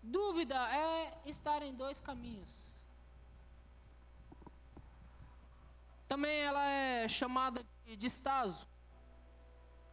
dúvida 0.06 0.56
é 0.72 1.20
estar 1.24 1.62
em 1.62 1.74
dois 1.74 2.00
caminhos. 2.00 2.52
Também 6.08 6.38
ela 6.40 6.64
é 6.64 7.08
chamada 7.08 7.64
de, 7.84 8.06
estaso, 8.06 8.66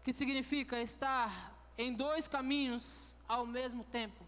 que 0.03 0.13
significa 0.13 0.79
estar 0.79 1.29
em 1.77 1.93
dois 1.93 2.27
caminhos 2.27 3.17
ao 3.27 3.45
mesmo 3.45 3.83
tempo. 3.83 4.23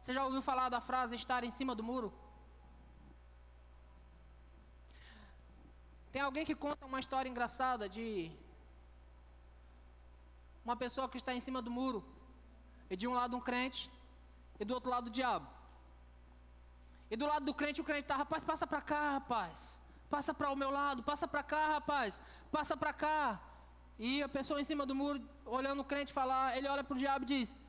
Você 0.00 0.12
já 0.14 0.24
ouviu 0.24 0.42
falar 0.42 0.68
da 0.68 0.80
frase 0.80 1.14
estar 1.14 1.44
em 1.44 1.50
cima 1.50 1.74
do 1.74 1.82
muro? 1.82 2.12
Tem 6.12 6.22
alguém 6.22 6.44
que 6.46 6.54
conta 6.54 6.86
uma 6.86 7.00
história 7.00 7.28
engraçada 7.28 7.88
de 7.88 8.30
uma 10.64 10.76
pessoa 10.76 11.08
que 11.08 11.18
está 11.18 11.34
em 11.34 11.40
cima 11.40 11.60
do 11.60 11.70
muro, 11.70 12.02
e 12.88 12.96
de 12.96 13.06
um 13.06 13.12
lado 13.12 13.36
um 13.36 13.40
crente, 13.40 13.90
e 14.58 14.64
do 14.64 14.74
outro 14.74 14.90
lado 14.90 15.06
o 15.08 15.10
diabo. 15.10 15.48
E 17.10 17.16
do 17.16 17.26
lado 17.26 17.44
do 17.44 17.54
crente, 17.54 17.80
o 17.80 17.84
crente 17.84 18.02
está, 18.02 18.16
rapaz, 18.16 18.42
passa 18.42 18.66
para 18.66 18.80
cá, 18.80 19.12
rapaz. 19.12 19.80
Passa 20.08 20.32
para 20.32 20.50
o 20.50 20.56
meu 20.56 20.70
lado, 20.70 21.02
passa 21.02 21.26
para 21.26 21.42
cá, 21.42 21.68
rapaz. 21.68 22.20
Passa 22.50 22.76
para 22.76 22.92
cá. 22.92 23.40
E 23.98 24.22
a 24.22 24.28
pessoa 24.28 24.60
em 24.60 24.64
cima 24.64 24.84
do 24.84 24.94
muro, 24.94 25.22
olhando 25.44 25.80
o 25.80 25.84
crente 25.84 26.12
falar, 26.12 26.56
ele 26.56 26.68
olha 26.68 26.82
para 26.82 26.94
o 26.94 26.98
diabo 26.98 27.24
e 27.24 27.26
diz: 27.26 27.64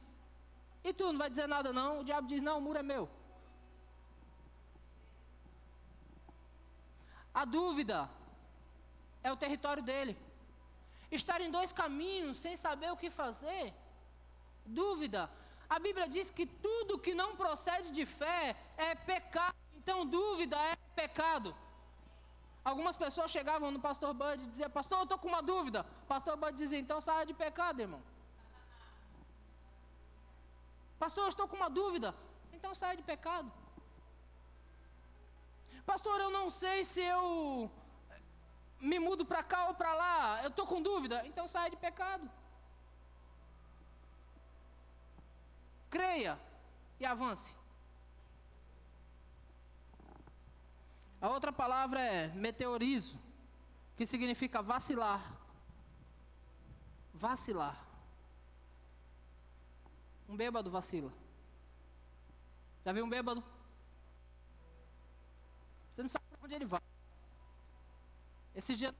e 0.88 0.94
tu 0.94 1.06
não 1.12 1.18
vai 1.18 1.30
dizer 1.32 1.48
nada 1.48 1.74
não? 1.74 2.02
O 2.02 2.04
diabo 2.04 2.28
diz: 2.32 2.42
Não, 2.48 2.60
o 2.60 2.62
muro 2.62 2.78
é 2.78 2.84
meu. 2.84 3.10
A 7.34 7.44
dúvida 7.44 8.08
é 9.24 9.32
o 9.32 9.40
território 9.44 9.82
dele. 9.82 10.16
Estar 11.12 11.42
em 11.42 11.50
dois 11.50 11.72
caminhos 11.74 12.38
sem 12.38 12.56
saber 12.56 12.92
o 12.92 12.98
que 13.02 13.10
fazer. 13.10 13.74
Dúvida. 14.64 15.28
A 15.70 15.80
Bíblia 15.80 16.08
diz 16.08 16.30
que 16.30 16.46
tudo 16.46 17.00
que 17.00 17.14
não 17.14 17.36
procede 17.36 17.92
de 17.92 18.06
fé 18.06 18.56
é 18.78 18.96
pecado. 18.96 19.56
Então, 19.76 20.06
dúvida 20.06 20.58
é 20.58 20.76
pecado. 20.96 21.56
Algumas 22.64 22.96
pessoas 22.96 23.30
chegavam 23.30 23.70
no 23.70 23.80
pastor 23.80 24.12
Bud 24.14 24.44
e 24.44 24.48
diziam: 24.48 24.70
Pastor, 24.70 24.98
eu 24.98 25.04
estou 25.04 25.20
com 25.20 25.28
uma 25.28 25.42
dúvida. 25.42 25.86
Pastor 26.08 26.36
Bud 26.36 26.58
dizia: 26.58 26.80
Então 26.80 27.00
saia 27.00 27.26
de 27.26 27.34
pecado, 27.34 27.80
irmão. 27.80 28.02
Pastor, 30.98 31.26
eu 31.26 31.30
estou 31.30 31.48
com 31.48 31.56
uma 31.56 31.70
dúvida. 31.70 32.16
Então 32.52 32.74
saia 32.74 32.98
de 32.98 33.04
pecado. 33.04 33.52
Pastor, 35.86 36.20
eu 36.20 36.32
não 36.32 36.50
sei 36.50 36.84
se 36.84 37.02
eu 37.02 37.70
me 38.80 38.98
mudo 38.98 39.24
para 39.24 39.44
cá 39.44 39.68
ou 39.68 39.76
para 39.76 39.94
lá. 39.94 40.42
Eu 40.42 40.50
estou 40.50 40.66
com 40.66 40.82
dúvida. 40.82 41.22
Então 41.28 41.48
saia 41.48 41.70
de 41.70 41.78
pecado. 41.78 42.28
Creia 45.96 46.38
e 47.00 47.06
avance. 47.06 47.56
A 51.22 51.30
outra 51.30 51.54
palavra 51.54 52.02
é 52.02 52.28
meteorizo, 52.34 53.18
que 53.96 54.06
significa 54.06 54.62
vacilar. 54.62 55.24
Vacilar. 57.14 57.82
Um 60.28 60.36
bêbado 60.36 60.70
vacila. 60.70 61.14
Já 62.84 62.92
viu 62.92 63.06
um 63.06 63.10
bêbado? 63.10 63.42
Você 65.94 66.04
não 66.04 66.10
sabe 66.10 66.26
onde 66.44 66.56
ele 66.56 66.66
vai. 66.66 66.82
Esses 68.54 68.78
dias 68.78 68.94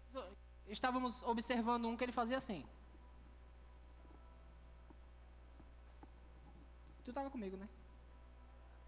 estávamos 0.70 1.22
observando 1.24 1.90
um 1.90 1.98
que 1.98 2.06
ele 2.06 2.14
fazia 2.14 2.38
assim. 2.38 2.66
Tu 7.06 7.12
estava 7.12 7.30
comigo, 7.30 7.56
né? 7.56 7.70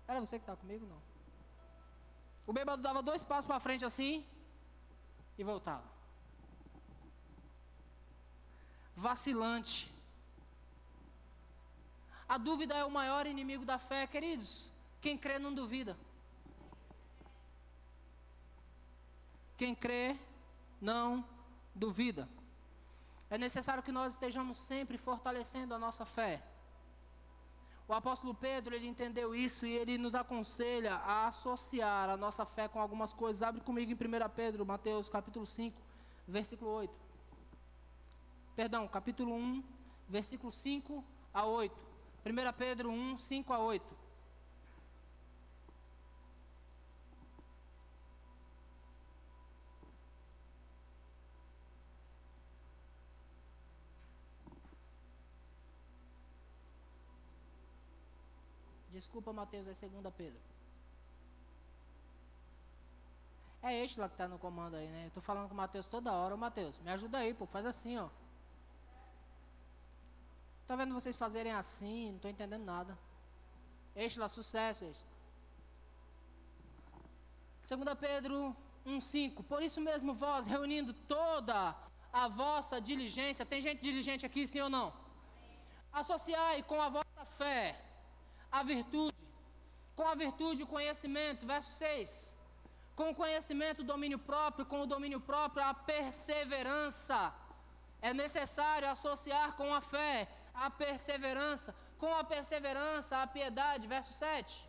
Era 0.08 0.20
você 0.20 0.38
que 0.38 0.44
estava 0.44 0.58
comigo? 0.58 0.86
Não. 0.86 1.02
O 2.48 2.52
bêbado 2.52 2.82
dava 2.82 3.04
dois 3.04 3.22
passos 3.22 3.46
para 3.46 3.60
frente 3.60 3.86
assim 3.86 4.26
e 5.38 5.44
voltava. 5.44 5.84
Vacilante. 8.96 9.94
A 12.28 12.38
dúvida 12.38 12.76
é 12.76 12.84
o 12.84 12.92
maior 12.92 13.28
inimigo 13.28 13.64
da 13.64 13.78
fé, 13.78 14.08
queridos. 14.08 14.70
Quem 15.00 15.18
crê 15.18 15.38
não 15.38 15.54
duvida. 15.54 15.96
Quem 19.58 19.76
crê 19.76 20.18
não 20.82 21.24
duvida. 21.76 22.28
É 23.30 23.38
necessário 23.38 23.84
que 23.84 23.92
nós 23.92 24.14
estejamos 24.14 24.58
sempre 24.58 24.98
fortalecendo 24.98 25.74
a 25.76 25.80
nossa 25.80 26.06
fé. 26.06 26.42
O 27.88 27.94
apóstolo 27.94 28.34
Pedro, 28.34 28.76
ele 28.76 28.86
entendeu 28.86 29.34
isso 29.34 29.66
e 29.66 29.72
ele 29.72 29.98
nos 29.98 30.14
aconselha 30.14 30.96
a 30.96 31.28
associar 31.28 32.10
a 32.10 32.18
nossa 32.18 32.46
fé 32.46 32.68
com 32.68 32.82
algumas 32.82 33.14
coisas. 33.14 33.42
Abre 33.42 33.62
comigo 33.62 33.90
em 33.90 33.96
1 33.96 34.30
Pedro, 34.36 34.66
Mateus 34.66 35.08
capítulo 35.08 35.46
5, 35.46 35.82
versículo 36.28 36.70
8. 36.72 36.94
Perdão, 38.58 38.86
capítulo 38.90 39.34
1, 39.34 39.64
versículo 40.10 40.52
5 40.52 41.02
a 41.34 41.46
8. 41.46 41.74
1 42.26 42.54
Pedro 42.58 42.90
1, 42.90 43.20
5 43.20 43.54
a 43.54 43.60
8. 43.60 43.97
Desculpa, 59.08 59.32
Mateus, 59.32 59.66
é 59.70 59.88
2 59.88 60.14
Pedro. 60.18 60.38
É 63.64 63.74
este 63.86 64.02
lá 64.02 64.10
que 64.10 64.16
está 64.16 64.28
no 64.28 64.38
comando 64.38 64.76
aí, 64.76 64.86
né? 64.86 65.08
Estou 65.08 65.24
falando 65.24 65.48
com 65.48 65.54
o 65.54 65.58
Mateus 65.58 65.88
toda 65.88 66.12
hora. 66.12 66.36
Ô, 66.36 66.38
Mateus, 66.38 66.78
me 66.80 66.92
ajuda 66.92 67.20
aí, 67.20 67.34
pô. 67.34 67.46
Faz 67.46 67.66
assim, 67.66 67.98
ó. 67.98 68.10
Estou 70.62 70.76
vendo 70.76 70.94
vocês 70.94 71.16
fazerem 71.16 71.54
assim, 71.54 72.10
não 72.10 72.16
estou 72.18 72.30
entendendo 72.30 72.66
nada. 72.66 72.98
Este 73.96 74.20
lá, 74.20 74.28
sucesso, 74.28 74.84
este. 74.84 75.06
2 77.66 77.98
Pedro 77.98 78.54
1,5. 78.86 79.42
Por 79.42 79.64
isso 79.64 79.80
mesmo, 79.80 80.14
vós, 80.14 80.48
reunindo 80.48 80.94
toda 80.94 81.74
a 82.12 82.28
vossa 82.28 82.82
diligência, 82.82 83.46
tem 83.46 83.62
gente 83.62 83.82
diligente 83.82 84.26
aqui, 84.26 84.46
sim 84.46 84.60
ou 84.60 84.70
não? 84.70 84.94
Associai 85.94 86.62
com 86.64 86.82
a 86.82 86.90
vossa 86.90 87.26
fé 87.38 87.87
a 88.60 88.64
virtude, 88.64 89.18
com 89.96 90.08
a 90.14 90.16
virtude 90.24 90.64
o 90.64 90.72
conhecimento, 90.76 91.46
verso 91.54 91.72
6. 91.72 92.10
Com 93.00 93.08
o 93.12 93.16
conhecimento, 93.22 93.82
o 93.82 93.90
domínio 93.94 94.20
próprio, 94.32 94.66
com 94.72 94.80
o 94.82 94.90
domínio 94.94 95.20
próprio, 95.32 95.64
a 95.64 95.74
perseverança. 95.74 97.20
É 98.02 98.14
necessário 98.24 98.88
associar 98.90 99.50
com 99.60 99.70
a 99.74 99.82
fé 99.82 100.16
a 100.54 100.70
perseverança, 100.84 101.76
com 102.02 102.12
a 102.16 102.24
perseverança 102.24 103.18
a 103.22 103.28
piedade, 103.28 103.92
verso 103.96 104.14
7. 104.14 104.68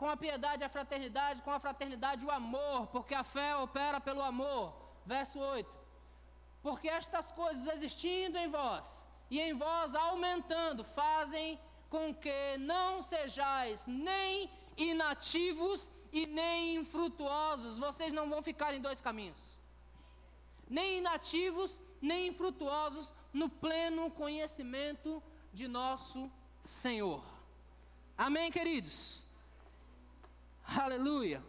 Com 0.00 0.08
a 0.08 0.16
piedade 0.16 0.64
a 0.64 0.68
fraternidade, 0.76 1.42
com 1.42 1.52
a 1.56 1.60
fraternidade 1.66 2.24
o 2.24 2.30
amor, 2.30 2.86
porque 2.94 3.14
a 3.14 3.24
fé 3.24 3.56
opera 3.56 4.00
pelo 4.00 4.22
amor, 4.22 4.64
verso 5.04 5.38
8. 5.38 5.68
Porque 6.62 6.88
estas 6.88 7.32
coisas 7.32 7.66
existindo 7.74 8.38
em 8.38 8.48
vós 8.48 9.06
e 9.30 9.40
em 9.40 9.52
vós 9.64 9.94
aumentando, 9.94 10.84
fazem 10.84 11.58
com 11.90 12.14
que 12.14 12.56
não 12.58 13.02
sejais 13.02 13.84
nem 13.86 14.48
inativos 14.76 15.90
e 16.12 16.26
nem 16.26 16.76
infrutuosos. 16.76 17.76
Vocês 17.76 18.12
não 18.12 18.30
vão 18.30 18.42
ficar 18.42 18.72
em 18.72 18.80
dois 18.80 19.00
caminhos. 19.00 19.60
Nem 20.68 20.98
inativos 20.98 21.78
nem 22.00 22.28
infrutuosos 22.28 23.12
no 23.32 23.48
pleno 23.48 24.10
conhecimento 24.10 25.22
de 25.52 25.68
nosso 25.68 26.30
Senhor. 26.64 27.22
Amém, 28.16 28.50
queridos? 28.50 29.26
Aleluia. 30.64 31.42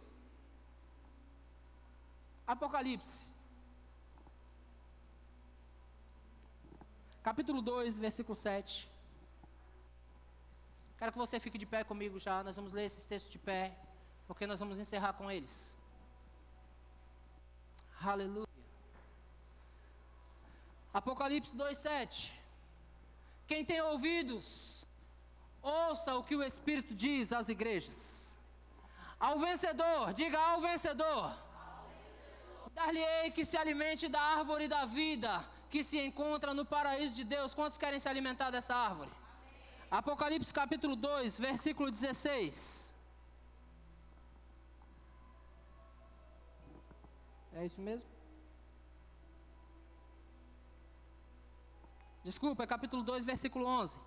Apocalipse. 2.46 3.30
Capítulo 7.22 7.62
2, 7.62 7.98
versículo 7.98 8.34
7. 8.34 8.91
Quero 11.02 11.10
que 11.14 11.18
você 11.18 11.40
fique 11.40 11.58
de 11.58 11.66
pé 11.66 11.82
comigo 11.82 12.16
já. 12.24 12.44
Nós 12.44 12.54
vamos 12.54 12.72
ler 12.72 12.84
esses 12.84 13.04
textos 13.04 13.32
de 13.32 13.36
pé, 13.36 13.76
porque 14.24 14.46
nós 14.46 14.60
vamos 14.60 14.78
encerrar 14.78 15.14
com 15.14 15.28
eles. 15.28 15.76
Aleluia. 18.00 18.46
Apocalipse 20.94 21.56
2, 21.56 21.76
7. 21.76 22.32
Quem 23.48 23.64
tem 23.64 23.80
ouvidos, 23.80 24.86
ouça 25.60 26.14
o 26.14 26.22
que 26.22 26.36
o 26.36 26.44
Espírito 26.44 26.94
diz 26.94 27.32
às 27.32 27.48
igrejas. 27.48 28.38
Ao 29.18 29.40
vencedor, 29.40 30.12
diga 30.12 30.38
ao 30.38 30.60
vencedor. 30.60 31.36
Dar-lhe-ei 32.76 33.32
que 33.32 33.44
se 33.44 33.56
alimente 33.56 34.08
da 34.08 34.20
árvore 34.20 34.68
da 34.68 34.84
vida, 34.84 35.44
que 35.68 35.82
se 35.82 35.98
encontra 35.98 36.54
no 36.54 36.64
paraíso 36.64 37.16
de 37.16 37.24
Deus. 37.24 37.54
Quantos 37.54 37.76
querem 37.76 37.98
se 37.98 38.08
alimentar 38.08 38.52
dessa 38.52 38.76
árvore? 38.76 39.10
Apocalipse 40.00 40.54
capítulo 40.54 40.96
2, 40.96 41.38
versículo 41.38 41.90
16. 41.90 42.94
É 47.52 47.66
isso 47.66 47.78
mesmo? 47.78 48.08
Desculpa, 52.24 52.62
é 52.62 52.66
capítulo 52.66 53.02
2, 53.02 53.26
versículo 53.26 53.66
11. 53.66 54.00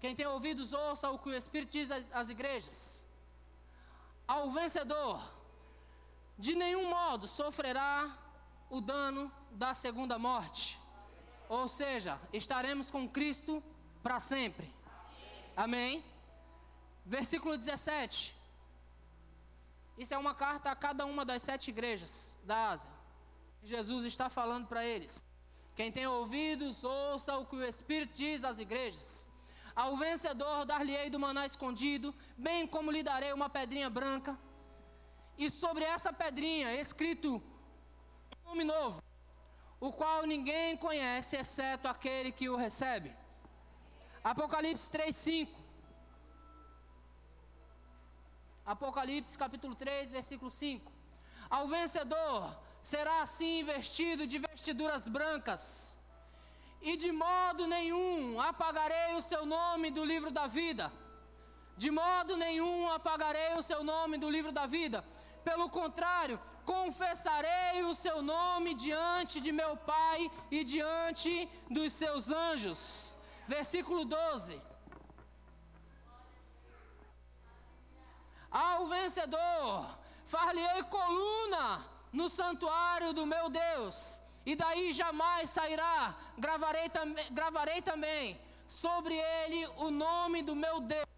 Quem 0.00 0.16
tem 0.16 0.26
ouvidos, 0.26 0.72
ouça 0.72 1.10
o 1.10 1.18
que 1.18 1.28
o 1.28 1.34
Espírito 1.34 1.72
diz 1.72 1.90
às 2.10 2.30
igrejas. 2.30 3.06
Ao 4.26 4.50
vencedor, 4.50 5.30
de 6.38 6.54
nenhum 6.54 6.88
modo 6.88 7.28
sofrerá 7.28 8.16
o 8.70 8.80
dano 8.80 9.30
da 9.50 9.74
segunda 9.74 10.18
morte. 10.18 10.80
Ou 11.58 11.68
seja, 11.68 12.18
estaremos 12.32 12.90
com 12.90 13.06
Cristo 13.06 13.62
para 14.02 14.18
sempre. 14.20 14.66
Amém? 15.54 16.02
Versículo 17.04 17.58
17. 17.58 18.34
Isso 19.98 20.14
é 20.14 20.16
uma 20.16 20.34
carta 20.34 20.70
a 20.70 20.74
cada 20.74 21.04
uma 21.04 21.26
das 21.26 21.42
sete 21.42 21.68
igrejas 21.68 22.40
da 22.42 22.70
Ásia. 22.70 22.90
Jesus 23.62 24.06
está 24.06 24.30
falando 24.30 24.66
para 24.66 24.82
eles. 24.82 25.22
Quem 25.76 25.92
tem 25.92 26.06
ouvidos, 26.06 26.82
ouça 26.82 27.36
o 27.36 27.44
que 27.44 27.56
o 27.56 27.62
Espírito 27.62 28.14
diz 28.14 28.44
às 28.44 28.58
igrejas. 28.58 29.28
Ao 29.76 29.94
vencedor 29.94 30.64
dar-lhe-ei 30.64 31.10
do 31.10 31.20
maná 31.20 31.44
escondido, 31.44 32.14
bem 32.34 32.66
como 32.66 32.90
lhe 32.90 33.02
darei 33.02 33.30
uma 33.30 33.50
pedrinha 33.50 33.90
branca. 33.90 34.38
E 35.36 35.50
sobre 35.50 35.84
essa 35.84 36.14
pedrinha, 36.14 36.74
escrito 36.80 37.42
nome 38.42 38.64
novo, 38.64 39.02
o 39.86 39.90
qual 40.00 40.24
ninguém 40.32 40.76
conhece 40.76 41.36
exceto 41.36 41.88
aquele 41.88 42.30
que 42.38 42.48
o 42.48 42.58
recebe. 42.64 43.10
Apocalipse 44.32 44.88
3:5. 44.96 45.50
Apocalipse 48.74 49.36
capítulo 49.36 49.74
3, 49.74 50.12
versículo 50.18 50.52
5. 50.52 50.92
Ao 51.50 51.64
vencedor 51.66 52.56
será 52.92 53.16
assim 53.22 53.64
vestido 53.72 54.24
de 54.24 54.38
vestiduras 54.46 55.08
brancas, 55.16 55.62
e 56.80 56.96
de 57.02 57.10
modo 57.10 57.66
nenhum 57.66 58.40
apagarei 58.40 59.10
o 59.16 59.26
seu 59.30 59.42
nome 59.44 59.90
do 59.90 60.04
livro 60.12 60.30
da 60.30 60.46
vida. 60.46 60.86
De 61.76 61.90
modo 61.90 62.36
nenhum 62.36 62.88
apagarei 62.98 63.52
o 63.58 63.66
seu 63.70 63.82
nome 63.82 64.16
do 64.16 64.30
livro 64.36 64.52
da 64.52 64.64
vida. 64.78 65.04
Pelo 65.48 65.68
contrário, 65.68 66.38
confessarei 66.64 67.82
o 67.84 67.94
seu 67.94 68.22
nome 68.22 68.74
diante 68.74 69.40
de 69.40 69.52
meu 69.52 69.76
Pai 69.76 70.30
e 70.50 70.64
diante 70.64 71.48
dos 71.70 71.92
seus 71.92 72.30
anjos. 72.30 73.16
Versículo 73.46 74.04
12. 74.04 74.60
Ao 78.50 78.86
vencedor, 78.86 79.98
far-lhe-ei 80.26 80.82
coluna 80.84 81.84
no 82.12 82.28
santuário 82.28 83.12
do 83.14 83.24
meu 83.24 83.48
Deus, 83.48 84.20
e 84.44 84.54
daí 84.54 84.92
jamais 84.92 85.48
sairá. 85.48 86.14
Gravarei, 86.36 86.88
tam 86.90 87.14
gravarei 87.30 87.80
também 87.80 88.38
sobre 88.68 89.14
ele 89.14 89.66
o 89.78 89.90
nome 89.90 90.42
do 90.42 90.54
meu 90.54 90.80
Deus 90.80 91.11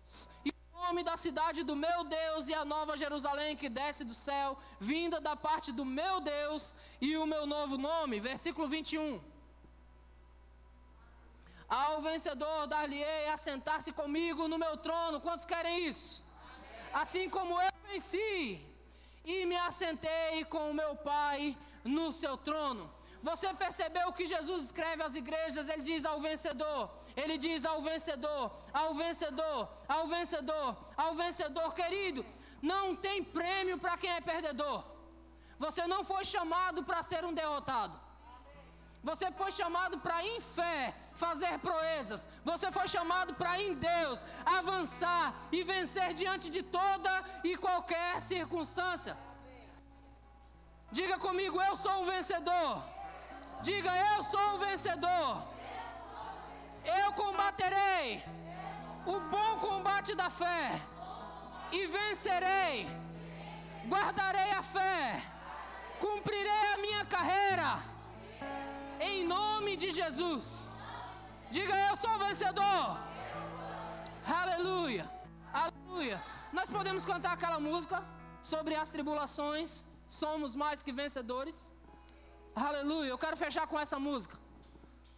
nome 0.85 1.03
da 1.11 1.17
cidade 1.25 1.61
do 1.69 1.75
meu 1.85 2.01
Deus 2.19 2.43
e 2.49 2.55
a 2.63 2.65
nova 2.75 2.99
Jerusalém 3.03 3.59
que 3.61 3.69
desce 3.81 4.03
do 4.11 4.17
céu, 4.27 4.49
vinda 4.91 5.19
da 5.29 5.35
parte 5.47 5.69
do 5.79 5.85
meu 5.99 6.17
Deus 6.35 6.63
e 7.07 7.11
o 7.23 7.27
meu 7.33 7.45
novo 7.55 7.77
nome. 7.91 8.25
Versículo 8.31 8.67
21. 8.75 9.09
Ao 11.83 11.95
vencedor 12.09 12.59
dar-lhe-ei 12.75 13.25
assentar-se 13.37 13.91
comigo 14.01 14.49
no 14.53 14.59
meu 14.65 14.75
trono. 14.87 15.23
Quantos 15.27 15.47
querem 15.53 15.77
isso? 15.93 16.13
Assim 17.03 17.25
como 17.37 17.61
eu 17.67 17.73
venci 17.91 18.35
e 19.33 19.47
me 19.51 19.59
assentei 19.69 20.45
com 20.53 20.65
o 20.71 20.79
meu 20.83 20.93
Pai 21.13 21.57
no 21.97 22.07
seu 22.23 22.35
trono. 22.49 22.85
Você 23.29 23.49
percebeu 23.65 24.07
o 24.09 24.17
que 24.19 24.27
Jesus 24.35 24.61
escreve 24.69 25.03
às 25.07 25.15
igrejas? 25.23 25.69
Ele 25.73 25.85
diz 25.91 26.05
ao 26.05 26.21
vencedor: 26.29 26.83
ele 27.17 27.37
diz 27.39 27.65
ao 27.65 27.81
vencedor, 27.83 28.51
ao 28.73 28.95
vencedor, 28.95 29.69
ao 29.89 30.07
vencedor, 30.09 30.77
ao 30.97 31.15
vencedor, 31.15 31.75
querido, 31.75 32.25
não 32.61 32.97
tem 32.97 33.23
prêmio 33.23 33.79
para 33.79 33.97
quem 33.97 34.11
é 34.11 34.21
perdedor. 34.21 34.85
Você 35.59 35.87
não 35.87 36.03
foi 36.03 36.25
chamado 36.25 36.83
para 36.83 37.03
ser 37.03 37.25
um 37.25 37.33
derrotado. 37.33 38.01
Você 39.03 39.31
foi 39.31 39.53
chamado 39.53 39.99
para, 39.99 40.25
em 40.25 40.41
fé, 40.41 40.95
fazer 41.15 41.59
proezas. 41.59 42.27
Você 42.43 42.73
foi 42.73 42.89
chamado 42.89 43.35
para, 43.35 43.61
em 43.61 43.75
Deus, 43.75 44.19
avançar 44.45 45.35
e 45.53 45.63
vencer 45.63 46.15
diante 46.15 46.49
de 46.49 46.63
toda 46.63 47.23
e 47.45 47.55
qualquer 47.57 48.23
circunstância. 48.23 49.15
Diga 50.91 51.19
comigo, 51.19 51.61
eu 51.61 51.77
sou 51.77 52.01
um 52.01 52.07
vencedor. 52.07 52.83
Diga, 53.63 53.93
eu 53.95 54.25
sou 54.25 54.55
um 54.55 54.59
vencedor. 54.59 55.54
Eu 56.85 57.13
combaterei 57.13 58.23
o 59.07 59.21
bom 59.21 59.57
combate 59.59 60.15
da 60.15 60.29
fé 60.31 60.81
e 61.73 61.87
vencerei. 61.87 62.87
Guardarei 63.87 64.51
a 64.53 64.63
fé, 64.63 65.23
cumprirei 66.01 66.67
a 66.75 66.79
minha 66.79 67.05
carreira. 67.05 67.83
Em 69.01 69.27
nome 69.27 69.77
de 69.77 69.91
Jesus. 69.91 70.69
Diga 71.51 71.75
eu 71.89 71.97
sou 71.99 72.19
vencedor. 72.19 72.99
Aleluia. 74.27 75.09
Aleluia. 75.53 76.23
Nós 76.53 76.71
podemos 76.71 77.05
cantar 77.05 77.33
aquela 77.33 77.61
música 77.61 78.03
sobre 78.43 78.75
as 78.75 78.91
tribulações. 78.91 79.85
Somos 80.09 80.55
mais 80.55 80.83
que 80.83 80.93
vencedores. 80.93 81.73
Aleluia. 82.55 83.11
Eu 83.11 83.19
quero 83.19 83.37
fechar 83.37 83.67
com 83.67 83.79
essa 83.79 83.99
música. 83.99 84.37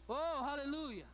Oh, 0.08 0.44
aleluia. 0.52 1.06